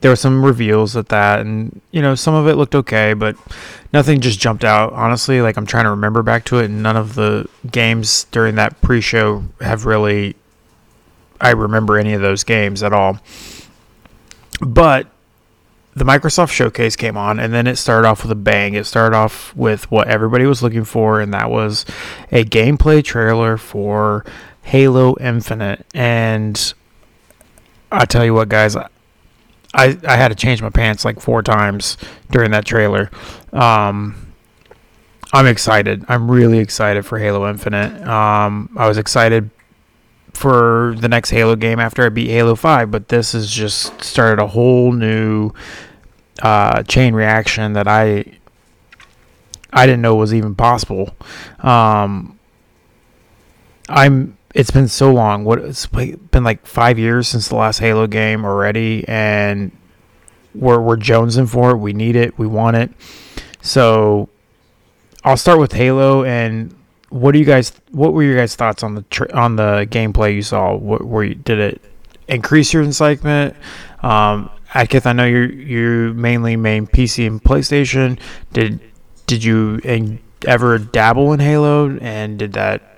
there 0.01 0.11
were 0.11 0.15
some 0.15 0.45
reveals 0.45 0.95
at 0.95 1.09
that 1.09 1.39
and 1.39 1.81
you 1.91 2.01
know 2.01 2.15
some 2.15 2.33
of 2.33 2.47
it 2.47 2.55
looked 2.55 2.75
okay 2.75 3.13
but 3.13 3.35
nothing 3.93 4.21
just 4.21 4.39
jumped 4.39 4.63
out. 4.63 4.93
Honestly 4.93 5.41
like 5.41 5.57
i'm 5.57 5.65
trying 5.65 5.85
to 5.85 5.89
remember 5.89 6.23
back 6.23 6.45
to 6.45 6.59
it 6.59 6.65
and 6.65 6.83
none 6.83 6.97
of 6.97 7.15
the 7.15 7.47
games 7.71 8.25
during 8.31 8.55
that 8.55 8.79
pre-show 8.81 9.43
have 9.61 9.85
really 9.85 10.35
i 11.41 11.51
remember 11.51 11.97
any 11.97 12.13
of 12.13 12.21
those 12.21 12.43
games 12.43 12.83
at 12.83 12.93
all. 12.93 13.19
But 14.59 15.07
the 15.95 16.05
microsoft 16.05 16.51
showcase 16.51 16.95
came 16.95 17.17
on 17.17 17.39
and 17.39 17.51
then 17.53 17.65
it 17.65 17.75
started 17.75 18.07
off 18.07 18.21
with 18.21 18.31
a 18.31 18.35
bang. 18.35 18.75
It 18.75 18.85
started 18.85 19.15
off 19.15 19.55
with 19.55 19.89
what 19.89 20.07
everybody 20.07 20.45
was 20.45 20.61
looking 20.61 20.83
for 20.83 21.19
and 21.19 21.33
that 21.33 21.49
was 21.49 21.85
a 22.31 22.43
gameplay 22.43 23.03
trailer 23.03 23.57
for 23.57 24.23
halo 24.61 25.15
infinite. 25.19 25.85
And 25.95 26.73
i 27.91 28.05
tell 28.05 28.25
you 28.25 28.33
what 28.33 28.49
guys 28.49 28.75
I, 29.73 29.97
I 30.07 30.15
had 30.15 30.29
to 30.29 30.35
change 30.35 30.61
my 30.61 30.69
pants 30.69 31.05
like 31.05 31.19
four 31.19 31.43
times 31.43 31.97
during 32.31 32.51
that 32.51 32.65
trailer. 32.65 33.11
Um, 33.51 34.33
I'm 35.33 35.45
excited. 35.45 36.05
I'm 36.07 36.31
really 36.31 36.59
excited 36.59 37.05
for 37.05 37.19
Halo 37.19 37.49
Infinite. 37.49 38.01
Um, 38.07 38.69
I 38.77 38.87
was 38.87 38.97
excited 38.97 39.49
for 40.33 40.95
the 40.99 41.09
next 41.09 41.31
Halo 41.31 41.55
game 41.55 41.79
after 41.79 42.05
I 42.05 42.09
beat 42.09 42.29
Halo 42.29 42.55
5, 42.55 42.91
but 42.91 43.09
this 43.09 43.33
has 43.33 43.49
just 43.51 44.01
started 44.03 44.41
a 44.41 44.47
whole 44.47 44.91
new 44.91 45.51
uh, 46.41 46.83
chain 46.83 47.13
reaction 47.13 47.73
that 47.73 47.87
I 47.87 48.25
I 49.73 49.85
didn't 49.85 50.01
know 50.01 50.15
was 50.15 50.33
even 50.33 50.55
possible. 50.55 51.13
Um, 51.59 52.39
I'm 53.89 54.36
it's 54.57 54.71
been 54.71 54.87
so 54.87 55.13
long. 55.13 55.45
What 55.45 55.59
it's 55.59 55.85
been 55.85 56.43
like 56.43 56.65
five 56.65 56.97
years 56.97 57.27
since 57.27 57.47
the 57.47 57.55
last 57.55 57.77
Halo 57.77 58.07
game 58.07 58.43
already, 58.43 59.07
and 59.07 59.71
we're 60.55 60.81
we're 60.81 60.97
jonesing 60.97 61.47
for 61.47 61.71
it. 61.71 61.77
We 61.77 61.93
need 61.93 62.15
it. 62.15 62.39
We 62.39 62.47
want 62.47 62.75
it. 62.75 62.89
So 63.61 64.29
I'll 65.23 65.37
start 65.37 65.59
with 65.59 65.73
Halo. 65.73 66.23
And 66.23 66.75
what 67.09 67.33
do 67.33 67.39
you 67.39 67.45
guys? 67.45 67.71
What 67.91 68.13
were 68.13 68.23
your 68.23 68.35
guys' 68.35 68.55
thoughts 68.55 68.81
on 68.81 68.95
the 68.95 69.03
tr- 69.03 69.31
on 69.31 69.57
the 69.57 69.87
gameplay 69.91 70.33
you 70.33 70.41
saw? 70.41 70.75
What 70.75 71.05
were 71.05 71.23
you, 71.23 71.35
did 71.35 71.59
it 71.59 71.81
increase 72.27 72.73
your 72.73 72.81
excitement? 72.81 73.55
Um, 74.01 74.49
Adkith, 74.69 75.05
I 75.05 75.13
know 75.13 75.25
you 75.25 75.43
you 75.43 76.13
mainly 76.15 76.55
main 76.55 76.87
PC 76.87 77.27
and 77.27 77.43
PlayStation. 77.43 78.19
Did 78.53 78.79
did 79.27 79.43
you 79.43 79.79
ever 80.47 80.79
dabble 80.79 81.31
in 81.33 81.41
Halo? 81.41 81.95
And 81.99 82.39
did 82.39 82.53
that 82.53 82.97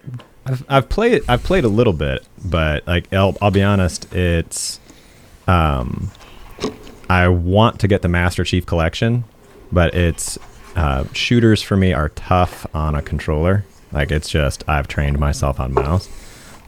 I've, 0.50 0.66
I've 0.68 0.90
played 0.90 1.24
I've 1.28 1.44
played 1.44 1.64
a 1.64 1.70
little 1.70 1.94
bit, 1.94 2.26
but 2.44 2.88
like 2.88 3.12
I'll, 3.14 3.38
I'll 3.42 3.52
be 3.52 3.62
honest, 3.62 4.12
it's 4.14 4.80
um 5.48 6.12
I 7.10 7.28
want 7.28 7.80
to 7.82 7.88
get 7.88 8.02
the 8.02 8.08
Master 8.08 8.44
Chief 8.44 8.66
Collection, 8.66 9.26
but 9.72 9.94
it's 9.94 10.40
uh, 10.76 11.06
shooters 11.14 11.62
for 11.62 11.76
me 11.76 11.94
are 11.94 12.10
tough 12.10 12.66
on 12.74 12.96
a 12.96 13.02
controller. 13.02 13.66
Like 13.92 14.12
it's 14.12 14.30
just 14.30 14.64
I've 14.68 14.88
trained 14.88 15.20
myself 15.20 15.60
on 15.60 15.74
mouse, 15.74 16.10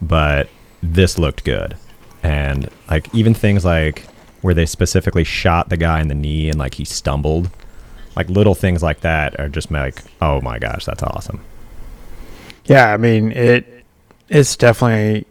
but 0.01 0.47
this 0.83 1.17
looked 1.17 1.43
good, 1.43 1.75
and 2.21 2.69
like 2.89 3.13
even 3.15 3.33
things 3.33 3.65
like 3.65 4.05
where 4.41 4.53
they 4.53 4.65
specifically 4.65 5.23
shot 5.23 5.69
the 5.69 5.77
guy 5.77 6.01
in 6.01 6.07
the 6.07 6.15
knee 6.15 6.49
and 6.49 6.57
like 6.59 6.75
he 6.75 6.85
stumbled, 6.85 7.49
like 8.15 8.29
little 8.29 8.55
things 8.55 8.83
like 8.83 9.01
that 9.01 9.39
are 9.39 9.49
just 9.49 9.71
like 9.71 10.03
oh 10.21 10.39
my 10.41 10.59
gosh 10.59 10.85
that's 10.85 11.01
awesome. 11.03 11.43
Yeah, 12.65 12.93
I 12.93 12.97
mean 12.97 13.31
it. 13.31 13.85
It's 14.29 14.55
definitely 14.55 15.25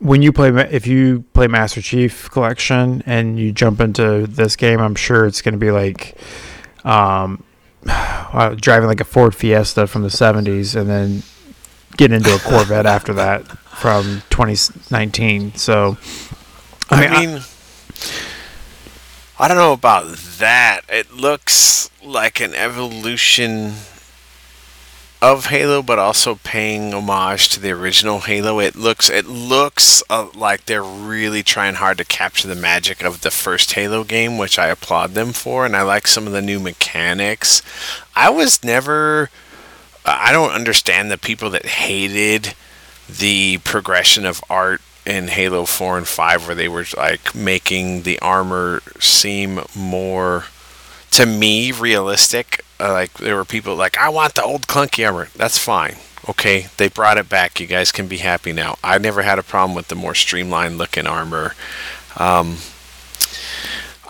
when 0.00 0.22
you 0.22 0.32
play, 0.32 0.48
if 0.70 0.86
you 0.86 1.24
play 1.34 1.46
Master 1.46 1.80
Chief 1.80 2.30
Collection 2.30 3.02
and 3.06 3.38
you 3.38 3.52
jump 3.52 3.80
into 3.80 4.26
this 4.26 4.56
game, 4.56 4.80
I'm 4.80 4.94
sure 4.94 5.26
it's 5.26 5.42
going 5.42 5.52
to 5.52 5.58
be 5.58 5.70
like, 5.70 6.16
um, 6.84 7.44
uh, 7.86 8.54
driving 8.58 8.88
like 8.88 9.00
a 9.00 9.04
Ford 9.04 9.34
Fiesta 9.34 9.86
from 9.86 10.02
the 10.02 10.08
70s 10.08 10.74
and 10.74 10.88
then 10.88 11.22
getting 11.96 12.16
into 12.16 12.34
a 12.34 12.38
Corvette 12.38 12.86
after 12.86 13.12
that 13.14 13.46
from 13.46 14.22
2019. 14.30 15.54
So, 15.54 15.98
I 16.90 17.26
mean, 17.26 17.42
I 19.38 19.48
don't 19.48 19.58
know 19.58 19.74
about 19.74 20.16
that. 20.38 20.80
It 20.88 21.12
looks 21.12 21.90
like 22.02 22.40
an 22.40 22.54
evolution 22.54 23.74
of 25.22 25.46
Halo, 25.46 25.82
but 25.82 25.98
also 25.98 26.36
paying 26.36 26.94
homage 26.94 27.48
to 27.50 27.60
the 27.60 27.70
original 27.72 28.20
Halo. 28.20 28.58
It 28.58 28.74
looks 28.74 29.10
it 29.10 29.26
looks 29.26 30.02
uh, 30.08 30.28
like 30.34 30.66
they're 30.66 30.82
really 30.82 31.42
trying 31.42 31.74
hard 31.74 31.98
to 31.98 32.04
capture 32.04 32.48
the 32.48 32.54
magic 32.54 33.02
of 33.02 33.20
the 33.20 33.30
first 33.30 33.72
Halo 33.72 34.04
game, 34.04 34.38
which 34.38 34.58
I 34.58 34.68
applaud 34.68 35.12
them 35.12 35.32
for, 35.32 35.66
and 35.66 35.76
I 35.76 35.82
like 35.82 36.06
some 36.06 36.26
of 36.26 36.32
the 36.32 36.42
new 36.42 36.58
mechanics. 36.58 37.62
I 38.16 38.30
was 38.30 38.64
never 38.64 39.30
I 40.04 40.32
don't 40.32 40.52
understand 40.52 41.10
the 41.10 41.18
people 41.18 41.50
that 41.50 41.66
hated 41.66 42.54
the 43.08 43.58
progression 43.58 44.24
of 44.24 44.42
art 44.48 44.80
in 45.04 45.28
Halo 45.28 45.64
4 45.64 45.98
and 45.98 46.08
5 46.08 46.46
where 46.46 46.54
they 46.54 46.68
were 46.68 46.86
like 46.96 47.34
making 47.34 48.02
the 48.02 48.18
armor 48.20 48.82
seem 48.98 49.60
more 49.74 50.44
to 51.10 51.26
me 51.26 51.72
realistic 51.72 52.64
uh, 52.80 52.92
like 52.92 53.12
there 53.14 53.36
were 53.36 53.44
people 53.44 53.76
like 53.76 53.96
I 53.98 54.08
want 54.08 54.34
the 54.34 54.42
old 54.42 54.66
clunky 54.66 55.06
armor 55.06 55.28
that's 55.36 55.58
fine 55.58 55.96
okay 56.28 56.66
they 56.76 56.88
brought 56.88 57.18
it 57.18 57.28
back 57.28 57.60
you 57.60 57.66
guys 57.66 57.92
can 57.92 58.08
be 58.08 58.18
happy 58.18 58.52
now 58.52 58.76
I 58.82 58.98
never 58.98 59.22
had 59.22 59.38
a 59.38 59.42
problem 59.42 59.74
with 59.74 59.88
the 59.88 59.94
more 59.94 60.14
streamlined 60.14 60.78
looking 60.78 61.06
armor 61.06 61.54
um, 62.16 62.56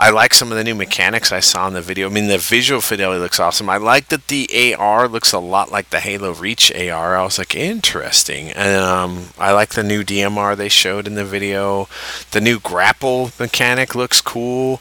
I 0.01 0.09
like 0.09 0.33
some 0.33 0.51
of 0.51 0.57
the 0.57 0.65
new 0.65 0.75
mechanics 0.75 1.31
I 1.31 1.41
saw 1.41 1.69
in 1.69 1.75
the 1.75 1.83
video. 1.83 2.09
I 2.09 2.11
mean, 2.11 2.29
the 2.29 2.39
visual 2.39 2.81
fidelity 2.81 3.21
looks 3.21 3.39
awesome. 3.39 3.69
I 3.69 3.77
like 3.77 4.09
that 4.09 4.29
the 4.29 4.75
AR 4.75 5.07
looks 5.07 5.31
a 5.35 5.39
lot 5.39 5.71
like 5.71 5.91
the 5.91 6.01
Halo 6.01 6.33
Reach 6.33 6.73
AR. 6.73 7.19
I 7.19 7.23
was 7.23 7.37
like, 7.37 7.55
interesting. 7.55 8.49
And 8.49 8.81
um, 8.83 9.25
I 9.39 9.53
like 9.53 9.75
the 9.75 9.83
new 9.83 10.03
DMR 10.03 10.57
they 10.57 10.71
showed 10.71 11.07
in 11.07 11.17
the 11.17 11.25
video. 11.25 11.87
The 12.31 12.41
new 12.41 12.59
grapple 12.59 13.33
mechanic 13.39 13.95
looks 13.95 14.23
cool. 14.23 14.81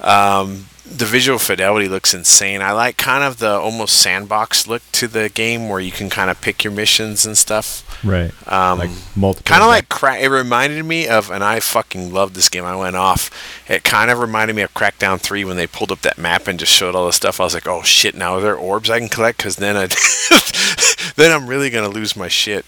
Um, 0.00 0.64
the 0.90 1.04
visual 1.04 1.38
fidelity 1.38 1.86
looks 1.86 2.14
insane. 2.14 2.62
I 2.62 2.72
like 2.72 2.96
kind 2.96 3.22
of 3.22 3.38
the 3.38 3.50
almost 3.50 3.96
sandbox 3.96 4.66
look 4.66 4.82
to 4.92 5.06
the 5.06 5.28
game 5.28 5.68
where 5.68 5.80
you 5.80 5.92
can 5.92 6.08
kind 6.08 6.30
of 6.30 6.40
pick 6.40 6.64
your 6.64 6.72
missions 6.72 7.26
and 7.26 7.36
stuff. 7.36 7.84
Right. 8.02 8.32
Um, 8.50 8.78
like 8.78 8.90
multiple. 9.14 9.44
Kind 9.44 9.62
of 9.62 9.68
like 9.68 9.88
crack. 9.88 10.20
It 10.20 10.28
reminded 10.28 10.84
me 10.84 11.06
of, 11.06 11.30
and 11.30 11.44
I 11.44 11.60
fucking 11.60 12.12
love 12.12 12.34
this 12.34 12.48
game. 12.48 12.64
I 12.64 12.74
went 12.74 12.96
off. 12.96 13.30
It 13.68 13.84
kind 13.84 14.10
of 14.10 14.18
reminded 14.18 14.56
me 14.56 14.62
of 14.62 14.72
Crackdown 14.72 15.20
Three 15.20 15.44
when 15.44 15.56
they 15.56 15.66
pulled 15.66 15.92
up 15.92 16.00
that 16.02 16.18
map 16.18 16.48
and 16.48 16.58
just 16.58 16.72
showed 16.72 16.94
all 16.94 17.06
the 17.06 17.12
stuff. 17.12 17.40
I 17.40 17.44
was 17.44 17.54
like, 17.54 17.68
oh 17.68 17.82
shit! 17.82 18.14
Now 18.14 18.36
are 18.36 18.40
there 18.40 18.56
orbs 18.56 18.88
I 18.88 18.98
can 18.98 19.08
collect? 19.08 19.38
Because 19.38 19.56
then 19.56 19.76
I, 19.76 19.86
then 21.16 21.32
I'm 21.32 21.46
really 21.46 21.70
gonna 21.70 21.88
lose 21.88 22.16
my 22.16 22.28
shit. 22.28 22.64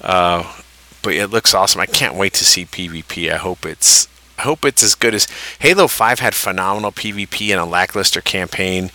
Uh, 0.00 0.60
but 1.02 1.14
it 1.14 1.28
looks 1.28 1.54
awesome. 1.54 1.80
I 1.80 1.86
can't 1.86 2.14
wait 2.14 2.34
to 2.34 2.44
see 2.44 2.64
PvP. 2.64 3.32
I 3.32 3.36
hope 3.36 3.64
it's 3.64 4.08
I 4.38 4.42
hope 4.42 4.64
it's 4.64 4.82
as 4.82 4.94
good 4.94 5.14
as 5.14 5.26
Halo 5.60 5.86
5 5.86 6.18
had 6.18 6.34
phenomenal 6.34 6.92
PvP 6.92 7.50
and 7.50 7.60
a 7.60 7.64
lackluster 7.64 8.20
campaign. 8.20 8.90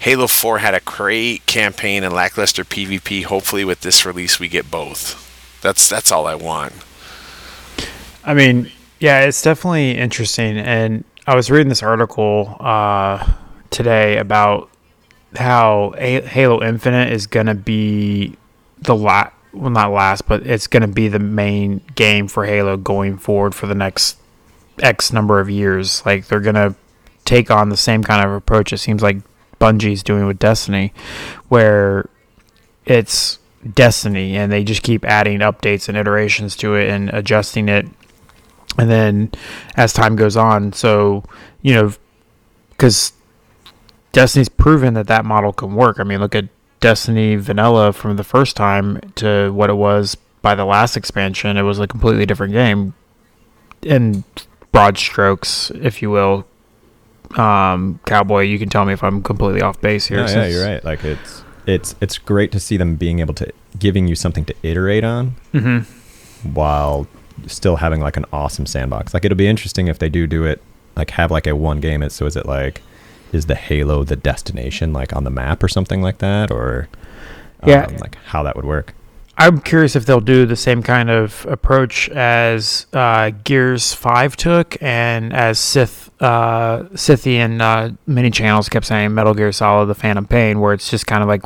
Halo 0.00 0.26
4 0.26 0.58
had 0.58 0.74
a 0.74 0.80
great 0.80 1.44
campaign 1.46 2.04
and 2.04 2.14
lackluster 2.14 2.64
PvP. 2.64 3.24
Hopefully 3.24 3.64
with 3.64 3.80
this 3.80 4.06
release 4.06 4.38
we 4.38 4.48
get 4.48 4.70
both. 4.70 5.24
That's 5.60 5.88
that's 5.88 6.12
all 6.12 6.26
I 6.26 6.34
want. 6.34 6.72
I 8.24 8.34
mean, 8.34 8.70
yeah, 9.00 9.22
it's 9.22 9.42
definitely 9.42 9.92
interesting. 9.92 10.58
And 10.58 11.04
I 11.26 11.34
was 11.34 11.50
reading 11.50 11.68
this 11.68 11.82
article 11.82 12.56
uh, 12.60 13.26
today 13.70 14.18
about 14.18 14.70
how 15.36 15.94
A- 15.98 16.22
Halo 16.22 16.62
Infinite 16.62 17.12
is 17.12 17.26
to 17.46 17.54
be 17.54 18.36
the 18.78 18.94
last, 18.94 19.32
well, 19.52 19.70
not 19.70 19.92
last, 19.92 20.26
but 20.26 20.46
it's 20.46 20.66
going 20.66 20.82
to 20.82 20.88
be 20.88 21.08
the 21.08 21.18
main 21.18 21.80
game 21.94 22.28
for 22.28 22.46
Halo 22.46 22.76
going 22.76 23.18
forward 23.18 23.54
for 23.54 23.66
the 23.66 23.74
next 23.74 24.16
X 24.82 25.12
number 25.12 25.40
of 25.40 25.50
years. 25.50 26.04
Like, 26.04 26.26
they're 26.26 26.40
to 26.54 26.74
take 27.24 27.50
on 27.50 27.68
the 27.68 27.76
same 27.76 28.02
kind 28.02 28.24
of 28.24 28.32
approach 28.32 28.72
it 28.72 28.78
seems 28.78 29.02
like 29.02 29.18
Bungie's 29.60 30.02
doing 30.02 30.26
with 30.26 30.38
Destiny, 30.38 30.92
where 31.48 32.08
it's 32.86 33.38
Destiny 33.74 34.36
and 34.36 34.50
they 34.50 34.64
just 34.64 34.82
keep 34.82 35.04
adding 35.04 35.40
updates 35.40 35.88
and 35.88 35.98
iterations 35.98 36.56
to 36.56 36.74
it 36.74 36.88
and 36.88 37.10
adjusting 37.10 37.68
it. 37.68 37.86
And 38.78 38.88
then 38.88 39.32
as 39.76 39.92
time 39.92 40.14
goes 40.14 40.36
on 40.36 40.72
so 40.72 41.24
you 41.62 41.74
know 41.74 41.92
because 42.70 43.12
destiny's 44.12 44.48
proven 44.48 44.94
that 44.94 45.08
that 45.08 45.24
model 45.24 45.52
can 45.52 45.74
work. 45.74 45.98
I 45.98 46.04
mean 46.04 46.20
look 46.20 46.36
at 46.36 46.48
destiny 46.78 47.34
vanilla 47.34 47.92
from 47.92 48.16
the 48.16 48.24
first 48.24 48.56
time 48.56 49.00
to 49.16 49.50
what 49.52 49.70
it 49.70 49.74
was 49.74 50.16
by 50.40 50.54
the 50.54 50.64
last 50.64 50.96
expansion. 50.96 51.56
It 51.56 51.62
was 51.62 51.80
a 51.80 51.88
completely 51.88 52.26
different 52.26 52.52
game. 52.52 52.94
In 53.82 54.22
broad 54.78 54.96
strokes 54.98 55.70
if 55.82 56.00
you 56.02 56.10
will 56.10 56.46
um 57.36 57.98
cowboy 58.06 58.40
you 58.42 58.58
can 58.58 58.68
tell 58.68 58.84
me 58.84 58.92
if 58.92 59.02
i'm 59.02 59.22
completely 59.22 59.60
off 59.60 59.80
base 59.80 60.06
here 60.06 60.18
No, 60.24 60.26
yeah, 60.32 60.46
you're 60.46 60.64
right. 60.64 60.84
Like 60.84 61.04
it's 61.04 61.42
it's 61.66 61.94
it's 62.00 62.16
great 62.16 62.50
to 62.52 62.60
see 62.60 62.76
them 62.78 62.96
being 62.96 63.18
able 63.18 63.34
to 63.34 63.52
giving 63.78 64.08
you 64.08 64.14
something 64.14 64.44
to 64.46 64.54
iterate 64.62 65.04
on 65.04 65.34
Mhm. 65.52 65.84
while 66.54 67.06
still 67.46 67.76
having 67.76 68.00
like 68.00 68.16
an 68.16 68.24
awesome 68.32 68.64
sandbox. 68.66 69.12
Like 69.14 69.24
it'll 69.26 69.36
be 69.36 69.46
interesting 69.46 69.88
if 69.88 69.98
they 69.98 70.08
do 70.08 70.26
do 70.26 70.44
it 70.44 70.62
like 70.96 71.10
have 71.12 71.30
like 71.30 71.46
a 71.46 71.54
one 71.54 71.80
game. 71.80 72.02
It 72.02 72.10
so 72.12 72.24
is 72.26 72.36
it 72.36 72.46
like 72.46 72.80
is 73.32 73.44
the 73.46 73.54
Halo 73.54 74.04
the 74.04 74.16
destination 74.16 74.92
like 74.94 75.14
on 75.14 75.24
the 75.24 75.30
map 75.30 75.62
or 75.62 75.68
something 75.68 76.00
like 76.00 76.18
that 76.18 76.50
or 76.50 76.88
Yeah. 77.66 77.84
um, 77.84 77.96
like 77.98 78.16
how 78.26 78.42
that 78.44 78.56
would 78.56 78.64
work. 78.64 78.94
I'm 79.40 79.60
curious 79.60 79.94
if 79.94 80.04
they'll 80.04 80.20
do 80.20 80.46
the 80.46 80.56
same 80.56 80.82
kind 80.82 81.08
of 81.08 81.46
approach 81.48 82.08
as 82.08 82.86
uh, 82.92 83.30
Gears 83.44 83.94
Five 83.94 84.36
took, 84.36 84.76
and 84.82 85.32
as 85.32 85.60
Sith 85.60 86.10
uh, 86.20 86.88
Scythian 86.96 87.60
uh, 87.60 87.92
mini 88.04 88.30
channels 88.32 88.68
kept 88.68 88.86
saying, 88.86 89.14
Metal 89.14 89.34
Gear 89.34 89.52
Solid: 89.52 89.86
The 89.86 89.94
Phantom 89.94 90.26
Pain, 90.26 90.58
where 90.58 90.74
it's 90.74 90.90
just 90.90 91.06
kind 91.06 91.22
of 91.22 91.28
like 91.28 91.44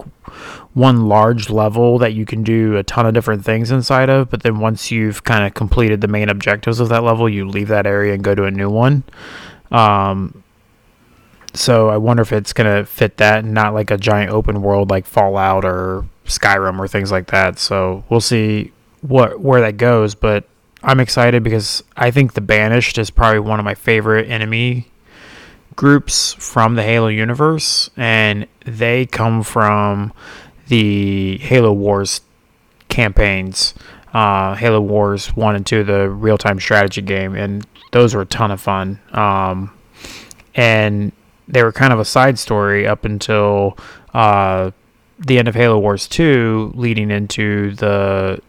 one 0.73 1.07
large 1.07 1.51
level 1.51 1.99
that 1.99 2.15
you 2.15 2.25
can 2.25 2.43
do 2.43 2.79
a 2.79 2.83
ton 2.83 3.05
of 3.05 3.13
different 3.13 3.45
things 3.45 3.71
inside 3.71 4.09
of, 4.09 4.31
but 4.31 4.43
then 4.43 4.59
once 4.59 4.91
you've 4.91 5.23
kind 5.25 5.45
of 5.45 5.53
completed 5.53 6.01
the 6.01 6.09
main 6.09 6.31
objectives 6.31 6.81
of 6.81 6.89
that 6.89 7.03
level, 7.03 7.29
you 7.29 7.47
leave 7.47 7.69
that 7.69 7.87
area 7.87 8.15
and 8.15 8.25
go 8.25 8.35
to 8.35 8.45
a 8.45 8.51
new 8.51 8.71
one. 8.71 9.05
Um, 9.71 10.43
so 11.53 11.91
I 11.91 11.99
wonder 11.99 12.23
if 12.23 12.33
it's 12.33 12.55
gonna 12.55 12.87
fit 12.87 13.19
that, 13.19 13.45
and 13.45 13.53
not 13.53 13.75
like 13.75 13.91
a 13.91 13.99
giant 13.99 14.31
open 14.31 14.63
world 14.63 14.89
like 14.89 15.05
Fallout 15.05 15.67
or 15.67 16.07
Skyrim 16.25 16.79
or 16.79 16.89
things 16.89 17.11
like 17.11 17.29
that. 17.29 17.59
So 17.59 18.05
we'll 18.09 18.21
see 18.21 18.73
what 19.01 19.41
where 19.41 19.61
that 19.61 19.77
goes. 19.77 20.15
But 20.15 20.45
I'm 20.83 21.01
excited 21.01 21.43
because 21.43 21.83
I 21.97 22.11
think 22.11 22.35
the 22.35 22.41
Banished 22.41 22.99
is 22.99 23.11
probably 23.11 23.41
one 23.41 23.59
of 23.59 23.65
my 23.65 23.75
favorite 23.75 24.29
enemy 24.29 24.89
groups 25.77 26.35
from 26.35 26.75
the 26.75 26.83
Halo 26.83 27.09
universe, 27.09 27.91
and 27.97 28.47
they 28.65 29.07
come 29.07 29.43
from 29.43 30.13
the 30.69 31.39
Halo 31.39 31.73
Wars 31.73 32.21
campaigns. 32.89 33.75
Uh, 34.13 34.55
Halo 34.55 34.81
Wars 34.81 35.29
one 35.29 35.57
and 35.57 35.65
two, 35.65 35.85
the 35.85 36.09
real 36.11 36.37
time 36.37 36.61
strategy 36.61 37.01
game, 37.01 37.35
and 37.35 37.67
those 37.93 38.15
were 38.15 38.23
a 38.23 38.27
ton 38.27 38.51
of 38.51 38.61
fun. 38.61 39.01
Um, 39.13 39.73
and 40.55 41.13
they 41.49 41.63
were 41.63 41.73
kind 41.73 41.93
of 41.93 41.99
a 41.99 42.05
side 42.05 42.39
story 42.39 42.87
up 42.87 43.05
until 43.05 43.79
uh, 44.13 44.71
the 45.27 45.39
end 45.39 45.49
of 45.49 45.55
Halo 45.55 45.79
Wars 45.79 46.09
2, 46.09 46.73
leading 46.75 47.11
into 47.11 47.75
the 47.75 48.41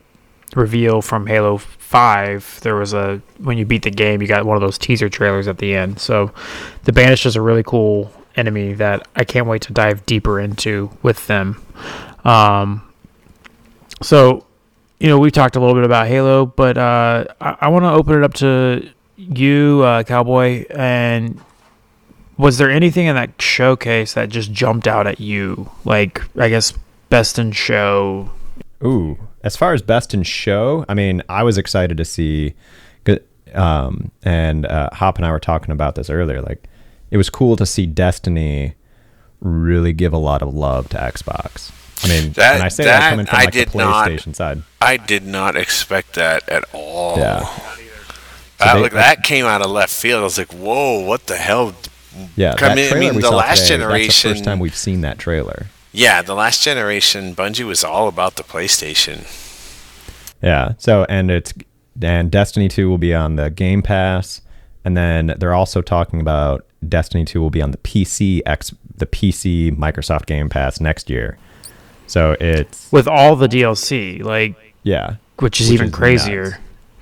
reveal 0.56 1.02
from 1.02 1.28
Halo 1.28 1.58
5. 1.58 2.60
There 2.62 2.76
was 2.76 2.94
a 2.94 3.22
when 3.40 3.58
you 3.58 3.66
beat 3.66 3.84
the 3.84 3.92
game, 3.92 4.22
you 4.22 4.28
got 4.28 4.46
one 4.46 4.56
of 4.56 4.62
those 4.62 4.78
teaser 4.78 5.10
trailers 5.10 5.48
at 5.48 5.58
the 5.58 5.76
end. 5.76 6.00
So, 6.00 6.32
the 6.84 6.92
Banished 6.92 7.26
is 7.26 7.36
a 7.36 7.42
really 7.42 7.64
cool 7.64 8.12
enemy 8.36 8.74
that 8.74 9.08
I 9.16 9.24
can't 9.24 9.48
wait 9.48 9.62
to 9.64 9.74
dive 9.74 10.06
deeper 10.06 10.40
into 10.40 10.90
with 11.02 11.28
them. 11.28 11.64
Um, 12.24 12.82
so, 14.02 14.46
you 15.00 15.08
know, 15.08 15.20
we've 15.20 15.32
talked 15.32 15.56
a 15.56 15.60
little 15.60 15.76
bit 15.76 15.84
about 15.84 16.08
Halo, 16.08 16.46
but 16.46 16.78
uh, 16.78 17.26
I, 17.40 17.58
I 17.62 17.68
want 17.70 17.84
to 17.84 17.92
open 17.92 18.18
it 18.18 18.24
up 18.24 18.34
to 18.36 18.90
you, 19.18 19.82
uh, 19.84 20.04
Cowboy, 20.04 20.66
and 20.70 21.40
was 22.38 22.58
there 22.58 22.70
anything 22.72 23.06
in 23.08 23.16
that 23.16 23.42
showcase 23.42 24.14
that 24.14 24.30
just 24.30 24.52
jumped 24.52 24.88
out 24.88 25.08
at 25.08 25.20
you? 25.20 25.70
Like, 25.86 26.22
I 26.38 26.50
guess 26.50 26.74
best 27.10 27.38
in 27.40 27.52
show. 27.52 28.30
Ooh, 28.84 29.18
as 29.44 29.56
far 29.56 29.74
as 29.74 29.82
best 29.82 30.14
in 30.14 30.24
show, 30.24 30.86
I 30.90 30.94
mean, 30.94 31.22
I 31.30 31.44
was 31.44 31.58
excited 31.58 31.98
to 31.98 32.06
see. 32.06 32.54
um, 33.54 34.10
and 34.24 34.66
uh, 34.66 34.90
Hop 34.94 35.18
and 35.18 35.26
I 35.26 35.32
were 35.32 35.40
talking 35.40 35.72
about 35.72 35.94
this 35.96 36.10
earlier. 36.10 36.42
Like, 36.42 36.68
it 37.12 37.18
was 37.18 37.30
cool 37.30 37.56
to 37.58 37.66
see 37.68 37.86
Destiny 37.86 38.74
really 39.42 39.94
give 39.94 40.12
a 40.14 40.18
lot 40.18 40.42
of 40.42 40.54
love 40.56 40.90
to 40.90 40.98
Xbox. 40.98 41.72
I 42.04 42.08
mean, 42.10 42.32
That- 42.34 42.56
and 42.56 42.64
I 42.64 42.68
say 42.70 42.84
that, 42.86 43.00
that 43.00 43.10
coming 43.12 43.26
from 43.28 43.36
I 43.40 43.44
like 43.44 43.54
the 43.54 43.66
did 43.66 43.76
not- 43.76 44.08
PlayStation 44.10 44.36
side. 44.36 44.64
I 44.82 44.98
did 44.98 45.24
not 45.26 45.56
expect 45.56 46.14
that 46.16 46.48
at 46.50 46.64
all. 46.74 47.18
Yeah. 47.20 47.48
That, 48.60 48.74
they- 48.76 48.82
like, 48.82 48.92
that 48.94 49.24
came 49.24 49.46
out 49.46 49.62
of 49.62 49.70
left 49.70 49.94
field. 49.94 50.22
I 50.22 50.24
was 50.24 50.38
like, 50.38 50.52
"Whoa, 50.54 51.00
what 51.06 51.28
the 51.28 51.36
hell?" 51.38 51.76
Yeah, 52.36 52.56
Come 52.56 52.76
that 52.76 52.78
in- 52.92 52.94
I 52.98 53.00
mean, 53.00 53.20
the 53.20 53.32
last 53.32 53.32
today, 53.32 53.42
That's 53.48 53.62
the 53.62 53.68
generation- 53.78 54.32
first 54.32 54.44
time 54.44 54.60
we've 54.60 54.76
seen 54.76 55.02
that 55.02 55.18
trailer. 55.20 55.68
Yeah, 55.92 56.22
the 56.22 56.34
last 56.36 56.64
generation 56.64 57.36
Bungie 57.36 57.66
was 57.66 57.84
all 57.84 58.08
about 58.08 58.36
the 58.36 58.44
PlayStation. 58.44 59.26
Yeah. 60.42 60.74
So 60.78 61.06
and 61.10 61.30
it's 61.32 61.54
and 62.02 62.32
Destiny 62.32 62.68
2 62.68 62.90
will 62.90 62.98
be 62.98 63.14
on 63.14 63.36
the 63.36 63.50
Game 63.50 63.82
Pass 63.82 64.42
and 64.84 64.98
then 64.98 65.36
they're 65.38 65.54
also 65.54 65.82
talking 65.82 66.20
about 66.20 66.66
Destiny 66.88 67.24
2 67.26 67.40
will 67.40 67.50
be 67.52 67.62
on 67.62 67.72
the 67.72 67.78
PC 67.78 68.42
X 68.46 68.74
the 68.98 69.06
PC 69.06 69.72
Microsoft 69.78 70.26
Game 70.26 70.50
Pass 70.50 70.80
next 70.80 71.10
year. 71.10 71.38
So 72.08 72.36
it's 72.40 72.92
with 72.92 73.08
all 73.08 73.36
the 73.36 73.48
DLC, 73.48 74.22
like 74.24 74.56
yeah. 74.84 75.16
which 75.40 75.62
is 75.62 75.68
Which 75.68 75.76
even 75.76 75.88
is 75.88 75.94
crazier. 75.94 76.44
nuts. 76.44 76.58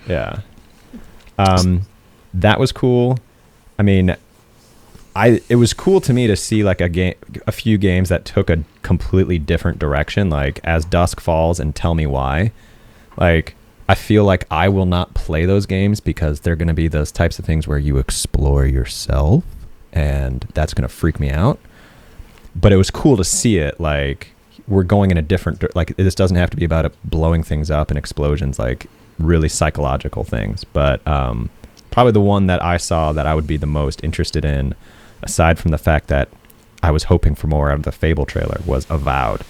Yeah. 0.07 0.39
Um 1.37 1.83
that 2.33 2.59
was 2.59 2.71
cool. 2.71 3.17
I 3.79 3.83
mean 3.83 4.15
I 5.15 5.41
it 5.49 5.55
was 5.55 5.73
cool 5.73 5.99
to 6.01 6.13
me 6.13 6.27
to 6.27 6.35
see 6.35 6.63
like 6.63 6.81
a 6.81 6.89
game 6.89 7.15
a 7.45 7.51
few 7.51 7.77
games 7.77 8.09
that 8.09 8.25
took 8.25 8.49
a 8.49 8.63
completely 8.81 9.37
different 9.39 9.79
direction 9.79 10.29
like 10.29 10.59
As 10.63 10.85
Dusk 10.85 11.19
Falls 11.19 11.59
and 11.59 11.75
Tell 11.75 11.95
Me 11.95 12.05
Why. 12.05 12.51
Like 13.17 13.55
I 13.89 13.95
feel 13.95 14.23
like 14.23 14.45
I 14.49 14.69
will 14.69 14.85
not 14.85 15.13
play 15.13 15.45
those 15.45 15.65
games 15.65 15.99
because 15.99 16.39
they're 16.39 16.55
going 16.55 16.69
to 16.69 16.73
be 16.73 16.87
those 16.87 17.11
types 17.11 17.39
of 17.39 17.45
things 17.45 17.67
where 17.67 17.77
you 17.77 17.97
explore 17.97 18.65
yourself 18.65 19.43
and 19.91 20.47
that's 20.53 20.73
going 20.73 20.87
to 20.87 20.93
freak 20.93 21.19
me 21.19 21.29
out. 21.29 21.59
But 22.55 22.71
it 22.71 22.77
was 22.77 22.89
cool 22.89 23.17
to 23.17 23.25
see 23.25 23.57
it 23.57 23.79
like 23.81 24.31
we're 24.67 24.83
going 24.83 25.11
in 25.11 25.17
a 25.17 25.21
different 25.21 25.75
like 25.75 25.95
this 25.97 26.15
doesn't 26.15 26.37
have 26.37 26.51
to 26.51 26.57
be 26.57 26.63
about 26.63 26.93
blowing 27.03 27.43
things 27.43 27.69
up 27.69 27.91
and 27.91 27.97
explosions 27.97 28.57
like 28.57 28.85
really 29.19 29.49
psychological 29.49 30.23
things. 30.23 30.63
But 30.63 31.05
um 31.05 31.49
probably 31.91 32.13
the 32.13 32.21
one 32.21 32.47
that 32.47 32.63
I 32.63 32.77
saw 32.77 33.11
that 33.11 33.27
I 33.27 33.35
would 33.35 33.47
be 33.47 33.57
the 33.57 33.65
most 33.65 34.03
interested 34.05 34.45
in 34.45 34.73
aside 35.23 35.59
from 35.59 35.71
the 35.71 35.77
fact 35.77 36.07
that 36.07 36.29
I 36.83 36.91
was 36.91 37.03
hoping 37.05 37.35
for 37.35 37.47
more 37.47 37.69
out 37.69 37.77
of 37.77 37.83
the 37.83 37.91
Fable 37.91 38.25
trailer 38.25 38.59
was 38.65 38.85
Avowed. 38.89 39.41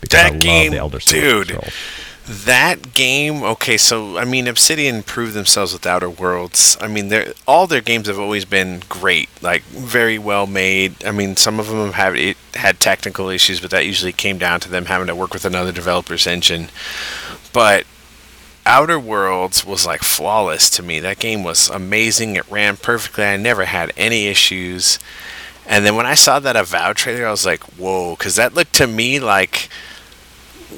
Because 0.00 0.20
That 0.20 0.26
I 0.26 0.30
love 0.30 0.40
game, 0.40 0.72
the 0.72 0.78
Elder 0.78 1.00
Scrolls. 1.00 1.46
dude. 1.46 1.72
That 2.26 2.94
game, 2.94 3.42
okay, 3.42 3.76
so 3.76 4.16
I 4.16 4.24
mean, 4.24 4.48
Obsidian 4.48 5.02
proved 5.02 5.34
themselves 5.34 5.74
with 5.74 5.86
Outer 5.86 6.08
Worlds. 6.08 6.74
I 6.80 6.88
mean, 6.88 7.12
all 7.46 7.66
their 7.66 7.82
games 7.82 8.06
have 8.06 8.18
always 8.18 8.46
been 8.46 8.80
great, 8.88 9.28
like 9.42 9.62
very 9.64 10.18
well 10.18 10.46
made. 10.46 11.04
I 11.04 11.10
mean, 11.10 11.36
some 11.36 11.60
of 11.60 11.68
them 11.68 11.92
have 11.92 12.16
it 12.16 12.38
had 12.54 12.80
technical 12.80 13.28
issues, 13.28 13.60
but 13.60 13.70
that 13.72 13.84
usually 13.84 14.12
came 14.12 14.38
down 14.38 14.60
to 14.60 14.70
them 14.70 14.86
having 14.86 15.06
to 15.08 15.14
work 15.14 15.34
with 15.34 15.44
another 15.44 15.70
developer's 15.70 16.26
engine. 16.26 16.70
But 17.52 17.84
Outer 18.66 18.98
Worlds 18.98 19.64
was 19.64 19.84
like 19.84 20.02
flawless 20.02 20.70
to 20.70 20.82
me. 20.82 21.00
That 21.00 21.18
game 21.18 21.42
was 21.42 21.68
amazing. 21.68 22.36
It 22.36 22.50
ran 22.50 22.76
perfectly. 22.76 23.24
I 23.24 23.36
never 23.36 23.66
had 23.66 23.92
any 23.96 24.26
issues. 24.26 24.98
And 25.66 25.84
then 25.84 25.96
when 25.96 26.06
I 26.06 26.14
saw 26.14 26.38
that 26.38 26.56
Avowed 26.56 26.96
trailer, 26.96 27.26
I 27.26 27.30
was 27.30 27.46
like, 27.46 27.62
"Whoa!" 27.78 28.16
Because 28.16 28.36
that 28.36 28.54
looked 28.54 28.74
to 28.74 28.86
me 28.86 29.18
like 29.20 29.68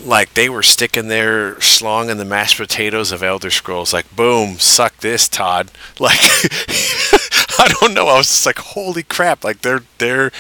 like 0.05 0.35
they 0.35 0.49
were 0.49 0.63
sticking 0.63 1.09
their 1.09 1.55
schlong 1.57 2.11
in 2.11 2.19
the 2.19 2.25
mashed 2.25 2.59
potatoes 2.59 3.13
of 3.13 3.23
Elder 3.23 3.51
Scrolls. 3.51 3.93
Like, 3.93 4.15
boom, 4.15 4.59
suck 4.59 4.99
this, 4.99 5.29
Todd. 5.29 5.71
Like, 5.99 6.19
I 7.59 7.69
don't 7.81 7.95
know. 7.95 8.09
I 8.09 8.19
was 8.19 8.27
just 8.27 8.47
like, 8.47 8.59
holy 8.59 9.03
crap! 9.03 9.45
Like 9.45 9.63
they're 9.63 9.83
they're 9.99 10.31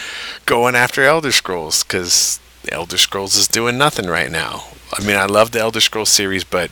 going 0.45 0.75
after 0.75 1.03
Elder 1.03 1.33
Scrolls 1.33 1.83
because 1.83 2.41
Elder 2.71 2.99
Scrolls 2.99 3.37
is 3.37 3.49
doing 3.49 3.79
nothing 3.79 4.07
right 4.07 4.31
now. 4.31 4.65
I 4.93 5.05
mean, 5.05 5.17
I 5.17 5.27
love 5.27 5.51
the 5.51 5.61
Elder 5.61 5.81
Scrolls 5.81 6.11
series, 6.11 6.45
but 6.45 6.71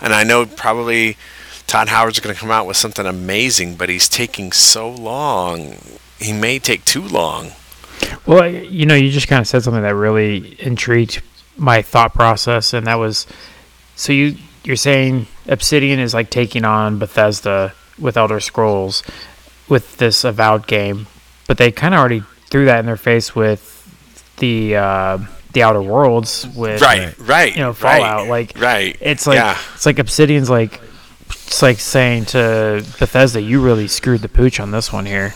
and 0.00 0.12
I 0.12 0.24
know 0.24 0.46
probably 0.46 1.16
Todd 1.66 1.88
Howard's 1.88 2.20
going 2.20 2.34
to 2.34 2.40
come 2.40 2.50
out 2.50 2.66
with 2.66 2.76
something 2.76 3.06
amazing, 3.06 3.76
but 3.76 3.88
he's 3.88 4.08
taking 4.08 4.52
so 4.52 4.90
long. 4.90 5.76
He 6.18 6.32
may 6.32 6.58
take 6.58 6.84
too 6.84 7.02
long. 7.02 7.52
Well, 8.26 8.48
you 8.48 8.86
know, 8.86 8.94
you 8.94 9.10
just 9.10 9.28
kind 9.28 9.40
of 9.40 9.46
said 9.46 9.62
something 9.62 9.82
that 9.82 9.94
really 9.94 10.56
intrigued 10.60 11.22
my 11.56 11.82
thought 11.82 12.14
process, 12.14 12.72
and 12.72 12.86
that 12.86 12.96
was 12.96 13.26
so 13.96 14.12
you 14.12 14.36
you're 14.64 14.76
saying 14.76 15.26
Obsidian 15.46 15.98
is 15.98 16.14
like 16.14 16.30
taking 16.30 16.64
on 16.64 16.98
Bethesda 16.98 17.74
with 17.98 18.16
Elder 18.16 18.40
Scrolls 18.40 19.02
with 19.68 19.96
this 19.98 20.24
Avowed 20.24 20.66
game, 20.66 21.06
but 21.46 21.58
they 21.58 21.70
kind 21.70 21.94
of 21.94 22.00
already 22.00 22.22
threw 22.50 22.64
that 22.66 22.80
in 22.80 22.86
their 22.86 22.96
face 22.96 23.34
with 23.34 23.70
the 24.38 24.76
uh, 24.76 25.18
the 25.54 25.62
Outer 25.62 25.80
Worlds 25.82 26.46
with 26.54 26.82
Right, 26.82 27.16
right, 27.18 27.52
you 27.54 27.60
know 27.62 27.68
right, 27.70 27.76
Fallout. 27.76 28.28
Like 28.28 28.52
right. 28.60 28.96
it's 29.00 29.26
like 29.26 29.36
Yeah. 29.36 29.58
it's 29.74 29.86
like 29.86 29.98
Obsidian's 29.98 30.50
like 30.50 30.80
it's 31.30 31.62
like 31.62 31.78
saying 31.80 32.26
to 32.26 32.84
Bethesda, 32.98 33.40
you 33.40 33.62
really 33.64 33.88
screwed 33.88 34.20
the 34.20 34.28
pooch 34.28 34.60
on 34.60 34.70
this 34.70 34.92
one 34.92 35.06
here. 35.06 35.32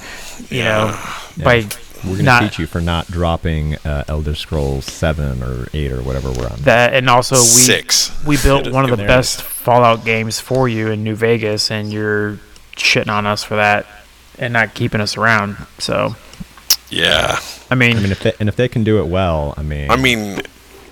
You 0.51 0.65
know, 0.65 0.99
by 1.43 1.65
We're 2.05 2.11
gonna 2.13 2.23
not 2.23 2.43
teach 2.43 2.59
you 2.59 2.67
for 2.67 2.81
not 2.81 3.07
dropping 3.09 3.77
uh, 3.79 4.05
Elder 4.09 4.35
Scrolls 4.35 4.85
Seven 4.85 5.43
or 5.43 5.67
Eight 5.75 5.93
or 5.93 6.03
whatever 6.03 6.31
we're 6.31 6.47
on. 6.49 6.59
that, 6.61 6.95
and 6.95 7.09
also 7.11 7.37
we 7.37 7.41
Six. 7.43 8.25
we 8.25 8.37
built 8.37 8.69
one 8.73 8.85
of 8.85 8.91
the 8.97 9.05
best 9.05 9.43
Fallout 9.43 10.05
games 10.05 10.39
for 10.41 10.69
you 10.69 10.89
in 10.89 11.03
New 11.05 11.15
Vegas, 11.15 11.71
and 11.71 11.93
you're 11.93 12.39
shitting 12.77 13.11
on 13.11 13.27
us 13.27 13.43
for 13.43 13.57
that 13.57 13.87
and 14.39 14.53
not 14.53 14.75
keeping 14.75 15.01
us 15.01 15.17
around. 15.17 15.57
So, 15.79 16.15
Yeah. 16.91 17.39
I 17.71 17.75
mean, 17.75 17.97
I 17.97 18.01
mean, 18.01 18.13
if 18.13 18.21
they, 18.21 18.33
and 18.41 18.49
if 18.49 18.57
they 18.57 18.69
can 18.69 18.85
do 18.85 18.99
it 18.99 19.07
well, 19.07 19.55
I 19.57 19.63
mean, 19.63 19.91
I 19.91 19.97
mean, 19.97 20.41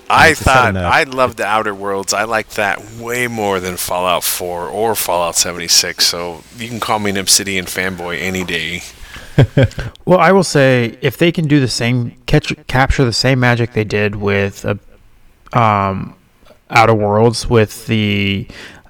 I 0.08 0.28
it's 0.28 0.40
a 0.40 0.44
set 0.44 0.74
thought. 0.74 0.76
I 0.76 1.04
loved 1.04 1.38
the 1.38 1.46
Outer 1.46 1.74
Worlds. 1.74 2.12
I 2.12 2.24
like 2.24 2.50
that 2.50 2.82
way 2.94 3.26
more 3.26 3.60
than 3.60 3.76
Fallout 3.76 4.24
4 4.24 4.68
or 4.68 4.94
Fallout 4.94 5.34
76. 5.34 6.04
So 6.04 6.42
you 6.56 6.68
can 6.68 6.80
call 6.80 6.98
me 6.98 7.10
an 7.10 7.16
Obsidian 7.16 7.64
fanboy 7.64 8.20
any 8.20 8.44
day. 8.44 8.82
Well, 10.06 10.20
I 10.20 10.30
will 10.30 10.44
say 10.44 10.96
if 11.02 11.18
they 11.18 11.32
can 11.32 11.48
do 11.48 11.58
the 11.58 11.68
same 11.68 12.12
catch 12.26 12.54
capture 12.68 13.04
the 13.04 13.12
same 13.12 13.40
magic 13.40 13.72
they 13.72 13.82
did 13.84 14.14
with 14.16 14.64
uh, 14.64 14.76
um, 15.52 16.14
Outer 16.70 16.94
Worlds 16.94 17.50
with 17.50 17.86
the 17.86 18.46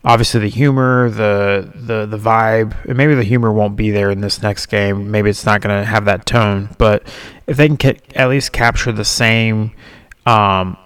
obviously 0.07 0.41
the 0.41 0.49
humor, 0.49 1.11
the 1.11 1.71
the 1.75 2.07
the 2.07 2.17
vibe, 2.17 2.75
and 2.85 2.97
maybe 2.97 3.15
the 3.15 3.25
humor 3.25 3.53
won't 3.53 3.77
be 3.77 3.91
there 3.91 4.11
in 4.11 4.21
this 4.21 4.41
next 4.41 4.67
game. 4.67 5.11
Maybe 5.11 5.29
it's 5.29 5.45
not 5.45 5.61
going 5.61 5.79
to 5.79 5.85
have 5.85 6.07
that 6.07 6.25
tone, 6.25 6.71
but 6.79 7.03
if 7.47 7.57
they 7.57 7.67
can 7.67 7.77
ca- 7.77 8.01
at 8.15 8.29
least 8.31 8.53
capture 8.53 8.93
the 8.93 9.05
same 9.05 9.73
um, 10.25 10.79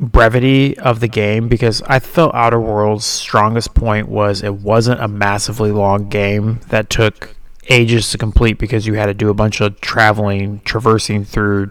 brevity 0.00 0.78
of 0.78 1.00
the 1.00 1.08
game 1.08 1.48
because 1.48 1.82
I 1.82 1.98
felt 1.98 2.34
Outer 2.34 2.60
Worlds' 2.60 3.04
strongest 3.04 3.74
point 3.74 4.08
was 4.08 4.42
it 4.42 4.54
wasn't 4.54 5.02
a 5.02 5.08
massively 5.08 5.72
long 5.72 6.08
game 6.08 6.60
that 6.68 6.88
took 6.88 7.34
ages 7.68 8.10
to 8.12 8.18
complete 8.18 8.58
because 8.58 8.86
you 8.86 8.94
had 8.94 9.06
to 9.06 9.14
do 9.14 9.28
a 9.28 9.34
bunch 9.34 9.60
of 9.60 9.80
traveling, 9.80 10.60
traversing 10.64 11.24
through 11.24 11.70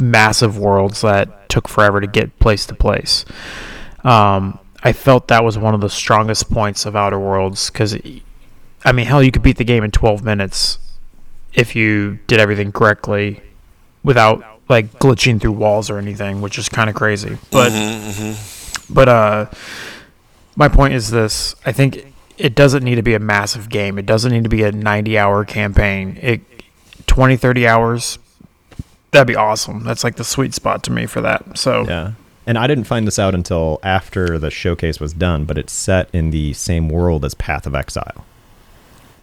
massive 0.00 0.58
worlds 0.58 1.02
that 1.02 1.48
took 1.48 1.68
forever 1.68 2.00
to 2.00 2.06
get 2.06 2.38
place 2.38 2.64
to 2.66 2.74
place. 2.74 3.24
Um, 4.04 4.58
I 4.82 4.92
felt 4.92 5.28
that 5.28 5.42
was 5.44 5.58
one 5.58 5.74
of 5.74 5.80
the 5.80 5.90
strongest 5.90 6.50
points 6.50 6.86
of 6.86 6.94
Outer 6.94 7.18
Worlds 7.18 7.70
because, 7.70 7.96
I 8.84 8.92
mean, 8.92 9.06
hell, 9.06 9.22
you 9.22 9.32
could 9.32 9.42
beat 9.42 9.56
the 9.56 9.64
game 9.64 9.82
in 9.82 9.90
12 9.90 10.22
minutes 10.24 10.78
if 11.52 11.74
you 11.74 12.18
did 12.26 12.38
everything 12.38 12.70
correctly 12.72 13.42
without 14.04 14.44
like 14.68 14.92
glitching 14.98 15.40
through 15.40 15.52
walls 15.52 15.90
or 15.90 15.98
anything, 15.98 16.40
which 16.40 16.58
is 16.58 16.68
kind 16.68 16.88
of 16.88 16.94
crazy. 16.96 17.38
But 17.50 17.72
but 18.90 19.08
uh, 19.08 19.46
my 20.56 20.68
point 20.68 20.94
is 20.94 21.10
this: 21.10 21.54
I 21.64 21.72
think 21.72 22.12
it 22.36 22.54
doesn't 22.54 22.84
need 22.84 22.96
to 22.96 23.02
be 23.02 23.14
a 23.14 23.18
massive 23.18 23.68
game. 23.68 23.98
It 23.98 24.06
doesn't 24.06 24.30
need 24.30 24.44
to 24.44 24.48
be 24.48 24.62
a 24.62 24.70
90-hour 24.70 25.44
campaign. 25.46 26.18
It 26.22 26.40
20, 27.06 27.36
30 27.36 27.66
hours. 27.66 28.18
That'd 29.10 29.26
be 29.26 29.34
awesome. 29.34 29.82
That's 29.84 30.04
like 30.04 30.16
the 30.16 30.24
sweet 30.24 30.54
spot 30.54 30.82
to 30.84 30.92
me 30.92 31.06
for 31.06 31.20
that. 31.22 31.58
So 31.58 31.84
yeah. 31.84 32.12
And 32.48 32.56
I 32.56 32.66
didn't 32.66 32.84
find 32.84 33.06
this 33.06 33.18
out 33.18 33.34
until 33.34 33.78
after 33.82 34.38
the 34.38 34.50
showcase 34.50 34.98
was 34.98 35.12
done, 35.12 35.44
but 35.44 35.58
it's 35.58 35.72
set 35.72 36.08
in 36.14 36.30
the 36.30 36.54
same 36.54 36.88
world 36.88 37.22
as 37.24 37.34
Path 37.34 37.66
of 37.66 37.74
Exile. 37.74 38.24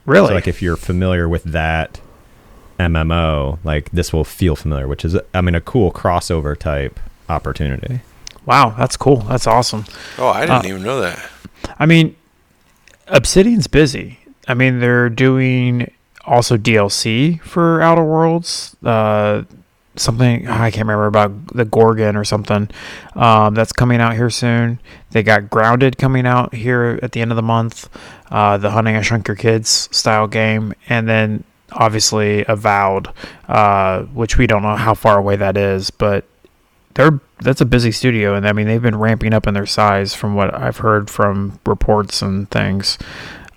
really, 0.06 0.28
So 0.28 0.34
like 0.36 0.48
if 0.48 0.62
you're 0.62 0.76
familiar 0.78 1.28
with 1.28 1.44
that 1.46 2.00
MMO, 2.80 3.58
like 3.64 3.90
this 3.92 4.14
will 4.14 4.24
feel 4.26 4.56
familiar, 4.56 4.88
which 4.88 5.04
is 5.04 5.18
I 5.34 5.42
mean 5.42 5.56
a 5.56 5.62
cool 5.62 5.92
crossover 5.92 6.56
type 6.58 7.00
opportunity. 7.28 8.02
wow, 8.46 8.76
that's 8.78 8.96
cool. 8.96 9.18
That's 9.22 9.48
awesome. 9.48 9.86
Oh, 10.20 10.28
I 10.28 10.42
didn't 10.42 10.66
Uh, 10.66 10.70
even 10.70 10.84
know 10.84 11.02
that. 11.02 11.30
I 11.80 11.86
mean, 11.88 12.16
Obsidian's 13.08 13.68
busy. 13.68 14.20
I 14.48 14.54
mean, 14.54 14.80
they're 14.80 15.10
doing 15.10 15.92
also 16.26 16.58
DLC 16.58 17.42
for 17.42 17.82
Outer 17.82 18.04
Worlds. 18.04 18.76
Uh, 18.84 19.44
something 19.98 20.48
I 20.48 20.72
can't 20.72 20.88
remember 20.88 21.08
about 21.08 21.48
the 21.56 21.66
Gorgon 21.66 22.16
or 22.16 22.24
something. 22.24 22.70
Um, 23.16 23.54
that's 23.54 23.72
coming 23.72 24.02
out 24.02 24.16
here 24.16 24.30
soon. 24.30 24.80
They 25.12 25.24
got 25.24 25.50
Grounded 25.50 25.98
coming 25.98 26.26
out 26.26 26.54
here 26.54 27.00
at 27.02 27.12
the 27.12 27.22
end 27.22 27.32
of 27.32 27.36
the 27.36 27.42
month. 27.42 27.90
Uh, 28.32 28.58
the 28.58 28.72
Hunting 28.72 28.96
I 28.96 29.02
Shrunk 29.02 29.28
Your 29.28 29.36
Kids 29.36 29.90
style 29.92 30.28
game, 30.28 30.74
and 30.90 31.08
then 31.08 31.44
obviously 31.72 32.44
Avowed, 32.48 33.10
uh, 33.48 34.04
which 34.04 34.38
we 34.38 34.48
don't 34.48 34.64
know 34.64 34.76
how 34.76 34.94
far 34.94 35.18
away 35.18 35.36
that 35.36 35.58
is, 35.58 35.90
but 35.90 36.26
they're 36.96 37.20
that's 37.42 37.62
a 37.62 37.66
busy 37.66 37.92
studio, 37.92 38.34
and 38.34 38.48
I 38.48 38.54
mean 38.54 38.68
they've 38.68 38.82
been 38.82 38.98
ramping 38.98 39.34
up 39.34 39.46
in 39.46 39.54
their 39.54 39.66
size 39.66 40.16
from 40.16 40.36
what 40.36 40.54
I've 40.54 40.78
heard 40.78 41.10
from 41.10 41.60
reports 41.66 42.22
and 42.22 42.50
things, 42.50 42.98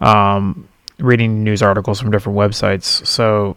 um, 0.01 0.69
reading 0.99 1.45
news 1.45 1.63
articles 1.63 2.01
from 2.01 2.11
different 2.11 2.37
websites. 2.37 3.07
So, 3.07 3.57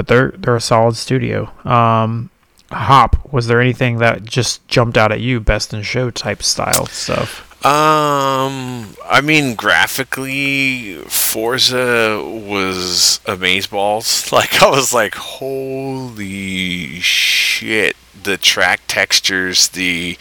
but 0.00 0.06
they're 0.06 0.30
they're 0.38 0.56
a 0.56 0.62
solid 0.62 0.96
studio. 0.96 1.52
Um, 1.62 2.30
Hop, 2.70 3.30
was 3.30 3.48
there 3.48 3.60
anything 3.60 3.98
that 3.98 4.24
just 4.24 4.66
jumped 4.66 4.96
out 4.96 5.12
at 5.12 5.20
you, 5.20 5.40
best 5.40 5.74
in 5.74 5.82
show 5.82 6.10
type 6.10 6.42
style 6.42 6.86
stuff? 6.86 7.46
Um, 7.66 8.96
I 9.04 9.20
mean, 9.22 9.56
graphically, 9.56 10.94
Forza 11.04 12.18
was 12.18 13.20
amazeballs. 13.26 14.32
Like, 14.32 14.62
I 14.62 14.70
was 14.70 14.94
like, 14.94 15.16
holy 15.16 17.00
shit. 17.00 17.94
The 18.22 18.38
track 18.38 18.80
textures, 18.86 19.68
the 19.68 20.16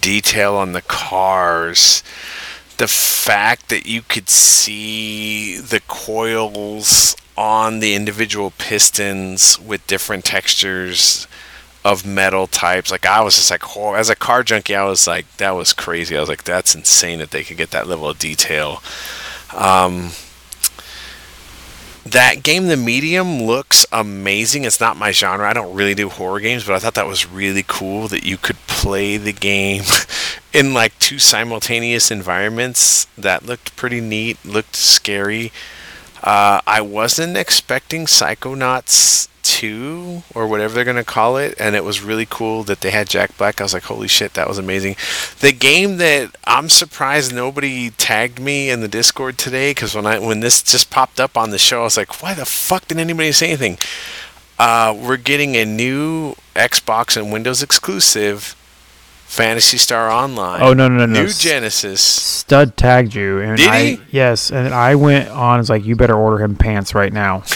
detail 0.00 0.54
on 0.54 0.74
the 0.74 0.82
cars, 0.82 2.04
the 2.76 2.86
fact 2.86 3.68
that 3.70 3.84
you 3.84 4.02
could 4.02 4.28
see 4.28 5.56
the 5.58 5.80
coils 5.88 7.16
on 7.36 7.80
the 7.80 7.94
individual 7.94 8.52
pistons 8.58 9.58
with 9.58 9.86
different 9.86 10.24
textures 10.24 11.26
of 11.84 12.06
metal 12.06 12.46
types. 12.46 12.90
Like 12.90 13.06
I 13.06 13.20
was 13.20 13.36
just 13.36 13.50
like, 13.50 13.76
oh, 13.76 13.94
as 13.94 14.08
a 14.08 14.16
car 14.16 14.42
junkie, 14.42 14.74
I 14.74 14.84
was 14.84 15.06
like, 15.06 15.36
that 15.36 15.50
was 15.50 15.72
crazy. 15.72 16.16
I 16.16 16.20
was 16.20 16.28
like, 16.28 16.44
that's 16.44 16.74
insane 16.74 17.18
that 17.18 17.30
they 17.30 17.44
could 17.44 17.56
get 17.58 17.70
that 17.72 17.86
level 17.86 18.08
of 18.08 18.18
detail. 18.18 18.82
Um, 19.52 20.10
that 22.06 22.42
game, 22.42 22.66
The 22.66 22.76
Medium, 22.76 23.42
looks 23.42 23.86
amazing. 23.90 24.64
It's 24.64 24.80
not 24.80 24.96
my 24.96 25.10
genre. 25.10 25.48
I 25.48 25.52
don't 25.52 25.74
really 25.74 25.94
do 25.94 26.08
horror 26.08 26.40
games, 26.40 26.64
but 26.64 26.74
I 26.74 26.78
thought 26.78 26.94
that 26.94 27.06
was 27.06 27.30
really 27.30 27.64
cool 27.66 28.08
that 28.08 28.24
you 28.24 28.36
could 28.36 28.58
play 28.66 29.16
the 29.16 29.32
game 29.32 29.84
in 30.52 30.74
like 30.74 30.98
two 30.98 31.18
simultaneous 31.18 32.10
environments. 32.10 33.06
That 33.16 33.46
looked 33.46 33.74
pretty 33.76 34.00
neat. 34.00 34.42
Looked 34.44 34.76
scary. 34.76 35.50
Uh, 36.24 36.62
I 36.66 36.80
wasn't 36.80 37.36
expecting 37.36 38.06
Psychonauts 38.06 39.28
2 39.42 40.22
or 40.34 40.46
whatever 40.46 40.72
they're 40.72 40.84
going 40.84 40.96
to 40.96 41.04
call 41.04 41.36
it 41.36 41.54
and 41.60 41.76
it 41.76 41.84
was 41.84 42.00
really 42.02 42.26
cool 42.28 42.64
that 42.64 42.80
they 42.80 42.90
had 42.90 43.10
Jack 43.10 43.36
Black. 43.36 43.60
I 43.60 43.64
was 43.64 43.74
like, 43.74 43.82
"Holy 43.82 44.08
shit, 44.08 44.32
that 44.32 44.48
was 44.48 44.56
amazing." 44.56 44.96
The 45.40 45.52
game 45.52 45.98
that 45.98 46.34
I'm 46.44 46.70
surprised 46.70 47.34
nobody 47.34 47.90
tagged 47.90 48.40
me 48.40 48.70
in 48.70 48.80
the 48.80 48.88
Discord 48.88 49.36
today 49.36 49.74
cuz 49.74 49.94
when 49.94 50.06
I 50.06 50.18
when 50.18 50.40
this 50.40 50.62
just 50.62 50.88
popped 50.88 51.20
up 51.20 51.36
on 51.36 51.50
the 51.50 51.58
show, 51.58 51.82
I 51.82 51.84
was 51.84 51.98
like, 51.98 52.22
"Why 52.22 52.32
the 52.32 52.46
fuck 52.46 52.88
didn't 52.88 53.02
anybody 53.02 53.30
say 53.32 53.48
anything?" 53.48 53.78
Uh, 54.58 54.94
we're 54.96 55.18
getting 55.18 55.56
a 55.56 55.66
new 55.66 56.36
Xbox 56.56 57.16
and 57.16 57.30
Windows 57.30 57.62
exclusive 57.62 58.56
Phantasy 59.34 59.78
Star 59.78 60.10
Online. 60.10 60.62
Oh 60.62 60.74
no 60.74 60.86
no 60.86 60.98
no 60.98 61.06
no! 61.06 61.22
New 61.24 61.28
Genesis. 61.32 62.00
Stud 62.00 62.76
tagged 62.76 63.14
you, 63.16 63.40
and 63.40 63.56
Did 63.56 63.68
I 63.68 63.84
he? 63.84 64.00
yes, 64.12 64.52
and 64.52 64.72
I 64.72 64.94
went 64.94 65.28
on. 65.28 65.58
It's 65.58 65.68
like 65.68 65.84
you 65.84 65.96
better 65.96 66.14
order 66.14 66.42
him 66.42 66.54
pants 66.54 66.94
right 66.94 67.12
now. 67.12 67.42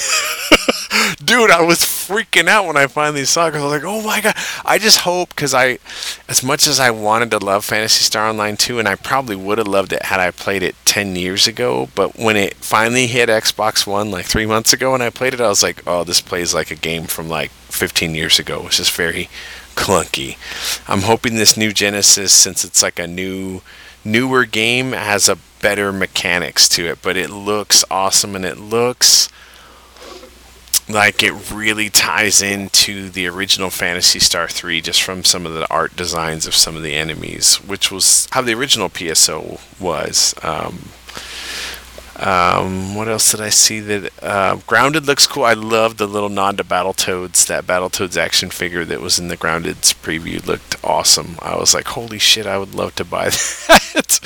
dude 1.25 1.51
i 1.51 1.61
was 1.61 1.81
freaking 1.81 2.49
out 2.49 2.67
when 2.67 2.77
i 2.77 2.87
finally 2.87 3.25
saw 3.25 3.47
it 3.49 3.53
'cause 3.53 3.61
i 3.61 3.65
was 3.65 3.73
like 3.73 3.85
oh 3.85 4.03
my 4.03 4.21
god 4.21 4.35
i 4.65 4.79
just 4.79 5.01
hope 5.01 5.29
because 5.31 5.53
i 5.53 5.79
as 6.29 6.43
much 6.43 6.67
as 6.67 6.79
i 6.81 6.91
wanted 6.91 7.31
to 7.31 7.39
love 7.39 7.65
Phantasy 7.65 8.03
Star 8.05 8.29
Online 8.29 8.57
2 8.57 8.79
and 8.79 8.89
i 8.89 8.95
probably 8.95 9.37
would 9.37 9.59
have 9.59 9.67
loved 9.67 9.93
it 9.93 10.05
had 10.05 10.21
i 10.21 10.31
played 10.31 10.63
it 10.63 10.75
10 10.85 11.17
years 11.17 11.47
ago 11.47 11.89
but 11.95 12.17
when 12.19 12.37
it 12.37 12.55
finally 12.57 13.07
hit 13.09 13.29
xbox 13.29 13.87
one 13.87 14.11
like 14.11 14.27
three 14.27 14.47
months 14.47 14.73
ago 14.73 14.95
and 14.95 15.03
i 15.03 15.11
played 15.11 15.35
it 15.35 15.41
i 15.41 15.49
was 15.49 15.63
like 15.63 15.83
oh 15.87 16.05
this 16.05 16.21
plays 16.21 16.55
like 16.55 16.71
a 16.71 16.77
game 16.77 17.05
from 17.05 17.29
like 17.29 17.51
15 17.51 18.15
years 18.15 18.39
ago 18.39 18.65
it's 18.67 18.79
just 18.79 18.93
very 18.93 19.29
clunky 19.79 20.37
i'm 20.89 21.03
hoping 21.03 21.37
this 21.37 21.57
new 21.57 21.73
genesis 21.73 22.33
since 22.33 22.65
it's 22.65 22.83
like 22.83 22.99
a 22.99 23.07
new 23.07 23.61
newer 24.05 24.45
game 24.45 24.93
has 24.93 25.29
a 25.29 25.39
better 25.63 25.93
mechanics 25.93 26.69
to 26.69 26.87
it 26.87 26.99
but 27.03 27.17
it 27.17 27.31
looks 27.31 27.85
awesome 27.91 28.35
and 28.35 28.45
it 28.45 28.59
looks 28.59 29.29
like 30.89 31.23
it 31.23 31.53
really 31.53 31.91
ties 31.91 32.41
into 32.41 33.11
the 33.11 33.27
original 33.27 33.69
Phantasy 33.69 34.19
Star 34.19 34.49
3 34.49 34.81
just 34.81 35.03
from 35.03 35.23
some 35.23 35.45
of 35.45 35.53
the 35.53 35.71
art 35.71 35.95
designs 35.97 36.47
of 36.47 36.55
some 36.55 36.77
of 36.77 36.83
the 36.83 36.95
enemies, 36.95 37.57
which 37.57 37.93
was 37.93 38.27
how 38.31 38.41
the 38.41 38.55
original 38.55 38.89
PSO 38.89 39.61
was. 39.79 40.35
Um, 40.43 40.89
um, 42.19 42.95
what 42.97 43.09
else 43.09 43.31
did 43.31 43.41
I 43.41 43.49
see 43.49 43.79
that 43.81 44.13
uh, 44.23 44.57
Grounded 44.67 45.07
looks 45.07 45.27
cool? 45.27 45.45
I 45.45 45.55
love 45.55 45.99
the 45.99 46.07
little 46.07 46.29
nod 46.29 46.59
to 46.59 46.65
Battletoads. 46.65 47.47
That 47.47 47.65
Battletoads 47.65 48.17
action 48.17 48.51
figure 48.51 48.85
that 48.85 49.01
was 49.01 49.19
in 49.19 49.29
the 49.29 49.37
Grounded's 49.37 49.93
preview 49.93 50.45
looked 50.45 50.83
awesome. 50.85 51.37
I 51.41 51.57
was 51.57 51.75
like, 51.75 51.89
holy 51.89 52.19
shit, 52.19 52.47
I 52.47 52.59
would 52.59 52.75
love 52.75 52.97
to 52.97 53.05
buy 53.05 53.25
that. 53.69 54.21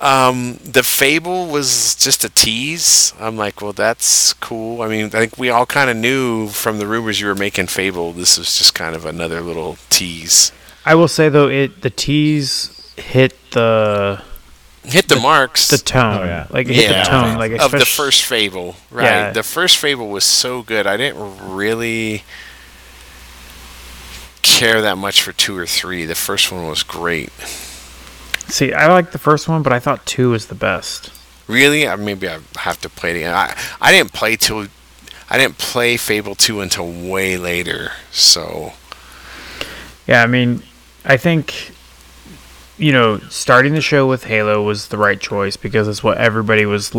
Um, 0.00 0.58
the 0.64 0.82
Fable 0.82 1.46
was 1.46 1.94
just 1.94 2.24
a 2.24 2.28
tease. 2.28 3.14
I'm 3.20 3.36
like, 3.36 3.62
well, 3.62 3.72
that's 3.72 4.32
cool. 4.34 4.82
I 4.82 4.88
mean, 4.88 5.06
I 5.06 5.08
think 5.10 5.38
we 5.38 5.48
all 5.48 5.64
kind 5.64 5.90
of 5.90 5.96
knew 5.96 6.48
from 6.48 6.78
the 6.78 6.88
rumors 6.88 7.20
you 7.20 7.28
were 7.28 7.36
making 7.36 7.68
Fable. 7.68 8.12
This 8.12 8.36
was 8.36 8.58
just 8.58 8.74
kind 8.74 8.96
of 8.96 9.06
another 9.06 9.40
little 9.40 9.76
tease. 9.90 10.50
I 10.84 10.96
will 10.96 11.06
say 11.06 11.28
though, 11.28 11.48
it 11.48 11.82
the 11.82 11.90
tease 11.90 12.92
hit 12.96 13.36
the 13.52 14.20
Hit 14.84 15.08
the, 15.08 15.16
marks. 15.16 15.68
the 15.68 15.78
tone, 15.78 16.22
Oh, 16.22 16.24
yeah. 16.24 16.46
like 16.50 16.68
it 16.68 16.74
hit 16.74 16.90
Yeah. 16.90 17.04
the 17.04 17.10
tone, 17.10 17.36
like 17.38 17.52
of 17.52 17.70
the 17.70 17.84
first 17.86 18.24
Fable, 18.24 18.74
right? 18.90 19.04
Yeah. 19.04 19.30
The 19.32 19.42
first 19.44 19.76
Fable 19.78 20.08
was 20.08 20.24
so 20.24 20.62
good. 20.62 20.86
I 20.86 20.96
didn't 20.96 21.54
really 21.54 22.24
care 24.42 24.80
that 24.82 24.98
much 24.98 25.22
for 25.22 25.32
two 25.32 25.56
or 25.56 25.66
three. 25.66 26.04
The 26.04 26.14
first 26.14 26.50
one 26.50 26.66
was 26.66 26.82
great. 26.82 27.30
See, 28.48 28.72
I 28.72 28.88
like 28.92 29.12
the 29.12 29.18
first 29.18 29.48
one, 29.48 29.62
but 29.62 29.72
I 29.72 29.78
thought 29.78 30.04
two 30.04 30.30
was 30.30 30.46
the 30.46 30.54
best. 30.54 31.10
Really? 31.46 31.86
I, 31.86 31.96
maybe 31.96 32.28
I 32.28 32.40
have 32.56 32.80
to 32.80 32.88
play 32.88 33.10
it 33.12 33.16
again. 33.18 33.34
I, 33.34 33.56
I 33.80 33.92
didn't 33.92 34.12
play 34.12 34.36
till 34.36 34.66
I 35.30 35.38
didn't 35.38 35.58
play 35.58 35.96
Fable 35.96 36.34
two 36.34 36.60
until 36.60 36.90
way 36.90 37.36
later. 37.36 37.92
So 38.10 38.72
Yeah, 40.06 40.22
I 40.22 40.26
mean, 40.26 40.62
I 41.04 41.16
think 41.16 41.71
you 42.82 42.90
know, 42.90 43.18
starting 43.30 43.74
the 43.74 43.80
show 43.80 44.08
with 44.08 44.24
Halo 44.24 44.60
was 44.60 44.88
the 44.88 44.98
right 44.98 45.20
choice 45.20 45.56
because 45.56 45.86
it's 45.86 46.02
what 46.02 46.18
everybody 46.18 46.66
was. 46.66 46.92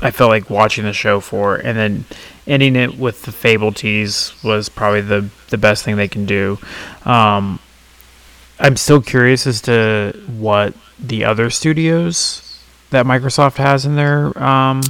I 0.00 0.10
felt 0.10 0.28
like 0.28 0.50
watching 0.50 0.84
the 0.84 0.92
show 0.92 1.18
for, 1.18 1.56
and 1.56 1.78
then 1.78 2.04
ending 2.46 2.76
it 2.76 2.98
with 2.98 3.22
the 3.22 3.32
Fable 3.32 3.72
tease 3.72 4.34
was 4.44 4.68
probably 4.68 5.00
the 5.00 5.30
the 5.48 5.56
best 5.56 5.82
thing 5.82 5.96
they 5.96 6.08
can 6.08 6.26
do. 6.26 6.58
Um, 7.06 7.58
I'm 8.60 8.76
still 8.76 9.00
curious 9.00 9.46
as 9.46 9.62
to 9.62 10.12
what 10.26 10.74
the 10.98 11.24
other 11.24 11.48
studios 11.48 12.60
that 12.90 13.06
Microsoft 13.06 13.56
has 13.56 13.86
in 13.86 13.96
their 13.96 14.38
um, 14.40 14.82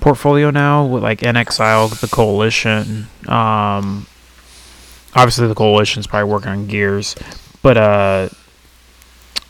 portfolio 0.00 0.50
now, 0.50 0.82
like 0.82 1.20
inXile, 1.20 2.00
the 2.00 2.08
Coalition. 2.08 3.08
Um, 3.28 4.06
obviously, 5.14 5.46
the 5.46 5.54
Coalition's 5.54 6.06
probably 6.06 6.32
working 6.32 6.48
on 6.48 6.66
Gears, 6.68 7.16
but 7.60 7.76
uh, 7.76 8.28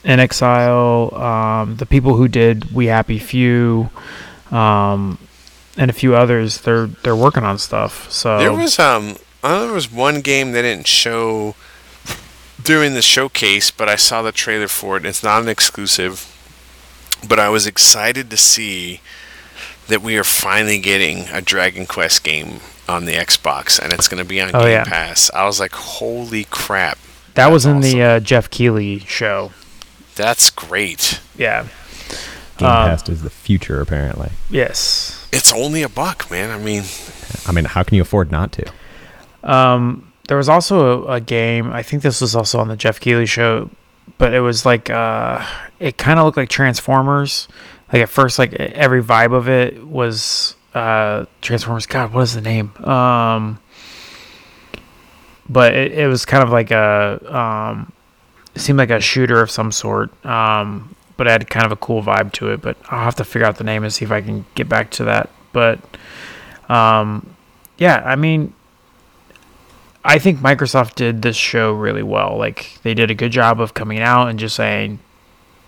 inXile, 0.04 1.12
um, 1.18 1.76
the 1.76 1.86
people 1.86 2.14
who 2.16 2.28
did 2.28 2.72
We 2.74 2.86
Happy 2.86 3.18
Few, 3.18 3.90
um, 4.50 5.18
and 5.76 5.90
a 5.90 5.94
few 5.94 6.14
others, 6.14 6.62
they're 6.62 6.86
they're 6.86 7.16
working 7.16 7.44
on 7.44 7.58
stuff. 7.58 8.10
So 8.10 8.38
there 8.38 8.52
was 8.52 8.78
um 8.78 9.16
I 9.42 9.50
know 9.50 9.64
there 9.66 9.72
was 9.74 9.90
one 9.90 10.20
game 10.20 10.52
they 10.52 10.62
didn't 10.62 10.86
show 10.86 11.54
during 12.62 12.94
the 12.94 13.02
showcase, 13.02 13.70
but 13.70 13.88
I 13.88 13.96
saw 13.96 14.22
the 14.22 14.32
trailer 14.32 14.68
for 14.68 14.96
it. 14.96 15.06
It's 15.06 15.22
not 15.22 15.42
an 15.42 15.48
exclusive, 15.48 16.26
but 17.26 17.38
I 17.38 17.48
was 17.48 17.66
excited 17.66 18.30
to 18.30 18.36
see 18.36 19.00
that 19.88 20.02
we 20.02 20.16
are 20.18 20.24
finally 20.24 20.78
getting 20.78 21.28
a 21.32 21.40
Dragon 21.40 21.86
Quest 21.86 22.22
game 22.22 22.60
on 22.88 23.06
the 23.06 23.14
Xbox, 23.14 23.78
and 23.78 23.92
it's 23.92 24.08
going 24.08 24.22
to 24.22 24.28
be 24.28 24.40
on 24.40 24.50
Oh, 24.54 24.60
Game 24.60 24.70
yeah. 24.70 24.84
Pass. 24.84 25.30
I 25.32 25.46
was 25.46 25.58
like, 25.58 25.72
"Holy 25.72 26.44
crap, 26.44 26.98
that 27.34 27.50
was 27.50 27.64
in 27.64 27.80
That's 27.80 27.92
the 27.94 28.02
uh, 28.02 28.20
Geoff 28.20 28.50
Keighley 28.50 28.98
show. 29.00 29.52
That's 30.16 30.50
great!" 30.50 31.20
Yeah. 31.36 31.66
Game 32.58 32.68
Um, 32.68 32.88
Pass 32.88 33.08
is 33.08 33.22
the 33.22 33.30
future, 33.30 33.80
apparently. 33.80 34.30
Yes. 34.50 35.28
It's 35.32 35.52
only 35.52 35.82
a 35.82 35.88
buck, 35.88 36.30
man. 36.30 36.50
I 36.50 36.58
mean, 36.62 36.82
I 37.46 37.52
mean, 37.52 37.64
how 37.64 37.82
can 37.82 37.96
you 37.96 38.02
afford 38.02 38.30
not 38.30 38.52
to? 38.52 38.70
Um, 39.42 40.12
there 40.28 40.36
was 40.36 40.48
also 40.48 41.04
a, 41.06 41.12
a 41.14 41.20
game. 41.20 41.72
I 41.72 41.82
think 41.82 42.02
this 42.02 42.20
was 42.20 42.36
also 42.36 42.58
on 42.60 42.68
the 42.68 42.76
Geoff 42.76 43.00
Keighley 43.00 43.26
show, 43.26 43.70
but 44.18 44.34
it 44.34 44.40
was 44.40 44.66
like 44.66 44.90
uh, 44.90 45.44
it 45.78 45.96
kind 45.96 46.18
of 46.18 46.24
looked 46.26 46.36
like 46.36 46.48
Transformers. 46.50 47.48
Like 47.92 48.02
at 48.02 48.08
first, 48.08 48.38
like 48.38 48.52
every 48.54 49.02
vibe 49.02 49.32
of 49.34 49.48
it 49.48 49.84
was 49.86 50.54
uh, 50.74 51.24
Transformers. 51.40 51.86
God, 51.86 52.12
what 52.12 52.22
is 52.22 52.34
the 52.34 52.40
name? 52.40 52.72
Um, 52.84 53.58
but 55.48 55.74
it, 55.74 55.92
it 55.92 56.06
was 56.06 56.24
kind 56.24 56.42
of 56.42 56.50
like 56.50 56.70
a 56.70 57.18
um, 57.36 57.92
it 57.92 57.99
seemed 58.56 58.78
like 58.78 58.90
a 58.90 59.00
shooter 59.00 59.40
of 59.40 59.50
some 59.50 59.72
sort. 59.72 60.24
Um, 60.24 60.94
but 61.16 61.26
it 61.26 61.30
had 61.30 61.50
kind 61.50 61.66
of 61.66 61.72
a 61.72 61.76
cool 61.76 62.02
vibe 62.02 62.32
to 62.32 62.50
it. 62.50 62.62
But 62.62 62.78
I'll 62.88 63.04
have 63.04 63.16
to 63.16 63.24
figure 63.24 63.46
out 63.46 63.56
the 63.56 63.64
name 63.64 63.84
and 63.84 63.92
see 63.92 64.04
if 64.04 64.10
I 64.10 64.20
can 64.22 64.46
get 64.54 64.68
back 64.68 64.90
to 64.92 65.04
that. 65.04 65.28
But 65.52 65.78
um, 66.70 67.34
yeah, 67.76 68.02
I 68.04 68.16
mean, 68.16 68.54
I 70.04 70.18
think 70.18 70.38
Microsoft 70.38 70.94
did 70.94 71.22
this 71.22 71.36
show 71.36 71.72
really 71.72 72.02
well. 72.02 72.38
Like 72.38 72.78
they 72.82 72.94
did 72.94 73.10
a 73.10 73.14
good 73.14 73.32
job 73.32 73.60
of 73.60 73.74
coming 73.74 74.00
out 74.00 74.28
and 74.28 74.38
just 74.38 74.56
saying, 74.56 74.98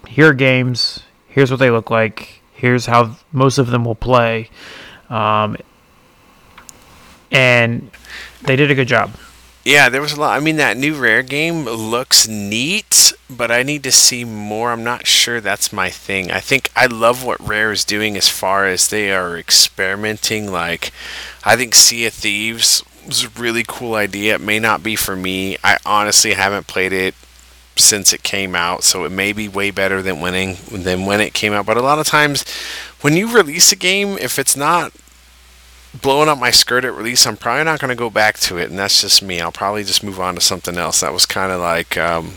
"Here 0.09 0.29
are 0.29 0.35
games. 0.35 1.01
Here's 1.27 1.51
what 1.51 1.61
they 1.61 1.71
look 1.71 1.91
like. 1.91 2.41
Here's 2.53 2.87
how 2.87 3.17
most 3.33 3.59
of 3.59 3.67
them 3.67 3.85
will 3.85 3.95
play," 3.95 4.49
um, 5.11 5.57
and 7.31 7.91
they 8.43 8.57
did 8.57 8.71
a 8.71 8.75
good 8.75 8.89
job. 8.89 9.11
Yeah, 9.65 9.89
there 9.89 10.01
was 10.01 10.13
a 10.13 10.21
lot. 10.21 10.37
I 10.37 10.41
mean, 10.41 10.57
that 10.57 10.77
new 10.77 10.97
Rare 10.97 11.23
game 11.23 11.65
looks 11.65 12.27
neat, 12.27 13.13
but 13.31 13.53
I 13.53 13.63
need 13.63 13.85
to 13.85 13.93
see 13.93 14.25
more. 14.25 14.73
I'm 14.73 14.83
not 14.83 15.07
sure 15.07 15.41
that's 15.41 15.73
my 15.73 15.89
thing. 15.89 16.33
I 16.33 16.41
think 16.41 16.71
I 16.75 16.87
love 16.87 17.25
what 17.25 17.47
Rare 17.47 17.71
is 17.71 17.85
doing 17.85 18.17
as 18.17 18.29
far 18.29 18.67
as 18.67 18.89
they 18.89 19.13
are 19.13 19.37
experimenting. 19.39 20.51
Like, 20.51 20.91
I 21.45 21.55
think 21.55 21.75
Sea 21.75 22.07
of 22.07 22.13
Thieves 22.13 22.83
was 23.07 23.25
a 23.25 23.29
really 23.41 23.65
cool 23.67 23.95
idea. 23.95 24.35
It 24.35 24.41
may 24.41 24.59
not 24.59 24.83
be 24.83 24.97
for 24.97 25.15
me. 25.15 25.57
I 25.63 25.79
honestly 25.87 26.33
haven't 26.35 26.67
played 26.67 26.93
it 26.93 27.15
since 27.77 28.13
it 28.13 28.25
came 28.25 28.57
out, 28.57 28.83
so 28.83 29.05
it 29.05 29.13
may 29.13 29.33
be 29.33 29.49
way 29.49 29.71
better 29.71 30.03
than 30.03 30.21
winning 30.21 30.57
than 30.73 31.07
when 31.07 31.21
it 31.21 31.35
came 31.35 31.53
out. 31.53 31.67
But 31.67 31.77
a 31.77 31.83
lot 31.83 32.01
of 32.01 32.07
times, 32.07 32.45
when 33.01 33.17
you 33.17 33.33
release 33.33 33.71
a 33.71 33.77
game, 33.77 34.19
if 34.19 34.41
it's 34.41 34.57
not 34.57 34.93
blowing 36.01 36.29
up 36.29 36.39
my 36.39 36.51
skirt 36.51 36.85
at 36.85 36.95
release, 36.95 37.27
I'm 37.27 37.37
probably 37.37 37.65
not 37.65 37.81
going 37.81 37.91
to 37.91 37.95
go 37.95 38.11
back 38.11 38.39
to 38.41 38.59
it, 38.59 38.71
and 38.71 38.79
that's 38.79 39.01
just 39.01 39.23
me. 39.23 39.41
I'll 39.41 39.53
probably 39.53 39.85
just 39.85 40.03
move 40.03 40.21
on 40.21 40.35
to 40.35 40.41
something 40.41 40.77
else. 40.77 41.01
That 41.01 41.13
was 41.13 41.27
kind 41.27 41.53
of 41.53 41.61
like, 41.61 41.97
um, 41.99 42.35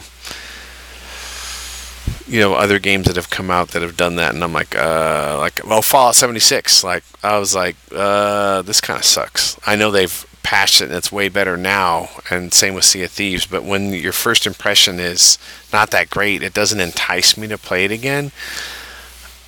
you 2.27 2.39
know, 2.39 2.53
other 2.53 2.79
games 2.79 3.05
that 3.07 3.15
have 3.15 3.29
come 3.29 3.49
out 3.49 3.69
that 3.69 3.81
have 3.81 3.97
done 3.97 4.15
that, 4.17 4.33
and 4.33 4.43
I'm 4.43 4.53
like, 4.53 4.75
uh, 4.75 5.37
like, 5.39 5.61
well, 5.65 5.81
Fallout 5.81 6.15
76. 6.15 6.83
Like, 6.83 7.03
I 7.23 7.37
was 7.37 7.55
like, 7.55 7.75
uh, 7.93 8.61
this 8.63 8.81
kind 8.81 8.99
of 8.99 9.05
sucks. 9.05 9.57
I 9.65 9.75
know 9.75 9.91
they've 9.91 10.25
patched 10.43 10.81
it, 10.81 10.85
and 10.85 10.93
it's 10.93 11.11
way 11.11 11.29
better 11.29 11.57
now, 11.57 12.09
and 12.29 12.53
same 12.53 12.75
with 12.75 12.83
Sea 12.83 13.03
of 13.03 13.11
Thieves. 13.11 13.45
But 13.45 13.63
when 13.63 13.93
your 13.93 14.11
first 14.11 14.45
impression 14.45 14.99
is 14.99 15.37
not 15.71 15.91
that 15.91 16.09
great, 16.09 16.43
it 16.43 16.53
doesn't 16.53 16.79
entice 16.79 17.37
me 17.37 17.47
to 17.47 17.57
play 17.57 17.85
it 17.85 17.91
again. 17.91 18.31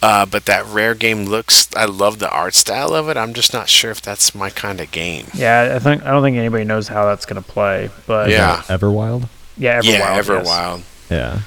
Uh, 0.01 0.25
but 0.27 0.45
that 0.45 0.65
rare 0.67 0.93
game 0.93 1.25
looks. 1.25 1.67
I 1.75 1.85
love 1.85 2.19
the 2.19 2.29
art 2.29 2.53
style 2.53 2.93
of 2.93 3.09
it. 3.09 3.17
I'm 3.17 3.33
just 3.33 3.51
not 3.51 3.67
sure 3.67 3.89
if 3.89 4.01
that's 4.01 4.35
my 4.35 4.49
kind 4.51 4.79
of 4.79 4.91
game. 4.91 5.25
Yeah, 5.33 5.73
I 5.75 5.79
think 5.79 6.03
I 6.05 6.11
don't 6.11 6.21
think 6.21 6.37
anybody 6.37 6.63
knows 6.65 6.87
how 6.87 7.05
that's 7.05 7.25
going 7.25 7.41
to 7.41 7.47
play, 7.49 7.89
but 8.05 8.29
Yeah. 8.29 8.61
Everwild. 8.67 9.27
yeah, 9.57 9.79
Everwild, 9.81 9.85
yeah, 9.85 10.15
yes. 10.15 10.27
Everwild. 10.27 10.81
Yeah. 11.09 11.39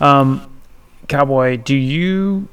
Um, 0.00 0.50
Cowboy, 1.08 1.56
do 1.56 1.74
you 1.74 2.48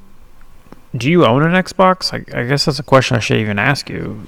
do 0.95 1.09
you 1.09 1.25
own 1.25 1.43
an 1.43 1.51
Xbox? 1.51 2.13
I, 2.13 2.17
I 2.39 2.45
guess 2.45 2.65
that's 2.65 2.79
a 2.79 2.83
question 2.83 3.17
I 3.17 3.19
should 3.19 3.37
even 3.37 3.59
ask 3.59 3.89
you 3.89 4.25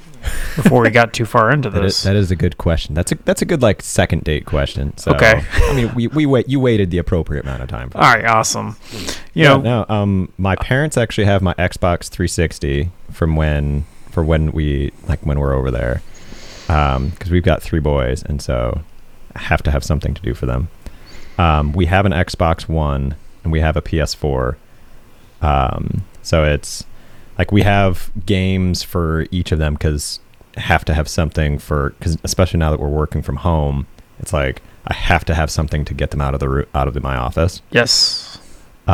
before 0.55 0.81
we 0.81 0.89
got 0.89 1.13
too 1.13 1.25
far 1.25 1.51
into 1.53 1.69
That 1.69 1.81
this. 1.81 1.99
is, 1.99 2.03
that 2.03 2.15
is 2.15 2.31
a 2.31 2.35
good 2.35 2.57
question. 2.57 2.93
That's 2.95 3.11
a 3.11 3.15
that's 3.25 3.41
a 3.41 3.45
good 3.45 3.61
like 3.61 3.81
second 3.81 4.23
date 4.23 4.45
question. 4.45 4.97
So, 4.97 5.11
Okay. 5.13 5.43
I 5.53 5.73
mean, 5.73 5.93
we, 5.95 6.07
we 6.07 6.25
wait. 6.25 6.49
You 6.49 6.59
waited 6.59 6.91
the 6.91 6.97
appropriate 6.97 7.43
amount 7.43 7.63
of 7.63 7.69
time. 7.69 7.89
For 7.89 7.97
All 7.99 8.03
right, 8.13 8.25
awesome. 8.25 8.75
You 8.91 9.43
yeah, 9.43 9.57
know, 9.57 9.61
no. 9.61 9.85
Um, 9.87 10.31
my 10.37 10.55
parents 10.55 10.97
actually 10.97 11.25
have 11.25 11.41
my 11.41 11.53
Xbox 11.55 12.09
360 12.09 12.89
from 13.11 13.35
when 13.35 13.85
for 14.11 14.23
when 14.23 14.51
we 14.51 14.91
like 15.07 15.25
when 15.25 15.39
we're 15.39 15.53
over 15.53 15.71
there, 15.71 16.01
um, 16.69 17.09
because 17.09 17.31
we've 17.31 17.43
got 17.43 17.61
three 17.61 17.79
boys, 17.79 18.23
and 18.23 18.41
so 18.41 18.81
I 19.35 19.39
have 19.39 19.61
to 19.63 19.71
have 19.71 19.83
something 19.83 20.13
to 20.13 20.21
do 20.21 20.33
for 20.33 20.45
them. 20.47 20.69
Um, 21.37 21.71
we 21.71 21.85
have 21.85 22.05
an 22.07 22.13
Xbox 22.13 22.67
One 22.67 23.15
and 23.43 23.51
we 23.53 23.59
have 23.61 23.77
a 23.77 23.81
PS4. 23.81 24.55
Um, 25.41 26.03
so 26.27 26.43
it's 26.43 26.83
like 27.37 27.51
we 27.51 27.61
have 27.63 28.11
games 28.25 28.83
for 28.83 29.25
each 29.31 29.51
of 29.53 29.59
them 29.59 29.73
because 29.75 30.19
have 30.57 30.83
to 30.85 30.93
have 30.93 31.07
something 31.07 31.57
for 31.59 31.91
because 31.91 32.17
especially 32.23 32.59
now 32.59 32.71
that 32.71 32.79
we're 32.79 32.87
working 33.03 33.21
from 33.21 33.37
home, 33.37 33.87
it's 34.19 34.33
like 34.33 34.61
I 34.87 34.93
have 34.93 35.23
to 35.25 35.35
have 35.35 35.49
something 35.49 35.85
to 35.85 35.93
get 35.93 36.11
them 36.11 36.19
out 36.21 36.33
of 36.33 36.39
the 36.39 36.67
out 36.75 36.87
of 36.87 36.93
the, 36.93 36.99
my 37.01 37.15
office. 37.15 37.61
yes. 37.71 38.39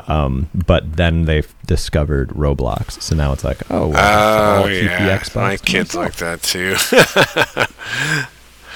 Um, 0.08 0.50
but 0.56 0.96
then 0.98 1.26
they've 1.26 1.54
discovered 1.68 2.30
Roblox, 2.30 3.00
so 3.00 3.16
now 3.16 3.32
it's 3.32 3.44
like, 3.44 3.60
oh, 3.70 3.90
well, 3.90 4.64
Oh 4.64 4.68
yeah, 4.68 5.06
the 5.06 5.12
Xbox. 5.24 5.36
my 5.36 5.58
kids 5.58 5.96
myself. 5.96 5.96
like 5.96 6.16
that 6.16 6.42
too. 6.42 6.76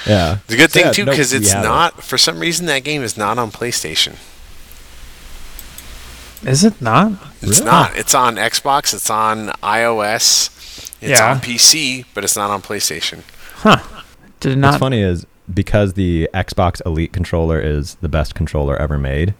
Yeah, 0.05 0.37
It's 0.45 0.53
a 0.53 0.57
good 0.57 0.71
thing 0.71 0.85
Yeah, 0.85 0.91
too 0.91 1.05
because 1.05 1.31
we 1.33 1.39
it's 1.39 1.51
have 1.51 1.63
it. 1.65 1.67
not. 1.67 2.03
For 2.03 2.17
some 2.17 2.39
reason, 2.39 2.65
that 2.67 2.83
game 2.83 3.01
is 3.01 3.17
not 3.17 3.37
on 3.39 3.51
PlayStation. 3.51 4.15
Is 6.45 6.63
it 6.63 6.81
not? 6.81 7.13
It's 7.41 7.59
Really? 7.59 7.71
not. 7.71 7.95
It's 7.95 8.13
on 8.15 8.35
Xbox. 8.35 8.93
It's 8.93 9.09
on 9.09 9.47
iOS. 9.63 10.49
It's 11.01 11.19
Yeah. 11.19 11.31
on 11.31 11.39
PC, 11.39 12.05
but 12.13 12.23
it's 12.23 12.35
not 12.35 12.49
on 12.49 12.61
PlayStation. 12.61 13.19
Huh. 13.57 13.79
Did 14.39 14.57
it 14.57 14.61
What's 14.61 14.77
funny 14.77 15.01
is 15.01 15.25
because 15.51 15.93
the 15.93 16.29
Xbox 16.33 16.81
Elite 16.85 17.11
controller 17.13 17.59
is 17.59 17.95
the 18.01 18.09
best 18.09 18.35
controller 18.35 18.77
ever 18.77 18.97
made. 18.97 19.33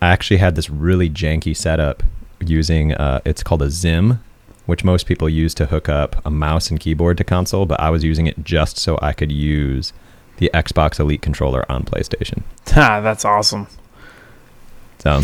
I 0.00 0.08
actually 0.08 0.38
had 0.38 0.54
this 0.54 0.70
really 0.70 1.10
janky 1.10 1.56
setup 1.56 2.02
using 2.40 2.94
uh, 2.94 3.20
it's 3.24 3.42
called 3.42 3.62
a 3.62 3.66
XIM, 3.68 4.18
which 4.66 4.82
most 4.84 5.06
people 5.06 5.28
use 5.28 5.52
to 5.54 5.66
hook 5.66 5.88
up 5.88 6.16
a 6.24 6.30
mouse 6.30 6.70
and 6.70 6.80
keyboard 6.80 7.18
to 7.18 7.24
console, 7.24 7.66
but 7.66 7.78
I 7.80 7.90
was 7.90 8.02
using 8.04 8.26
it 8.26 8.42
just 8.44 8.78
so 8.78 8.98
I 9.02 9.12
could 9.12 9.30
use 9.32 9.92
the 10.38 10.50
Xbox 10.54 10.98
Elite 10.98 11.22
controller 11.22 11.70
on 11.70 11.84
PlayStation. 11.84 12.42
Ah, 12.76 13.00
that's 13.00 13.24
awesome. 13.24 13.66
So 14.98 15.22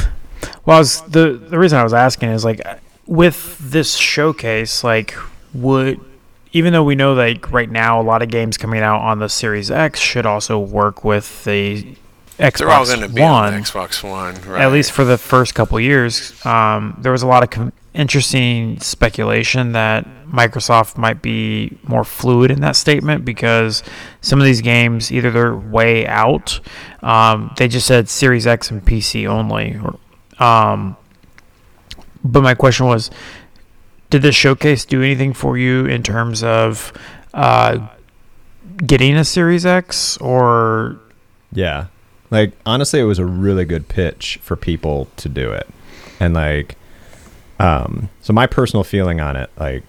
Well, 0.65 0.77
I 0.77 0.81
was, 0.81 1.03
the 1.03 1.33
the 1.33 1.59
reason 1.59 1.79
I 1.79 1.83
was 1.85 1.95
asking 1.95 2.31
is 2.31 2.45
like 2.45 2.61
with 3.07 3.59
this 3.59 3.97
showcase, 3.97 4.85
like 4.85 5.15
would 5.53 6.01
even 6.53 6.73
though 6.73 6.85
we 6.85 6.95
know 6.95 7.15
like 7.15 7.51
right 7.53 7.71
now 7.71 8.01
a 8.01 8.03
lot 8.03 8.23
of 8.23 8.29
games 8.29 8.57
coming 8.57 8.81
out 8.81 9.01
on 9.01 9.19
the 9.19 9.29
Series 9.29 9.71
X 9.71 10.01
should 10.01 10.27
also 10.27 10.59
work 10.59 11.05
with 11.05 11.45
the 11.45 11.97
Xbox 12.39 12.59
They're 12.59 12.71
all 12.71 12.87
going 12.87 13.01
to 13.01 13.09
be 13.09 13.21
One, 13.21 13.55
on 13.55 13.63
Xbox 13.63 14.03
One, 14.03 14.35
right? 14.51 14.63
at 14.63 14.73
least 14.73 14.93
for 14.93 15.05
the 15.05 15.19
first 15.19 15.55
couple 15.55 15.79
years. 15.79 16.45
Um, 16.47 16.97
there 16.99 17.13
was 17.13 17.23
a 17.23 17.27
lot 17.27 17.43
of 17.43 17.51
com- 17.51 17.73
interesting 17.93 18.81
speculation 18.81 19.73
that 19.73 20.07
Microsoft 20.27 20.97
might 20.97 21.21
be 21.21 21.77
more 21.83 22.05
fluid 22.05 22.51
in 22.51 22.61
that 22.61 22.77
statement 22.77 23.25
because 23.25 23.83
some 24.21 24.39
of 24.41 24.47
these 24.47 24.61
games 24.63 25.13
either 25.13 25.31
they're 25.31 25.57
way 25.57 26.07
out. 26.07 26.61
Um, 27.03 27.53
they 27.59 27.69
just 27.69 27.87
said 27.87 28.09
Series 28.09 28.47
X 28.47 28.71
and 28.71 28.85
PC 28.85 29.27
only. 29.27 29.77
Or, 29.77 29.99
um, 30.41 30.97
but 32.25 32.43
my 32.43 32.55
question 32.55 32.87
was, 32.87 33.11
did 34.11 34.23
this 34.23 34.35
showcase 34.35 34.85
do 34.85 35.03
anything 35.03 35.33
for 35.33 35.57
you 35.57 35.87
in 35.87 36.03
terms 36.03 36.43
of 36.43 36.93
uh, 37.33 37.87
getting 38.85 39.17
a 39.17 39.25
Series 39.25 39.65
X 39.65 40.17
or 40.19 40.99
Yeah. 41.53 41.87
Like 42.31 42.53
honestly 42.65 43.01
it 43.01 43.05
was 43.05 43.19
a 43.19 43.25
really 43.25 43.65
good 43.65 43.89
pitch 43.89 44.39
for 44.43 44.57
people 44.57 45.09
to 45.17 45.29
do 45.29 45.51
it. 45.53 45.69
And 46.19 46.35
like 46.35 46.77
um 47.59 48.09
so 48.21 48.33
my 48.33 48.47
personal 48.47 48.85
feeling 48.85 49.21
on 49.21 49.37
it 49.37 49.51
like 49.59 49.83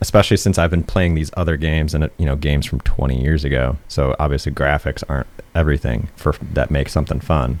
especially 0.00 0.36
since 0.36 0.58
I've 0.58 0.70
been 0.70 0.82
playing 0.82 1.14
these 1.14 1.30
other 1.36 1.56
games 1.56 1.94
and 1.94 2.10
you 2.18 2.26
know 2.26 2.36
games 2.36 2.66
from 2.66 2.80
20 2.80 3.20
years 3.20 3.44
ago. 3.44 3.76
So 3.88 4.16
obviously 4.18 4.52
graphics 4.52 5.02
aren't 5.08 5.28
everything 5.54 6.08
for 6.16 6.34
that 6.52 6.70
makes 6.70 6.92
something 6.92 7.20
fun. 7.20 7.60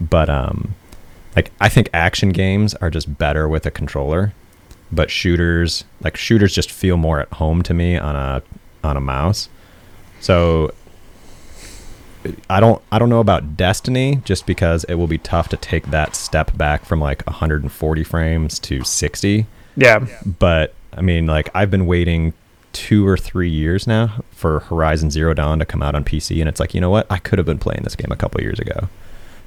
But 0.00 0.28
um 0.28 0.74
like 1.36 1.52
I 1.60 1.68
think 1.68 1.88
action 1.92 2.30
games 2.30 2.74
are 2.76 2.90
just 2.90 3.18
better 3.18 3.48
with 3.48 3.66
a 3.66 3.70
controller, 3.70 4.32
but 4.90 5.10
shooters 5.10 5.84
like 6.02 6.16
shooters 6.16 6.54
just 6.54 6.70
feel 6.70 6.96
more 6.96 7.20
at 7.20 7.32
home 7.34 7.62
to 7.62 7.74
me 7.74 7.96
on 7.96 8.16
a 8.16 8.42
on 8.82 8.96
a 8.96 9.00
mouse. 9.00 9.48
So 10.20 10.72
I 12.50 12.60
don't 12.60 12.82
I 12.92 12.98
don't 12.98 13.08
know 13.08 13.20
about 13.20 13.56
Destiny 13.56 14.20
just 14.24 14.44
because 14.46 14.84
it 14.84 14.94
will 14.94 15.06
be 15.06 15.18
tough 15.18 15.48
to 15.50 15.56
take 15.56 15.86
that 15.90 16.14
step 16.14 16.56
back 16.56 16.84
from 16.84 17.00
like 17.00 17.26
140 17.26 18.04
frames 18.04 18.58
to 18.60 18.84
60. 18.84 19.46
yeah, 19.76 20.04
But 20.38 20.74
I 20.92 21.00
mean 21.00 21.26
like 21.26 21.48
I've 21.54 21.70
been 21.70 21.86
waiting 21.86 22.34
2 22.72 23.06
or 23.06 23.16
3 23.16 23.48
years 23.48 23.86
now 23.86 24.22
for 24.32 24.60
Horizon 24.60 25.10
Zero 25.10 25.32
Dawn 25.34 25.58
to 25.60 25.64
come 25.64 25.82
out 25.82 25.94
on 25.94 26.04
PC 26.04 26.40
and 26.40 26.48
it's 26.48 26.60
like, 26.60 26.74
you 26.74 26.80
know 26.80 26.90
what? 26.90 27.06
I 27.10 27.18
could 27.18 27.38
have 27.38 27.46
been 27.46 27.58
playing 27.58 27.82
this 27.84 27.96
game 27.96 28.12
a 28.12 28.16
couple 28.16 28.40
years 28.42 28.58
ago. 28.60 28.88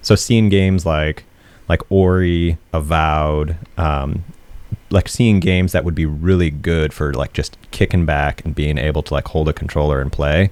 So 0.02 0.16
seeing 0.16 0.50
games 0.50 0.86
like 0.86 1.24
like 1.68 1.82
Ori, 1.90 2.58
Avowed, 2.72 3.58
um 3.78 4.24
like 4.90 5.10
seeing 5.10 5.40
games 5.40 5.72
that 5.72 5.84
would 5.84 5.96
be 5.96 6.06
really 6.06 6.52
good 6.52 6.94
for 6.94 7.14
like 7.14 7.34
just 7.34 7.58
kicking 7.72 8.06
back 8.06 8.46
and 8.46 8.54
being 8.54 8.78
able 8.78 9.02
to 9.02 9.14
like 9.14 9.28
hold 9.28 9.50
a 9.50 9.54
controller 9.54 10.00
and 10.00 10.12
play 10.12 10.52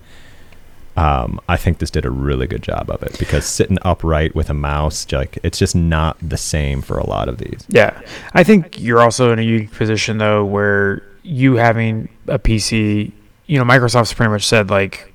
um, 0.98 1.40
I 1.48 1.58
think 1.58 1.80
this 1.80 1.90
did 1.90 2.06
a 2.06 2.10
really 2.10 2.48
good 2.48 2.62
job 2.62 2.90
of 2.90 3.02
it 3.04 3.18
because 3.18 3.46
sitting 3.46 3.78
upright 3.84 4.36
with 4.36 4.50
a 4.50 4.54
mouse, 4.54 5.10
like 5.12 5.40
it's 5.44 5.58
just 5.58 5.76
not 5.76 6.18
the 6.22 6.38
same 6.38 6.82
for 6.82 6.98
a 6.98 7.06
lot 7.08 7.30
of 7.30 7.38
these. 7.38 7.66
Yeah. 7.70 8.00
I 8.34 8.44
think 8.44 8.80
you're 8.80 9.02
also 9.02 9.32
in 9.32 9.40
a 9.40 9.42
unique 9.42 9.72
position 9.72 10.18
though 10.18 10.44
where 10.44 11.02
you 11.24 11.56
having 11.56 12.10
a 12.28 12.38
PC, 12.38 13.12
you 13.48 13.58
know, 13.58 13.64
Microsoft's 13.64 14.14
pretty 14.14 14.32
much 14.32 14.46
said 14.46 14.70
like 14.70 15.11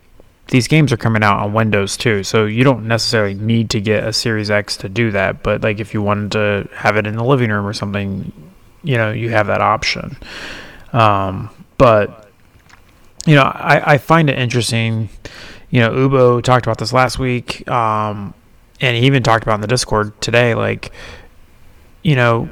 these 0.49 0.69
games 0.69 0.93
are 0.93 0.97
coming 0.97 1.23
out 1.23 1.41
on 1.41 1.53
Windows 1.53 1.97
too. 1.97 2.23
So 2.23 2.47
you 2.47 2.63
don't 2.63 2.87
necessarily 2.87 3.35
need 3.35 3.71
to 3.71 3.81
get 3.81 4.05
a 4.05 4.13
Series 4.13 4.51
X 4.51 4.77
to 4.79 4.89
do 4.89 5.11
that, 5.11 5.43
but 5.43 5.63
like 5.63 5.81
if 5.81 5.93
you 5.93 6.03
wanted 6.03 6.33
to 6.33 6.69
have 6.75 6.97
it 6.97 7.07
in 7.07 7.17
the 7.17 7.25
living 7.25 7.51
room 7.51 7.67
or 7.67 7.73
something, 7.73 8.33
you 8.83 8.97
know, 8.97 9.11
you 9.11 9.31
have 9.31 9.49
that 9.49 9.61
option. 9.61 10.17
Um, 10.93 11.51
but 11.79 12.31
you 13.27 13.35
know, 13.35 13.43
I, 13.43 13.95
I 13.95 13.99
find 13.99 14.31
it 14.31 14.39
interesting. 14.39 15.09
You 15.71 15.81
know, 15.81 15.91
Ubo 15.91 16.43
talked 16.43 16.65
about 16.65 16.79
this 16.79 16.93
last 16.93 17.19
week, 17.19 17.69
um, 17.69 18.33
and 18.81 18.97
he 18.97 19.05
even 19.07 19.25
talked 19.25 19.43
about 19.43 19.57
in 19.57 19.61
the 19.63 19.67
Discord 19.67 20.19
today. 20.21 20.55
Like, 20.55 20.93
you 22.03 22.15
know, 22.15 22.49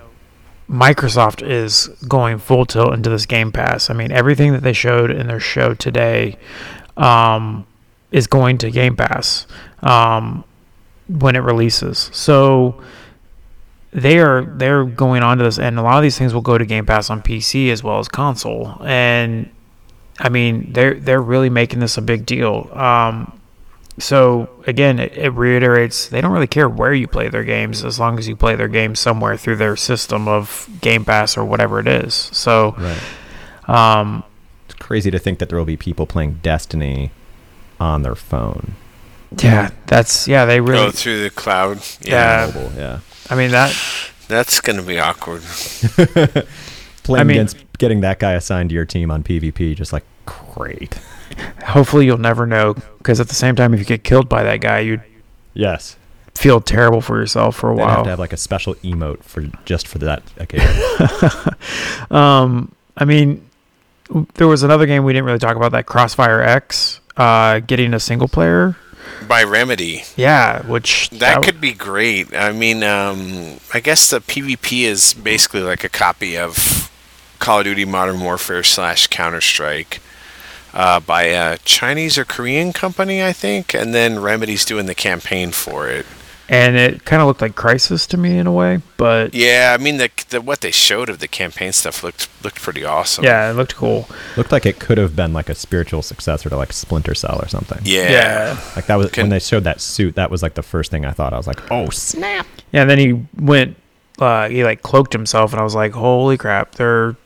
Microsoft 0.68 1.48
is 1.48 1.86
going 2.08 2.38
full 2.38 2.66
tilt 2.66 2.92
into 2.92 3.08
this 3.08 3.24
Game 3.24 3.52
Pass. 3.52 3.88
I 3.88 3.94
mean, 3.94 4.10
everything 4.10 4.52
that 4.52 4.64
they 4.64 4.72
showed 4.72 5.12
in 5.12 5.28
their 5.28 5.38
show 5.38 5.74
today 5.74 6.36
um, 6.96 7.66
is 8.14 8.28
going 8.28 8.56
to 8.56 8.70
Game 8.70 8.94
Pass 8.94 9.44
um, 9.82 10.44
when 11.08 11.34
it 11.34 11.40
releases. 11.40 12.10
So 12.12 12.80
they 13.92 14.20
are 14.20 14.44
they're 14.44 14.84
going 14.84 15.24
on 15.24 15.38
to 15.38 15.44
this, 15.44 15.58
and 15.58 15.78
a 15.78 15.82
lot 15.82 15.96
of 15.96 16.04
these 16.04 16.16
things 16.16 16.32
will 16.32 16.40
go 16.40 16.56
to 16.56 16.64
Game 16.64 16.86
Pass 16.86 17.10
on 17.10 17.20
PC 17.20 17.70
as 17.70 17.82
well 17.82 17.98
as 17.98 18.06
console. 18.06 18.80
And 18.84 19.50
I 20.20 20.28
mean, 20.28 20.72
they're 20.72 20.94
they're 20.94 21.20
really 21.20 21.50
making 21.50 21.80
this 21.80 21.98
a 21.98 22.02
big 22.02 22.24
deal. 22.24 22.70
Um, 22.72 23.40
so 23.98 24.48
again, 24.68 25.00
it, 25.00 25.16
it, 25.16 25.30
reiterates 25.30 26.08
they 26.08 26.20
don't 26.20 26.32
really 26.32 26.46
care 26.46 26.68
where 26.68 26.94
you 26.94 27.08
play 27.08 27.28
their 27.28 27.44
games 27.44 27.84
as 27.84 27.98
long 27.98 28.18
as 28.18 28.28
you 28.28 28.36
play 28.36 28.54
their 28.54 28.68
games 28.68 29.00
somewhere 29.00 29.36
through 29.36 29.56
their 29.56 29.76
system 29.76 30.28
of 30.28 30.68
Game 30.80 31.04
Pass 31.04 31.36
or 31.36 31.44
whatever 31.44 31.80
it 31.80 31.88
is. 31.88 32.14
So, 32.14 32.76
right. 32.78 33.98
um, 33.98 34.22
it's 34.66 34.74
crazy 34.74 35.10
to 35.10 35.18
think 35.18 35.40
that 35.40 35.48
there 35.48 35.58
will 35.58 35.64
be 35.64 35.76
people 35.76 36.06
playing 36.06 36.38
Destiny 36.42 37.10
on 37.80 38.02
their 38.02 38.14
phone. 38.14 38.74
Yeah, 39.42 39.70
that's 39.86 40.28
yeah. 40.28 40.44
They 40.44 40.60
really 40.60 40.86
go 40.86 40.90
through 40.92 41.22
the 41.24 41.30
cloud. 41.30 41.80
Yeah, 42.02 42.50
mobile, 42.54 42.72
yeah. 42.76 43.00
I 43.30 43.34
mean 43.34 43.50
that. 43.50 43.74
That's 44.28 44.60
gonna 44.60 44.82
be 44.82 44.98
awkward. 45.00 45.42
Playing 47.02 47.20
I 47.20 47.24
mean- 47.24 47.36
against 47.36 47.56
getting 47.78 48.00
that 48.02 48.18
guy 48.18 48.32
assigned 48.32 48.70
to 48.70 48.74
your 48.74 48.84
team 48.84 49.10
on 49.10 49.22
PvP, 49.22 49.74
just 49.74 49.92
like 49.92 50.04
great. 50.24 50.94
Hopefully, 51.64 52.06
you'll 52.06 52.16
never 52.18 52.46
know 52.46 52.74
because 52.98 53.18
at 53.20 53.28
the 53.28 53.34
same 53.34 53.56
time, 53.56 53.74
if 53.74 53.80
you 53.80 53.86
get 53.86 54.04
killed 54.04 54.28
by 54.28 54.42
that 54.44 54.60
guy, 54.60 54.78
you'd 54.80 55.02
Yes. 55.52 55.96
feel 56.34 56.60
terrible 56.60 57.00
for 57.00 57.18
yourself 57.18 57.56
for 57.56 57.72
a 57.72 57.76
They'd 57.76 57.82
have 57.82 57.90
while. 57.96 58.04
to 58.04 58.10
have 58.10 58.18
like 58.18 58.32
a 58.32 58.36
special 58.36 58.74
emote 58.76 59.22
for 59.24 59.42
just 59.64 59.86
for 59.88 59.98
that 59.98 60.22
occasion. 60.38 60.70
Um, 62.10 62.72
I 62.96 63.04
mean, 63.04 63.44
there 64.34 64.46
was 64.46 64.62
another 64.62 64.86
game 64.86 65.04
we 65.04 65.12
didn't 65.12 65.24
really 65.26 65.38
talk 65.38 65.56
about 65.56 65.72
that 65.72 65.86
Crossfire 65.86 66.40
X, 66.42 67.00
uh, 67.16 67.60
getting 67.60 67.94
a 67.94 68.00
single 68.00 68.28
player. 68.28 68.76
By 69.26 69.42
Remedy. 69.42 70.02
Yeah, 70.16 70.66
which 70.66 71.10
That 71.10 71.42
could 71.42 71.60
be 71.60 71.72
great. 71.72 72.34
I 72.34 72.52
mean, 72.52 72.82
um, 72.82 73.58
I 73.72 73.80
guess 73.80 74.10
the 74.10 74.20
PvP 74.20 74.82
is 74.82 75.14
basically 75.14 75.62
like 75.62 75.84
a 75.84 75.88
copy 75.88 76.36
of 76.36 76.90
Call 77.38 77.60
of 77.60 77.64
Duty 77.64 77.84
Modern 77.84 78.20
Warfare 78.20 78.62
slash 78.62 79.06
Counter 79.06 79.40
Strike 79.40 80.00
uh, 80.74 81.00
by 81.00 81.24
a 81.24 81.58
Chinese 81.58 82.18
or 82.18 82.24
Korean 82.24 82.72
company, 82.72 83.22
I 83.22 83.32
think, 83.32 83.74
and 83.74 83.94
then 83.94 84.18
Remedy's 84.20 84.64
doing 84.64 84.86
the 84.86 84.94
campaign 84.94 85.52
for 85.52 85.88
it. 85.88 86.06
And 86.48 86.76
it 86.76 87.06
kind 87.06 87.22
of 87.22 87.28
looked 87.28 87.40
like 87.40 87.54
Crysis 87.54 88.06
to 88.08 88.18
me 88.18 88.36
in 88.36 88.46
a 88.46 88.52
way, 88.52 88.80
but 88.98 89.32
Yeah, 89.32 89.74
I 89.78 89.82
mean 89.82 89.96
the, 89.96 90.10
the 90.28 90.40
what 90.42 90.60
they 90.60 90.70
showed 90.70 91.08
of 91.08 91.18
the 91.18 91.26
campaign 91.28 91.72
stuff 91.72 92.02
looked 92.04 92.28
looked 92.44 92.60
pretty 92.60 92.84
awesome. 92.84 93.24
yeah, 93.24 93.50
it 93.50 93.54
looked 93.54 93.74
cool. 93.76 94.06
Looked 94.36 94.52
like 94.52 94.66
it 94.66 94.78
could 94.78 94.98
have 94.98 95.16
been 95.16 95.32
like 95.32 95.48
a 95.48 95.54
spiritual 95.54 96.02
successor 96.02 96.50
to 96.50 96.56
like 96.56 96.72
Splinter 96.74 97.14
Cell 97.14 97.38
or 97.40 97.48
something. 97.48 97.80
Yeah. 97.84 98.10
yeah. 98.10 98.60
Like 98.76 98.86
that 98.86 98.96
was 98.96 99.10
Can- 99.10 99.22
when 99.24 99.30
they 99.30 99.38
showed 99.38 99.64
that 99.64 99.80
suit. 99.80 100.16
That 100.16 100.30
was 100.30 100.42
like 100.42 100.52
the 100.54 100.62
first 100.62 100.90
thing 100.90 101.06
I 101.06 101.12
thought. 101.12 101.32
I 101.32 101.38
was 101.38 101.46
like, 101.46 101.70
oh 101.70 101.88
snap! 101.88 102.46
Yeah, 102.72 102.82
and 102.82 102.90
then 102.90 102.98
he 102.98 103.24
went, 103.42 103.76
uh, 104.18 104.48
he 104.50 104.64
like 104.64 104.82
cloaked 104.82 105.14
himself, 105.14 105.52
and 105.52 105.60
I 105.60 105.64
was 105.64 105.74
like, 105.74 105.92
holy 105.92 106.36
crap, 106.36 106.74
they're 106.74 107.16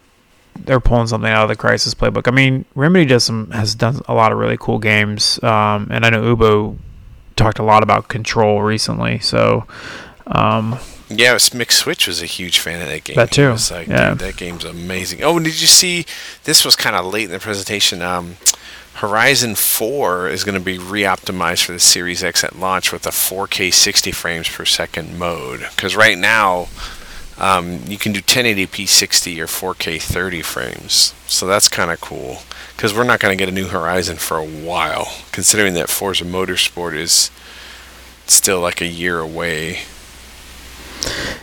they're 0.64 0.80
pulling 0.80 1.06
something 1.08 1.30
out 1.30 1.48
of 1.50 1.56
the 1.56 1.60
Crysis 1.60 1.94
playbook. 1.94 2.28
I 2.28 2.30
mean, 2.30 2.64
Remedy 2.76 3.04
does 3.04 3.24
some 3.24 3.50
has 3.50 3.74
done 3.74 4.00
a 4.06 4.14
lot 4.14 4.30
of 4.30 4.38
really 4.38 4.56
cool 4.58 4.78
games, 4.78 5.42
um, 5.42 5.88
and 5.90 6.04
I 6.06 6.10
know 6.10 6.36
Ubo 6.36 6.78
talked 7.38 7.58
a 7.58 7.64
lot 7.64 7.82
about 7.82 8.08
Control 8.08 8.62
recently, 8.62 9.18
so. 9.18 9.66
Um, 10.26 10.78
Yeah, 11.10 11.32
was, 11.32 11.50
Mick 11.50 11.72
Switch 11.72 12.06
was 12.06 12.20
a 12.20 12.26
huge 12.26 12.58
fan 12.58 12.82
of 12.82 12.88
that 12.88 13.04
game. 13.04 13.16
That 13.16 13.30
too, 13.30 13.56
like, 13.70 13.88
yeah. 13.88 14.12
that 14.12 14.36
game's 14.36 14.64
amazing. 14.64 15.22
Oh, 15.22 15.36
and 15.36 15.44
did 15.44 15.58
you 15.58 15.66
see? 15.66 16.04
This 16.44 16.66
was 16.66 16.76
kind 16.76 16.94
of 16.94 17.06
late 17.06 17.24
in 17.24 17.30
the 17.30 17.38
presentation. 17.38 18.02
Um, 18.02 18.36
Horizon 18.98 19.54
4 19.54 20.28
is 20.28 20.42
going 20.42 20.58
to 20.58 20.64
be 20.64 20.76
re-optimized 20.76 21.64
for 21.64 21.72
the 21.72 21.78
Series 21.78 22.24
X 22.24 22.42
at 22.42 22.58
launch 22.58 22.92
with 22.92 23.06
a 23.06 23.10
4K 23.10 23.72
60 23.72 24.10
frames 24.10 24.48
per 24.48 24.64
second 24.64 25.16
mode. 25.16 25.60
Because 25.70 25.94
right 25.94 26.18
now, 26.18 26.66
um, 27.38 27.80
you 27.86 27.96
can 27.96 28.12
do 28.12 28.20
1080p 28.20 28.88
60 28.88 29.40
or 29.40 29.46
4K 29.46 30.02
30 30.02 30.42
frames. 30.42 31.14
So 31.28 31.46
that's 31.46 31.68
kind 31.68 31.92
of 31.92 32.00
cool. 32.00 32.42
Because 32.78 32.94
we're 32.94 33.02
not 33.02 33.18
going 33.18 33.36
to 33.36 33.42
get 33.44 33.48
a 33.48 33.52
new 33.52 33.66
Horizon 33.66 34.18
for 34.18 34.36
a 34.36 34.46
while, 34.46 35.08
considering 35.32 35.74
that 35.74 35.90
Forza 35.90 36.24
Motorsport 36.24 36.94
is 36.94 37.32
still 38.28 38.60
like 38.60 38.80
a 38.80 38.86
year 38.86 39.18
away. 39.18 39.80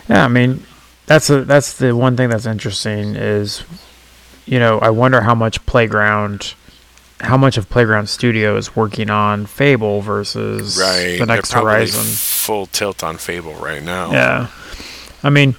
Yeah, 0.07 0.23
I 0.23 0.29
mean, 0.29 0.63
that's 1.07 1.29
a 1.29 1.43
that's 1.43 1.73
the 1.77 1.93
one 1.93 2.15
thing 2.15 2.29
that's 2.29 2.45
interesting 2.45 3.17
is, 3.17 3.65
you 4.45 4.59
know, 4.59 4.79
I 4.79 4.91
wonder 4.91 5.19
how 5.19 5.35
much 5.35 5.65
Playground, 5.65 6.53
how 7.19 7.35
much 7.35 7.57
of 7.57 7.69
Playground 7.69 8.07
Studio 8.07 8.55
is 8.55 8.73
working 8.73 9.09
on 9.09 9.45
Fable 9.45 9.99
versus 9.99 10.77
Right. 10.79 11.17
the 11.19 11.25
next 11.25 11.51
Horizon. 11.51 12.01
Full 12.05 12.67
tilt 12.67 13.03
on 13.03 13.17
Fable 13.17 13.55
right 13.55 13.83
now. 13.83 14.13
Yeah, 14.13 14.47
I 15.21 15.29
mean, 15.29 15.57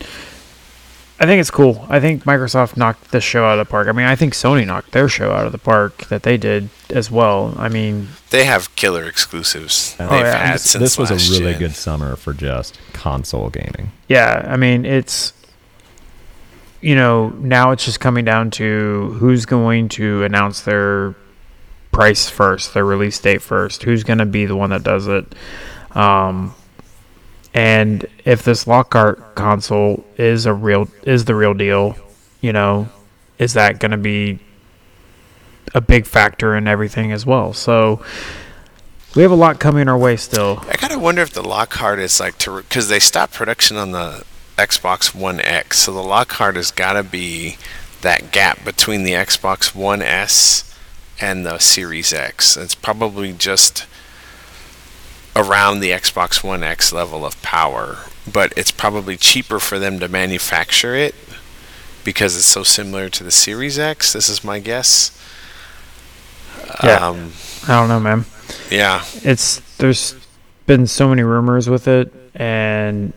I 1.19 1.25
think 1.25 1.41
it's 1.41 1.51
cool. 1.51 1.87
I 1.89 1.99
think 1.99 2.25
Microsoft 2.25 2.77
knocked 2.77 3.11
the 3.11 3.23
show 3.23 3.47
out 3.47 3.59
of 3.59 3.67
the 3.67 3.71
park. 3.71 3.89
I 3.89 3.93
mean, 3.93 4.05
I 4.07 4.17
think 4.17 4.35
Sony 4.35 4.67
knocked 4.67 4.93
their 4.93 5.09
show 5.09 5.33
out 5.33 5.47
of 5.47 5.53
the 5.53 5.59
park 5.59 6.07
that 6.09 6.25
they 6.25 6.37
did 6.37 6.69
as 6.91 7.11
well. 7.11 7.55
I 7.57 7.71
mean, 7.71 8.09
They 8.31 8.45
have 8.45 8.75
killer 8.77 9.05
exclusives. 9.05 9.97
Oh, 9.99 10.09
They've 10.09 10.21
yeah. 10.21 10.37
had 10.49 10.55
This, 10.57 10.71
since 10.71 10.83
this 10.83 10.99
was 10.99 11.11
a 11.11 11.15
really 11.33 11.53
gen. 11.53 11.61
good 11.61 11.75
summer 11.75 12.17
for 12.17 12.35
just 12.35 12.79
console 12.93 13.49
gaming. 13.49 13.93
yeah, 14.09 14.47
I 14.47 14.57
mean, 14.57 14.85
it's 14.85 15.33
you 16.83 16.95
know 16.95 17.31
now 17.31 17.71
it's 17.71 17.85
just 17.87 17.99
coming 18.01 18.25
down 18.27 18.51
to 18.51 19.17
who's 19.19 19.47
going 19.47 19.89
to 19.89 20.23
announce 20.25 20.61
their 20.61 21.15
price 21.93 22.29
first, 22.29 22.75
their 22.75 22.85
release 22.85 23.19
date 23.19 23.41
first. 23.41 23.83
Who's 23.85 24.05
going 24.05 24.19
to 24.19 24.27
be 24.27 24.45
the 24.45 24.55
one 24.57 24.69
that 24.69 24.83
does 24.83 25.07
it? 25.09 25.35
Um, 25.93 26.55
and 27.57 28.05
if 28.27 28.43
this 28.43 28.67
Lockhart 28.67 29.35
console 29.35 30.05
is 30.19 30.45
a 30.45 30.53
real 30.53 30.89
is 31.05 31.25
the 31.25 31.35
real 31.35 31.55
deal, 31.55 31.97
you 32.43 32.53
know, 32.53 32.91
is 33.39 33.55
that 33.55 33.79
going 33.79 33.93
to 33.93 33.97
be 33.97 34.41
a 35.75 35.81
big 35.81 36.05
factor 36.05 36.55
in 36.55 36.69
everything 36.69 37.13
as 37.13 37.25
well? 37.25 37.55
So 37.55 38.05
we 39.15 39.23
have 39.23 39.31
a 39.31 39.37
lot 39.37 39.59
coming 39.59 39.89
our 39.89 39.97
way 39.97 40.19
still. 40.19 40.63
I 40.69 40.75
kind 40.75 40.93
of 40.93 41.01
wonder 41.01 41.23
if 41.23 41.33
the 41.33 41.43
Lockhart 41.43 41.99
is 41.99 42.21
like 42.21 42.37
to 42.41 42.59
because 42.59 42.91
they 42.91 42.99
stopped 42.99 43.33
production 43.33 43.79
on 43.79 43.93
the 43.93 44.23
Xbox 44.59 45.15
One 45.15 45.41
X, 45.41 45.79
so 45.79 45.95
the 45.95 46.03
Lockhart 46.03 46.57
has 46.57 46.71
got 46.71 46.93
to 46.93 47.03
be 47.03 47.57
that 48.03 48.33
gap 48.33 48.67
between 48.67 49.05
the 49.05 49.13
Xbox 49.13 49.75
One 49.75 50.03
S 50.03 50.77
and 51.19 51.47
the 51.47 51.57
Series 51.57 52.13
X. 52.13 52.59
It's 52.59 52.75
probably 52.75 53.33
just 53.33 53.87
around 55.37 55.81
the 55.81 55.91
Xbox 55.91 56.43
One 56.43 56.63
X 56.63 56.93
level 56.93 57.25
of 57.25 57.41
power, 57.43 57.99
but 58.33 58.53
it's 58.57 58.71
probably 58.71 59.17
cheaper 59.17 59.59
for 59.59 59.79
them 59.79 59.99
to 60.01 60.09
manufacture 60.09 60.95
it 60.95 61.15
because 62.05 62.37
it's 62.37 62.47
so 62.47 62.63
similar 62.63 63.09
to 63.11 63.23
the 63.25 63.31
Series 63.31 63.79
X. 63.79 64.13
This 64.13 64.29
is 64.29 64.43
my 64.43 64.59
guess. 64.59 65.13
Yeah. 66.83 67.07
Um, 67.09 67.33
I 67.69 67.79
don't 67.81 67.89
know, 67.89 68.01
man. 68.01 68.25
yeah. 68.71 69.05
it's 69.23 69.61
there's 69.77 70.15
been 70.67 70.87
so 70.87 71.09
many 71.09 71.23
rumors 71.23 71.69
with 71.69 71.87
it 71.87 72.13
and 72.35 73.13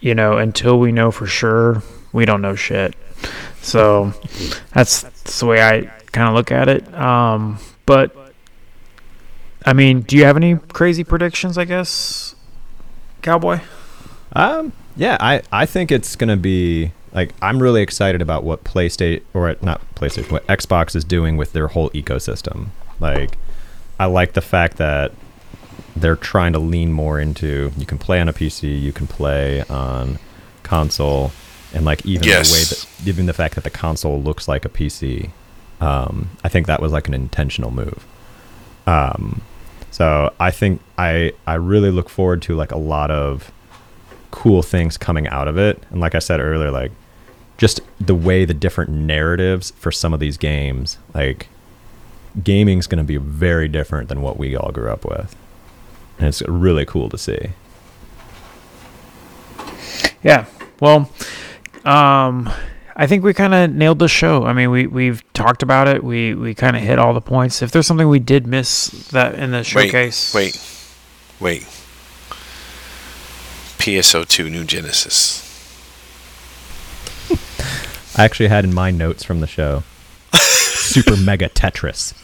you 0.00 0.14
know 0.14 0.38
until 0.38 0.78
we 0.78 0.92
know 0.92 1.10
for 1.10 1.26
sure 1.26 1.82
we 2.12 2.24
don't 2.24 2.40
know 2.40 2.54
shit 2.54 2.94
so 3.60 4.12
that's, 4.72 5.02
that's 5.02 5.40
the 5.40 5.46
way 5.46 5.60
i 5.62 5.82
kind 6.12 6.28
of 6.28 6.34
look 6.34 6.52
at 6.52 6.68
it 6.68 6.94
um 6.94 7.58
but 7.86 8.25
i 9.66 9.72
mean 9.72 10.00
do 10.00 10.16
you 10.16 10.24
have 10.24 10.36
any 10.36 10.56
crazy 10.72 11.04
predictions 11.04 11.58
i 11.58 11.64
guess 11.64 12.34
cowboy 13.22 13.58
Um, 14.32 14.72
yeah, 14.96 15.16
I, 15.20 15.42
I 15.52 15.64
think 15.66 15.90
it's 15.90 16.14
gonna 16.16 16.36
be 16.36 16.92
like 17.12 17.32
I'm 17.40 17.62
really 17.62 17.80
excited 17.82 18.20
about 18.20 18.44
what 18.44 18.64
PlayStation 18.64 19.22
or 19.34 19.54
not 19.62 19.80
PlayStation, 19.94 20.30
what 20.30 20.46
Xbox 20.46 20.94
is 20.96 21.04
doing 21.04 21.36
with 21.38 21.52
their 21.52 21.68
whole 21.68 21.88
ecosystem. 21.90 22.66
Like, 23.00 23.38
I 23.98 24.06
like 24.06 24.32
the 24.34 24.40
fact 24.42 24.76
that 24.78 25.12
they're 25.94 26.16
trying 26.16 26.52
to 26.52 26.58
lean 26.58 26.92
more 26.92 27.18
into 27.20 27.72
you 27.78 27.86
can 27.86 27.96
play 27.98 28.20
on 28.20 28.28
a 28.28 28.32
PC, 28.34 28.78
you 28.80 28.92
can 28.92 29.06
play 29.06 29.62
on 29.70 30.18
console, 30.62 31.32
and 31.72 31.84
like 31.86 32.04
even 32.04 32.26
Yes. 32.26 32.50
the 32.50 32.54
way 32.56 32.64
that 32.64 33.08
even 33.08 33.26
the 33.26 33.32
fact 33.32 33.54
that 33.54 33.64
the 33.64 33.70
console 33.70 34.20
looks 34.20 34.48
like 34.48 34.64
a 34.66 34.68
PC. 34.68 35.30
Um, 35.80 36.30
I 36.44 36.48
think 36.48 36.66
that 36.66 36.80
was 36.82 36.92
like 36.92 37.06
an 37.08 37.14
intentional 37.14 37.70
move. 37.70 38.04
Um, 38.86 39.40
so 39.96 40.30
I 40.38 40.50
think 40.50 40.82
I 40.98 41.32
I 41.46 41.54
really 41.54 41.90
look 41.90 42.10
forward 42.10 42.42
to 42.42 42.54
like 42.54 42.70
a 42.70 42.76
lot 42.76 43.10
of 43.10 43.50
cool 44.30 44.62
things 44.62 44.98
coming 44.98 45.26
out 45.28 45.48
of 45.48 45.56
it. 45.56 45.82
And 45.88 46.02
like 46.02 46.14
I 46.14 46.18
said 46.18 46.38
earlier, 46.38 46.70
like 46.70 46.92
just 47.56 47.80
the 47.98 48.14
way 48.14 48.44
the 48.44 48.52
different 48.52 48.90
narratives 48.90 49.70
for 49.70 49.90
some 49.90 50.12
of 50.12 50.20
these 50.20 50.36
games, 50.36 50.98
like 51.14 51.48
gaming's 52.44 52.86
going 52.86 52.98
to 52.98 53.04
be 53.04 53.16
very 53.16 53.68
different 53.68 54.10
than 54.10 54.20
what 54.20 54.36
we 54.36 54.54
all 54.54 54.70
grew 54.70 54.90
up 54.90 55.06
with, 55.06 55.34
and 56.18 56.28
it's 56.28 56.42
really 56.42 56.84
cool 56.84 57.08
to 57.08 57.16
see. 57.16 57.52
Yeah. 60.22 60.44
Well, 60.78 61.10
um, 61.86 62.52
I 62.98 63.06
think 63.06 63.22
we 63.22 63.34
kind 63.34 63.52
of 63.54 63.70
nailed 63.74 63.98
the 63.98 64.08
show. 64.08 64.44
I 64.44 64.52
mean, 64.54 64.70
we 64.70 64.86
we've 64.86 65.22
talked 65.34 65.62
about 65.62 65.86
it. 65.86 66.02
We 66.02 66.34
we 66.34 66.54
kind 66.54 66.76
of 66.76 66.82
hit 66.82 66.98
all 66.98 67.12
the 67.12 67.20
points. 67.20 67.60
If 67.60 67.70
there's 67.70 67.86
something 67.86 68.08
we 68.08 68.18
did 68.20 68.46
miss 68.46 68.86
that 69.10 69.34
in 69.34 69.50
the 69.50 69.62
showcase, 69.64 70.32
Wait, 70.34 70.54
wait, 71.40 71.60
wait. 71.60 71.66
PSO2 73.78 74.50
New 74.50 74.64
Genesis. 74.64 75.42
I 78.18 78.24
actually 78.24 78.48
had 78.48 78.64
in 78.64 78.74
my 78.74 78.90
notes 78.90 79.22
from 79.24 79.40
the 79.40 79.46
show 79.46 79.82
Super 80.34 81.16
Mega 81.16 81.48
Tetris. 81.50 82.14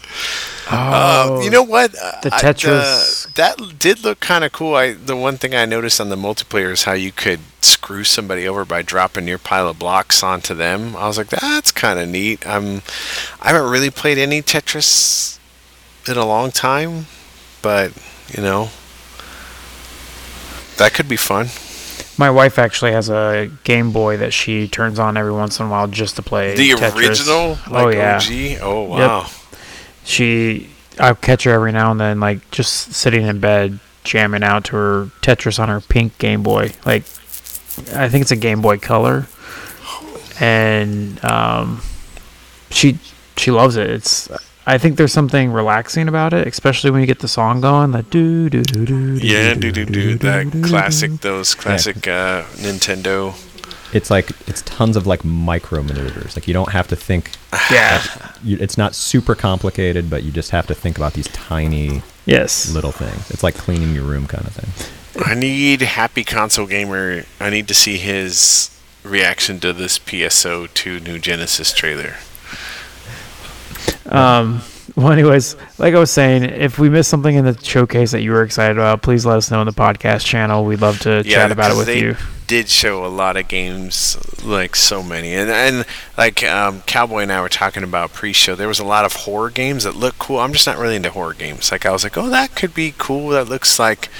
Oh, 0.70 1.36
Um, 1.38 1.42
you 1.42 1.50
know 1.50 1.62
what? 1.62 1.94
Uh, 1.94 2.12
the 2.22 2.34
I- 2.34 2.40
Tetris- 2.40 3.32
that 3.34 3.78
did 3.78 4.02
look 4.02 4.20
kind 4.20 4.42
of 4.44 4.52
cool. 4.52 4.74
I 4.74 4.92
the 4.94 5.16
one 5.16 5.36
thing 5.36 5.54
I 5.54 5.66
noticed 5.66 6.00
on 6.00 6.08
the 6.08 6.16
multiplayer 6.16 6.72
is 6.72 6.84
how 6.84 6.92
you 6.94 7.12
could 7.12 7.40
screw 7.82 8.04
somebody 8.04 8.46
over 8.46 8.64
by 8.64 8.80
dropping 8.80 9.26
your 9.26 9.38
pile 9.38 9.68
of 9.68 9.76
blocks 9.76 10.22
onto 10.22 10.54
them. 10.54 10.94
I 10.94 11.08
was 11.08 11.18
like, 11.18 11.30
that's 11.30 11.72
kind 11.72 11.98
of 11.98 12.08
neat. 12.08 12.46
I'm, 12.46 12.82
I 13.40 13.50
haven't 13.50 13.68
really 13.72 13.90
played 13.90 14.18
any 14.18 14.40
Tetris 14.40 15.40
in 16.08 16.16
a 16.16 16.24
long 16.24 16.52
time, 16.52 17.06
but 17.60 17.92
you 18.28 18.40
know, 18.40 18.68
that 20.76 20.94
could 20.94 21.08
be 21.08 21.16
fun. 21.16 21.48
my 22.16 22.30
wife 22.30 22.56
actually 22.56 22.92
has 22.92 23.10
a 23.10 23.50
Game 23.64 23.90
Boy 23.90 24.16
that 24.16 24.32
she 24.32 24.68
turns 24.68 25.00
on 25.00 25.16
every 25.16 25.32
once 25.32 25.58
in 25.58 25.66
a 25.66 25.68
while 25.68 25.88
just 25.88 26.14
to 26.16 26.22
play 26.22 26.54
The 26.54 26.70
Tetris. 26.70 27.08
original, 27.08 27.58
oh, 27.66 27.68
like 27.68 27.84
oh 27.84 27.88
yeah, 27.88 28.16
OG. 28.16 28.62
Oh 28.62 28.82
wow. 28.84 29.26
she. 30.04 30.68
I'll 31.00 31.16
catch 31.16 31.44
her 31.44 31.50
every 31.50 31.72
now 31.72 31.90
and 31.90 31.98
then, 31.98 32.20
like 32.20 32.48
just 32.52 32.92
sitting 32.92 33.26
in 33.26 33.40
bed 33.40 33.80
jamming 34.04 34.44
out 34.44 34.66
to 34.66 34.76
her 34.76 35.04
Tetris 35.20 35.58
on 35.58 35.68
her 35.68 35.80
pink 35.80 36.16
Game 36.18 36.42
Boy. 36.44 36.72
Like, 36.84 37.04
I 37.94 38.08
think 38.08 38.22
it's 38.22 38.30
a 38.30 38.36
Game 38.36 38.62
Boy 38.62 38.78
Color, 38.78 39.26
and 40.40 41.22
um, 41.24 41.80
she 42.70 42.98
she 43.36 43.50
loves 43.50 43.76
it. 43.76 43.90
It's 43.90 44.28
I 44.66 44.78
think 44.78 44.96
there's 44.96 45.12
something 45.12 45.52
relaxing 45.52 46.08
about 46.08 46.32
it, 46.32 46.46
especially 46.46 46.90
when 46.90 47.00
you 47.00 47.06
get 47.06 47.18
the 47.20 47.28
song 47.28 47.60
going. 47.60 47.92
The 47.92 48.02
do 48.04 48.48
do 48.50 48.62
do 48.62 48.86
do. 48.86 49.14
Yeah, 49.18 49.54
do 49.54 49.70
do 49.72 49.84
do 49.84 50.14
that 50.16 50.50
classic, 50.64 51.20
those 51.20 51.54
classic 51.54 52.06
uh, 52.08 52.42
Nintendo. 52.56 53.34
It's 53.94 54.10
like 54.10 54.30
it's 54.48 54.62
tons 54.62 54.96
of 54.96 55.06
like 55.06 55.22
micro 55.24 55.82
maneuvers. 55.82 56.34
Like 56.34 56.48
you 56.48 56.54
don't 56.54 56.70
have 56.72 56.88
to 56.88 56.96
think. 56.96 57.30
Yeah. 57.70 58.02
You, 58.42 58.56
it's 58.60 58.76
not 58.76 58.94
super 58.94 59.34
complicated, 59.34 60.10
but 60.10 60.24
you 60.24 60.32
just 60.32 60.50
have 60.50 60.66
to 60.66 60.74
think 60.74 60.96
about 60.96 61.12
these 61.12 61.28
tiny 61.28 62.02
Yes. 62.26 62.72
little 62.74 62.90
things. 62.92 63.30
It's 63.30 63.42
like 63.42 63.54
cleaning 63.54 63.94
your 63.94 64.04
room 64.04 64.26
kind 64.26 64.46
of 64.46 64.52
thing. 64.52 64.70
I 65.16 65.34
need 65.34 65.82
Happy 65.82 66.24
Console 66.24 66.66
Gamer. 66.66 67.24
I 67.38 67.50
need 67.50 67.68
to 67.68 67.74
see 67.74 67.98
his 67.98 68.70
reaction 69.02 69.60
to 69.60 69.72
this 69.72 69.98
PSO 69.98 70.72
2 70.72 71.00
New 71.00 71.18
Genesis 71.18 71.72
trailer. 71.72 72.16
Um, 74.06 74.62
well, 74.96 75.12
anyways, 75.12 75.56
like 75.78 75.94
I 75.94 75.98
was 75.98 76.10
saying, 76.10 76.44
if 76.44 76.78
we 76.78 76.88
missed 76.88 77.08
something 77.10 77.34
in 77.34 77.44
the 77.44 77.58
showcase 77.62 78.10
that 78.12 78.22
you 78.22 78.30
were 78.30 78.42
excited 78.42 78.76
about, 78.76 79.02
please 79.02 79.24
let 79.24 79.36
us 79.36 79.50
know 79.50 79.60
in 79.60 79.66
the 79.66 79.72
podcast 79.72 80.24
channel. 80.24 80.64
We'd 80.64 80.80
love 80.80 80.98
to 81.00 81.22
chat 81.24 81.50
about 81.50 81.70
it 81.70 81.76
with 81.76 81.86
they 81.86 82.00
you. 82.00 82.16
Did 82.46 82.68
show 82.68 83.04
a 83.04 83.08
lot 83.08 83.38
of 83.38 83.48
games, 83.48 84.18
like 84.44 84.76
so 84.76 85.02
many, 85.02 85.34
and 85.34 85.50
and 85.50 85.86
like 86.18 86.44
um, 86.44 86.82
Cowboy 86.82 87.20
and 87.22 87.32
I 87.32 87.40
were 87.40 87.48
talking 87.48 87.82
about 87.82 88.12
pre-show. 88.12 88.54
There 88.54 88.68
was 88.68 88.78
a 88.78 88.84
lot 88.84 89.06
of 89.06 89.14
horror 89.14 89.48
games 89.48 89.84
that 89.84 89.96
look 89.96 90.18
cool. 90.18 90.38
I'm 90.38 90.52
just 90.52 90.66
not 90.66 90.76
really 90.76 90.96
into 90.96 91.10
horror 91.10 91.32
games. 91.32 91.72
Like 91.72 91.86
I 91.86 91.92
was 91.92 92.04
like, 92.04 92.18
oh, 92.18 92.28
that 92.28 92.54
could 92.54 92.74
be 92.74 92.92
cool. 92.98 93.30
That 93.30 93.48
looks 93.48 93.78
like 93.78 94.10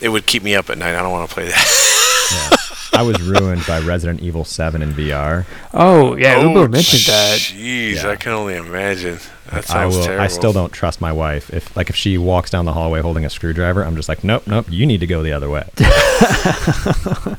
it 0.00 0.08
would 0.08 0.26
keep 0.26 0.42
me 0.42 0.54
up 0.54 0.70
at 0.70 0.78
night. 0.78 0.94
I 0.94 1.02
don't 1.02 1.12
want 1.12 1.28
to 1.28 1.34
play 1.34 1.46
that. 1.46 2.30
Yeah. 2.32 2.98
I 2.98 3.02
was 3.02 3.20
ruined 3.20 3.66
by 3.66 3.80
Resident 3.80 4.20
Evil 4.20 4.44
7 4.44 4.80
in 4.80 4.92
VR. 4.92 5.44
Oh, 5.72 6.16
yeah, 6.16 6.36
oh, 6.36 6.44
Ubo 6.48 6.70
mentioned 6.70 7.02
that. 7.06 7.38
Jeez, 7.40 7.96
Yeah. 8.02 8.10
I 8.10 8.16
can 8.16 8.32
only 8.32 8.54
imagine. 8.54 9.18
That 9.46 9.54
I 9.56 9.60
sounds 9.62 9.96
will. 9.96 10.04
terrible. 10.04 10.24
I 10.24 10.28
still 10.28 10.52
don't 10.52 10.72
trust 10.72 11.00
my 11.00 11.12
wife. 11.12 11.52
If 11.52 11.76
like 11.76 11.90
if 11.90 11.96
she 11.96 12.16
walks 12.18 12.50
down 12.50 12.64
the 12.64 12.72
hallway 12.72 13.00
holding 13.00 13.24
a 13.24 13.30
screwdriver, 13.30 13.84
I'm 13.84 13.96
just 13.96 14.08
like, 14.08 14.24
nope, 14.24 14.46
nope. 14.46 14.66
You 14.70 14.86
need 14.86 15.00
to 15.00 15.06
go 15.06 15.22
the 15.22 15.32
other 15.32 15.50
way. 15.50 15.68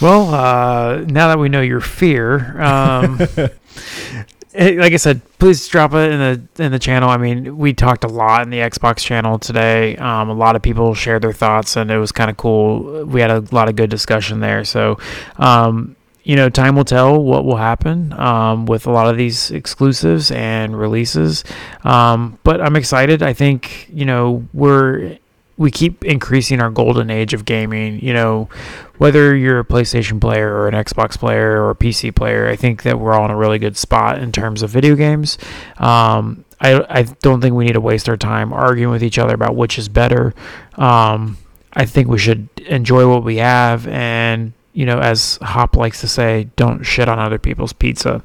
Well, 0.00 0.32
uh, 0.32 0.98
now 1.08 1.26
that 1.26 1.40
we 1.40 1.48
know 1.48 1.60
your 1.60 1.80
fear, 1.80 2.62
um, 2.62 3.18
like 4.54 4.92
I 4.92 4.96
said, 4.96 5.20
please 5.38 5.66
drop 5.68 5.92
it 5.94 6.10
in 6.10 6.18
the 6.18 6.64
in 6.64 6.72
the 6.72 6.78
channel. 6.78 7.10
I 7.10 7.16
mean, 7.16 7.58
we 7.58 7.74
talked 7.74 8.04
a 8.04 8.08
lot 8.08 8.42
in 8.42 8.50
the 8.50 8.58
Xbox 8.58 8.98
channel 8.98 9.38
today. 9.38 9.96
Um, 9.96 10.30
a 10.30 10.34
lot 10.34 10.56
of 10.56 10.62
people 10.62 10.94
shared 10.94 11.22
their 11.22 11.32
thoughts, 11.32 11.76
and 11.76 11.90
it 11.90 11.98
was 11.98 12.12
kind 12.12 12.30
of 12.30 12.36
cool. 12.36 13.04
We 13.04 13.20
had 13.20 13.30
a 13.30 13.44
lot 13.52 13.68
of 13.68 13.76
good 13.76 13.90
discussion 13.90 14.40
there. 14.40 14.64
So, 14.64 14.98
um, 15.36 15.96
you 16.24 16.34
know, 16.34 16.48
time 16.48 16.76
will 16.76 16.84
tell 16.84 17.22
what 17.22 17.44
will 17.44 17.56
happen 17.56 18.12
um, 18.14 18.66
with 18.66 18.86
a 18.86 18.90
lot 18.90 19.08
of 19.08 19.16
these 19.16 19.50
exclusives 19.50 20.30
and 20.30 20.78
releases. 20.78 21.44
Um, 21.84 22.38
but 22.42 22.60
I'm 22.60 22.76
excited. 22.76 23.22
I 23.22 23.34
think 23.34 23.88
you 23.92 24.06
know 24.06 24.46
we're 24.54 25.18
we 25.58 25.70
keep 25.70 26.04
increasing 26.04 26.60
our 26.60 26.70
golden 26.70 27.10
age 27.10 27.34
of 27.34 27.44
gaming. 27.44 28.00
You 28.00 28.14
know, 28.14 28.48
whether 28.96 29.36
you're 29.36 29.58
a 29.58 29.64
PlayStation 29.64 30.20
player 30.20 30.54
or 30.54 30.68
an 30.68 30.74
Xbox 30.74 31.18
player 31.18 31.62
or 31.62 31.70
a 31.70 31.74
PC 31.74 32.14
player, 32.14 32.46
I 32.48 32.56
think 32.56 32.84
that 32.84 32.98
we're 32.98 33.12
all 33.12 33.24
in 33.24 33.30
a 33.30 33.36
really 33.36 33.58
good 33.58 33.76
spot 33.76 34.18
in 34.18 34.32
terms 34.32 34.62
of 34.62 34.70
video 34.70 34.94
games. 34.94 35.36
Um, 35.78 36.44
I, 36.60 36.84
I 36.88 37.02
don't 37.02 37.40
think 37.40 37.54
we 37.54 37.64
need 37.66 37.74
to 37.74 37.80
waste 37.80 38.08
our 38.08 38.16
time 38.16 38.52
arguing 38.52 38.92
with 38.92 39.02
each 39.02 39.18
other 39.18 39.34
about 39.34 39.54
which 39.56 39.78
is 39.78 39.88
better. 39.88 40.32
Um, 40.76 41.36
I 41.72 41.84
think 41.84 42.08
we 42.08 42.18
should 42.18 42.48
enjoy 42.66 43.08
what 43.08 43.24
we 43.24 43.36
have 43.36 43.86
and, 43.88 44.52
you 44.72 44.86
know, 44.86 44.98
as 44.98 45.38
Hop 45.42 45.76
likes 45.76 46.00
to 46.00 46.08
say, 46.08 46.48
don't 46.56 46.82
shit 46.84 47.08
on 47.08 47.18
other 47.18 47.38
people's 47.38 47.72
pizza. 47.72 48.22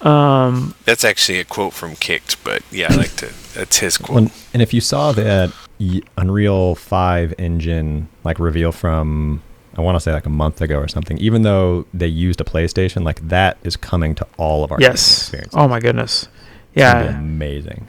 Um, 0.00 0.74
That's 0.84 1.04
actually 1.04 1.40
a 1.40 1.44
quote 1.44 1.72
from 1.72 1.96
Kicked, 1.96 2.42
but 2.44 2.62
yeah, 2.70 2.88
I 2.92 2.96
like 2.96 3.16
to. 3.16 3.32
That's 3.54 3.78
his 3.78 3.98
quote. 3.98 4.22
Well, 4.22 4.32
and 4.52 4.62
if 4.62 4.72
you 4.74 4.80
saw 4.80 5.12
that 5.12 5.50
y- 5.50 5.54
Unreal 6.16 6.74
5 6.74 7.34
engine 7.38 8.08
like 8.24 8.38
reveal 8.38 8.72
from 8.72 9.42
I 9.76 9.82
want 9.82 9.96
to 9.96 10.00
say 10.00 10.12
like 10.12 10.24
a 10.24 10.30
month 10.30 10.62
ago 10.62 10.78
or 10.78 10.88
something, 10.88 11.18
even 11.18 11.42
though 11.42 11.84
they 11.92 12.06
used 12.06 12.40
a 12.40 12.44
PlayStation, 12.44 13.04
like 13.04 13.28
that 13.28 13.58
is 13.62 13.76
coming 13.76 14.14
to 14.14 14.26
all 14.38 14.64
of 14.64 14.72
our 14.72 14.78
yes. 14.80 15.18
experiences. 15.18 15.54
Oh 15.54 15.68
my 15.68 15.80
goodness. 15.80 16.28
It's 16.74 16.82
gonna 16.82 17.00
be 17.04 17.10
Yeah. 17.12 17.18
amazing. 17.18 17.86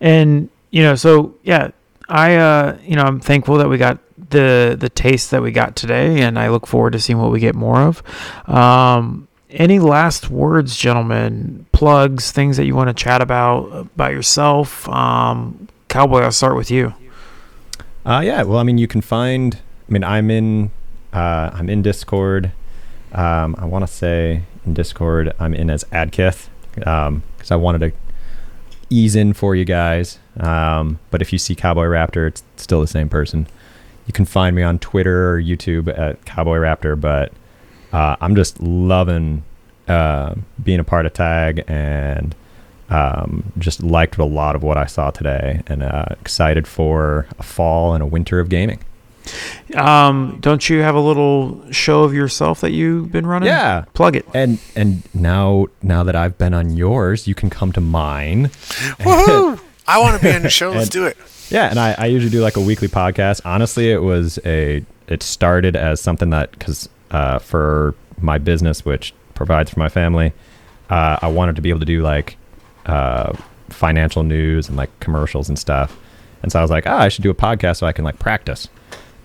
and 0.00 0.48
you 0.70 0.82
know 0.84 0.94
so 0.94 1.34
yeah 1.42 1.70
i 2.08 2.36
uh 2.36 2.76
you 2.84 2.94
know 2.96 3.02
i'm 3.02 3.18
thankful 3.20 3.56
that 3.58 3.68
we 3.68 3.76
got 3.76 3.98
the 4.30 4.76
the 4.78 4.88
taste 4.88 5.30
that 5.32 5.42
we 5.42 5.50
got 5.50 5.74
today 5.74 6.20
and 6.22 6.38
i 6.38 6.48
look 6.48 6.64
forward 6.66 6.92
to 6.92 7.00
seeing 7.00 7.18
what 7.18 7.32
we 7.32 7.40
get 7.40 7.54
more 7.56 7.80
of 7.80 8.02
um 8.48 9.26
any 9.50 9.78
last 9.80 10.30
words 10.30 10.76
gentlemen 10.76 11.66
plugs 11.72 12.30
things 12.30 12.56
that 12.56 12.66
you 12.66 12.74
want 12.76 12.88
to 12.88 12.94
chat 12.94 13.20
about 13.20 13.64
about 13.72 14.12
yourself 14.12 14.88
um 14.88 15.66
cowboy 15.88 16.20
i'll 16.20 16.30
start 16.32 16.54
with 16.56 16.70
you 16.70 16.94
Uh, 18.04 18.22
yeah. 18.24 18.42
Well, 18.42 18.58
I 18.58 18.62
mean, 18.62 18.78
you 18.78 18.88
can 18.88 19.00
find. 19.00 19.60
I 19.88 19.92
mean, 19.92 20.04
I'm 20.04 20.30
in. 20.30 20.70
Uh, 21.12 21.50
I'm 21.52 21.68
in 21.68 21.82
Discord. 21.82 22.52
Um, 23.12 23.56
I 23.58 23.64
want 23.64 23.86
to 23.86 23.92
say 23.92 24.42
in 24.64 24.74
Discord, 24.74 25.34
I'm 25.38 25.52
in 25.54 25.68
as 25.70 25.84
Adkith 25.84 26.48
because 26.74 27.50
I 27.50 27.56
wanted 27.56 27.80
to 27.80 27.92
ease 28.88 29.16
in 29.16 29.32
for 29.32 29.54
you 29.56 29.64
guys. 29.64 30.18
Um, 30.38 30.98
but 31.10 31.20
if 31.20 31.32
you 31.32 31.38
see 31.38 31.54
Cowboy 31.54 31.86
Raptor, 31.86 32.28
it's 32.28 32.42
still 32.56 32.80
the 32.80 32.86
same 32.86 33.08
person. 33.08 33.46
You 34.06 34.12
can 34.12 34.24
find 34.24 34.54
me 34.54 34.62
on 34.62 34.78
Twitter 34.78 35.30
or 35.32 35.40
YouTube 35.40 35.88
at 35.96 36.24
Cowboy 36.24 36.58
Raptor. 36.58 37.00
But 37.00 37.32
uh, 37.92 38.16
I'm 38.20 38.36
just 38.36 38.60
loving 38.60 39.44
uh, 39.88 40.34
being 40.62 40.80
a 40.80 40.84
part 40.84 41.06
of 41.06 41.12
Tag 41.12 41.64
and 41.66 42.34
um, 42.90 43.44
just 43.58 43.82
liked 43.82 44.18
a 44.18 44.24
lot 44.24 44.54
of 44.56 44.62
what 44.62 44.76
I 44.76 44.86
saw 44.86 45.10
today 45.10 45.62
and 45.66 45.82
uh, 45.82 46.06
excited 46.20 46.66
for 46.66 47.26
a 47.38 47.42
fall 47.42 47.94
and 47.94 48.02
a 48.02 48.06
winter 48.06 48.40
of 48.40 48.48
gaming. 48.48 48.80
um 49.76 50.38
don't 50.40 50.68
you 50.68 50.80
have 50.80 50.94
a 50.94 51.00
little 51.00 51.70
show 51.70 52.02
of 52.04 52.14
yourself 52.14 52.60
that 52.62 52.72
you've 52.72 53.12
been 53.12 53.26
running 53.26 53.46
Yeah. 53.48 53.84
plug 53.92 54.16
it 54.16 54.26
And 54.34 54.58
and 54.74 55.02
now 55.14 55.66
now 55.82 56.02
that 56.04 56.16
I've 56.16 56.36
been 56.38 56.54
on 56.54 56.76
yours, 56.76 57.28
you 57.28 57.34
can 57.34 57.50
come 57.50 57.70
to 57.72 57.80
mine. 57.80 58.46
Woohoo! 59.00 59.60
I 59.86 59.98
want 60.00 60.16
to 60.20 60.22
be 60.26 60.32
on 60.34 60.40
your 60.42 60.50
show. 60.50 60.70
Let's 60.70 60.84
And- 60.84 60.90
do 60.92 61.06
it. 61.06 61.16
Yeah, 61.50 61.68
and 61.68 61.80
I, 61.80 61.94
I 61.98 62.06
usually 62.06 62.30
do 62.30 62.40
like 62.42 62.56
a 62.56 62.60
weekly 62.60 62.86
podcast. 62.86 63.40
Honestly, 63.44 63.90
it 63.90 64.02
was 64.02 64.38
a 64.44 64.84
it 65.08 65.22
started 65.22 65.74
as 65.76 66.00
something 66.00 66.30
that 66.30 66.52
because 66.52 66.88
uh, 67.10 67.38
for 67.40 67.94
my 68.20 68.38
business, 68.38 68.84
which 68.84 69.12
provides 69.34 69.70
for 69.70 69.80
my 69.80 69.88
family, 69.88 70.32
uh, 70.90 71.18
I 71.20 71.26
wanted 71.28 71.56
to 71.56 71.62
be 71.62 71.68
able 71.70 71.80
to 71.80 71.86
do 71.86 72.02
like 72.02 72.36
uh, 72.86 73.32
financial 73.68 74.22
news 74.22 74.68
and 74.68 74.76
like 74.76 74.90
commercials 75.00 75.48
and 75.48 75.58
stuff. 75.58 75.96
And 76.42 76.50
so 76.50 76.58
I 76.58 76.62
was 76.62 76.70
like, 76.70 76.86
ah, 76.86 77.00
I 77.00 77.08
should 77.08 77.22
do 77.22 77.30
a 77.30 77.34
podcast 77.34 77.78
so 77.78 77.86
I 77.86 77.92
can 77.92 78.04
like 78.04 78.18
practice. 78.18 78.68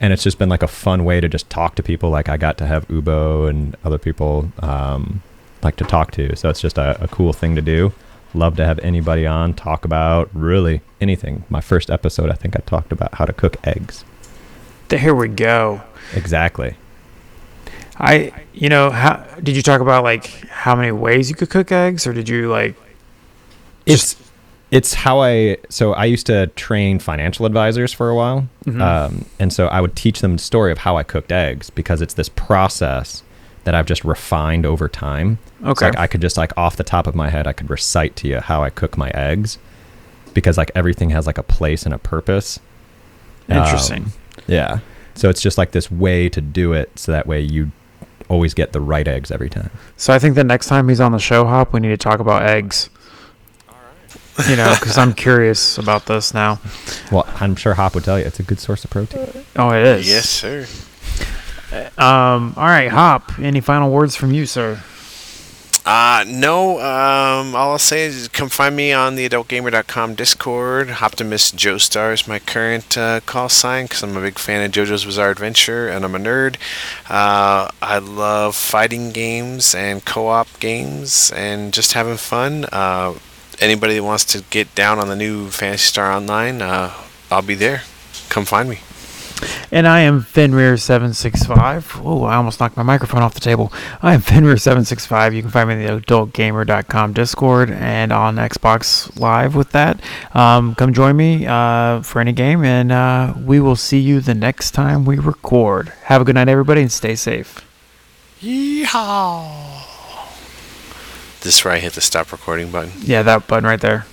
And 0.01 0.11
it's 0.11 0.23
just 0.23 0.37
been 0.37 0.49
like 0.49 0.63
a 0.63 0.67
fun 0.67 1.05
way 1.05 1.21
to 1.21 1.29
just 1.29 1.49
talk 1.49 1.75
to 1.75 1.83
people. 1.83 2.09
Like 2.09 2.27
I 2.29 2.37
got 2.37 2.57
to 2.57 2.67
have 2.67 2.87
Ubo 2.89 3.49
and 3.49 3.75
other 3.83 3.97
people 3.97 4.51
um, 4.59 5.21
like 5.63 5.77
to 5.77 5.85
talk 5.85 6.11
to. 6.11 6.35
So 6.35 6.49
it's 6.49 6.61
just 6.61 6.77
a, 6.77 7.01
a 7.01 7.07
cool 7.07 7.33
thing 7.33 7.55
to 7.55 7.61
do. 7.61 7.93
Love 8.33 8.57
to 8.57 8.65
have 8.65 8.79
anybody 8.79 9.25
on 9.25 9.53
talk 9.53 9.85
about 9.85 10.29
really 10.33 10.81
anything. 10.99 11.45
My 11.49 11.61
first 11.61 11.89
episode, 11.89 12.29
I 12.29 12.33
think 12.33 12.57
I 12.57 12.59
talked 12.59 12.91
about 12.91 13.15
how 13.15 13.23
to 13.23 13.31
cook 13.31 13.55
eggs. 13.65 14.03
There 14.89 15.15
we 15.15 15.29
go. 15.29 15.81
Exactly. 16.13 16.75
I, 17.97 18.33
you 18.53 18.67
know, 18.67 18.89
how 18.89 19.25
did 19.41 19.55
you 19.55 19.61
talk 19.61 19.79
about 19.79 20.03
like 20.03 20.25
how 20.49 20.75
many 20.75 20.91
ways 20.91 21.29
you 21.29 21.35
could 21.35 21.49
cook 21.49 21.71
eggs, 21.71 22.05
or 22.05 22.11
did 22.11 22.27
you 22.27 22.49
like? 22.49 22.75
It's 23.85 24.15
it's 24.71 24.93
how 24.95 25.21
I 25.21 25.57
so 25.69 25.93
I 25.93 26.05
used 26.05 26.25
to 26.27 26.47
train 26.47 26.99
financial 26.99 27.45
advisors 27.45 27.93
for 27.93 28.09
a 28.09 28.15
while, 28.15 28.47
Mhm. 28.65 28.81
um, 28.81 29.25
and 29.39 29.53
so 29.53 29.67
I 29.67 29.79
would 29.79 29.95
teach 29.95 30.21
them 30.21 30.33
the 30.33 30.41
story 30.41 30.71
of 30.71 30.79
how 30.79 30.97
I 30.97 31.03
cooked 31.03 31.31
eggs 31.31 31.69
because 31.69 32.01
it's 32.01 32.15
this 32.15 32.29
process 32.29 33.21
that 33.63 33.75
I've 33.75 33.85
just 33.85 34.03
refined 34.03 34.65
over 34.65 34.87
time. 34.89 35.37
It's 35.61 35.81
Okay. 35.81 35.85
like 35.87 35.97
I 35.97 36.07
could 36.07 36.21
just 36.21 36.37
like 36.37 36.51
off 36.57 36.75
the 36.75 36.83
top 36.83 37.07
of 37.07 37.15
my 37.15 37.29
head, 37.29 37.47
I 37.47 37.53
could 37.53 37.69
recite 37.69 38.15
to 38.17 38.27
you 38.27 38.39
how 38.39 38.63
I 38.63 38.69
cook 38.69 38.97
my 38.97 39.09
eggs 39.11 39.57
because 40.33 40.57
like 40.57 40.71
everything 40.75 41.11
has 41.11 41.25
like 41.27 41.37
a 41.37 41.43
place 41.43 41.83
and 41.83 41.93
a 41.93 41.97
purpose. 41.97 42.59
Um, 43.49 43.57
Interesting. 43.59 44.11
yeah. 44.47 44.79
So 45.13 45.29
it's 45.29 45.41
just 45.41 45.57
like 45.57 45.71
this 45.71 45.89
way 45.91 46.27
to 46.29 46.41
do 46.41 46.73
it 46.73 46.91
so 46.95 47.11
that 47.11 47.25
way 47.27 47.39
you 47.39 47.71
always 48.27 48.53
get 48.55 48.73
the 48.73 48.81
right 48.81 49.07
eggs 49.07 49.31
every 49.31 49.49
time. 49.49 49.69
So 49.97 50.11
I 50.13 50.19
think 50.19 50.35
the 50.35 50.43
next 50.43 50.67
time 50.67 50.89
he's 50.89 50.99
on 50.99 51.11
the 51.11 51.19
show, 51.19 51.45
Hop, 51.45 51.71
we 51.73 51.79
need 51.79 51.89
to 51.89 51.97
talk 51.97 52.19
about 52.19 52.41
eggs. 52.43 52.89
You 54.49 54.57
know, 54.57 54.75
because 54.77 54.97
I'm 54.97 55.13
curious 55.13 55.77
about 55.77 56.07
this 56.07 56.33
now. 56.33 56.59
Well, 57.11 57.25
I'm 57.39 57.55
sure 57.55 57.73
Hop 57.73 57.95
would 57.95 58.03
tell 58.03 58.19
you 58.19 58.25
it's 58.25 58.39
a 58.39 58.43
good 58.43 58.59
source 58.59 58.83
of 58.83 58.89
protein. 58.91 59.45
Oh, 59.55 59.71
it 59.71 59.85
is. 59.85 60.07
Yes, 60.09 60.29
sir. 60.29 60.67
Um. 61.97 62.53
All 62.57 62.65
right, 62.65 62.89
Hop. 62.89 63.39
Any 63.39 63.61
final 63.61 63.91
words 63.91 64.15
from 64.15 64.33
you, 64.33 64.45
sir? 64.45 64.81
Uh, 65.85 66.25
no, 66.27 66.79
um, 66.79 67.53
all 67.55 67.73
I'll 67.73 67.77
say 67.77 68.05
is 68.05 68.27
come 68.29 68.49
find 68.49 68.75
me 68.75 68.91
on 68.91 69.15
the 69.15 69.29
adultgamer.com 69.29 70.15
Discord. 70.15 70.89
Optimus 70.89 71.51
Joestar 71.51 72.11
is 72.11 72.27
my 72.27 72.39
current 72.39 72.97
uh, 72.97 73.19
call 73.27 73.49
sign 73.49 73.85
because 73.85 74.01
I'm 74.01 74.17
a 74.17 74.21
big 74.21 74.39
fan 74.39 74.65
of 74.65 74.71
JoJo's 74.71 75.05
Bizarre 75.05 75.29
Adventure 75.29 75.87
and 75.87 76.03
I'm 76.03 76.15
a 76.15 76.17
nerd. 76.17 76.55
Uh, 77.07 77.69
I 77.83 77.99
love 77.99 78.55
fighting 78.55 79.11
games 79.11 79.75
and 79.75 80.03
co 80.03 80.27
op 80.27 80.47
games 80.59 81.31
and 81.35 81.71
just 81.71 81.93
having 81.93 82.17
fun. 82.17 82.65
Uh, 82.71 83.13
anybody 83.59 83.95
that 83.95 84.03
wants 84.03 84.25
to 84.25 84.43
get 84.49 84.73
down 84.75 84.99
on 84.99 85.07
the 85.07 85.15
new 85.15 85.49
Phantasy 85.49 85.83
Star 85.83 86.11
Online, 86.11 86.61
uh, 86.61 86.93
I'll 87.31 87.41
be 87.41 87.55
there. 87.55 87.83
Come 88.29 88.45
find 88.45 88.69
me. 88.69 88.79
And 89.71 89.87
I 89.87 90.01
am 90.01 90.21
Fenrir765. 90.21 92.01
Oh, 92.03 92.23
I 92.23 92.35
almost 92.35 92.59
knocked 92.59 92.77
my 92.77 92.83
microphone 92.83 93.21
off 93.21 93.33
the 93.33 93.39
table. 93.39 93.71
I 94.01 94.13
am 94.13 94.21
Fenrir765. 94.21 95.35
You 95.35 95.41
can 95.41 95.51
find 95.51 95.67
me 95.69 95.75
in 95.75 95.85
the 95.85 96.01
adultgamer.com 96.01 97.13
Discord 97.13 97.69
and 97.69 98.11
on 98.13 98.37
Xbox 98.37 99.19
Live 99.19 99.55
with 99.55 99.71
that. 99.71 99.99
Um, 100.33 100.75
come 100.75 100.93
join 100.93 101.17
me 101.17 101.45
uh, 101.45 102.01
for 102.01 102.21
any 102.21 102.31
game, 102.31 102.63
and 102.63 102.91
uh, 102.91 103.33
we 103.43 103.59
will 103.59 103.75
see 103.75 103.99
you 103.99 104.21
the 104.21 104.35
next 104.35 104.71
time 104.71 105.05
we 105.05 105.19
record. 105.19 105.89
Have 106.03 106.21
a 106.21 106.25
good 106.25 106.35
night, 106.35 106.47
everybody, 106.47 106.81
and 106.81 106.91
stay 106.91 107.15
safe. 107.15 107.61
Yeehaw! 108.41 109.54
This 111.45 111.59
is 111.59 111.63
where 111.63 111.75
I 111.75 111.77
hit 111.77 111.93
the 111.93 112.01
stop 112.01 112.31
recording 112.31 112.71
button. 112.71 112.91
Yeah, 113.01 113.21
that 113.21 113.45
button 113.45 113.65
right 113.69 113.79
there. 113.79 114.07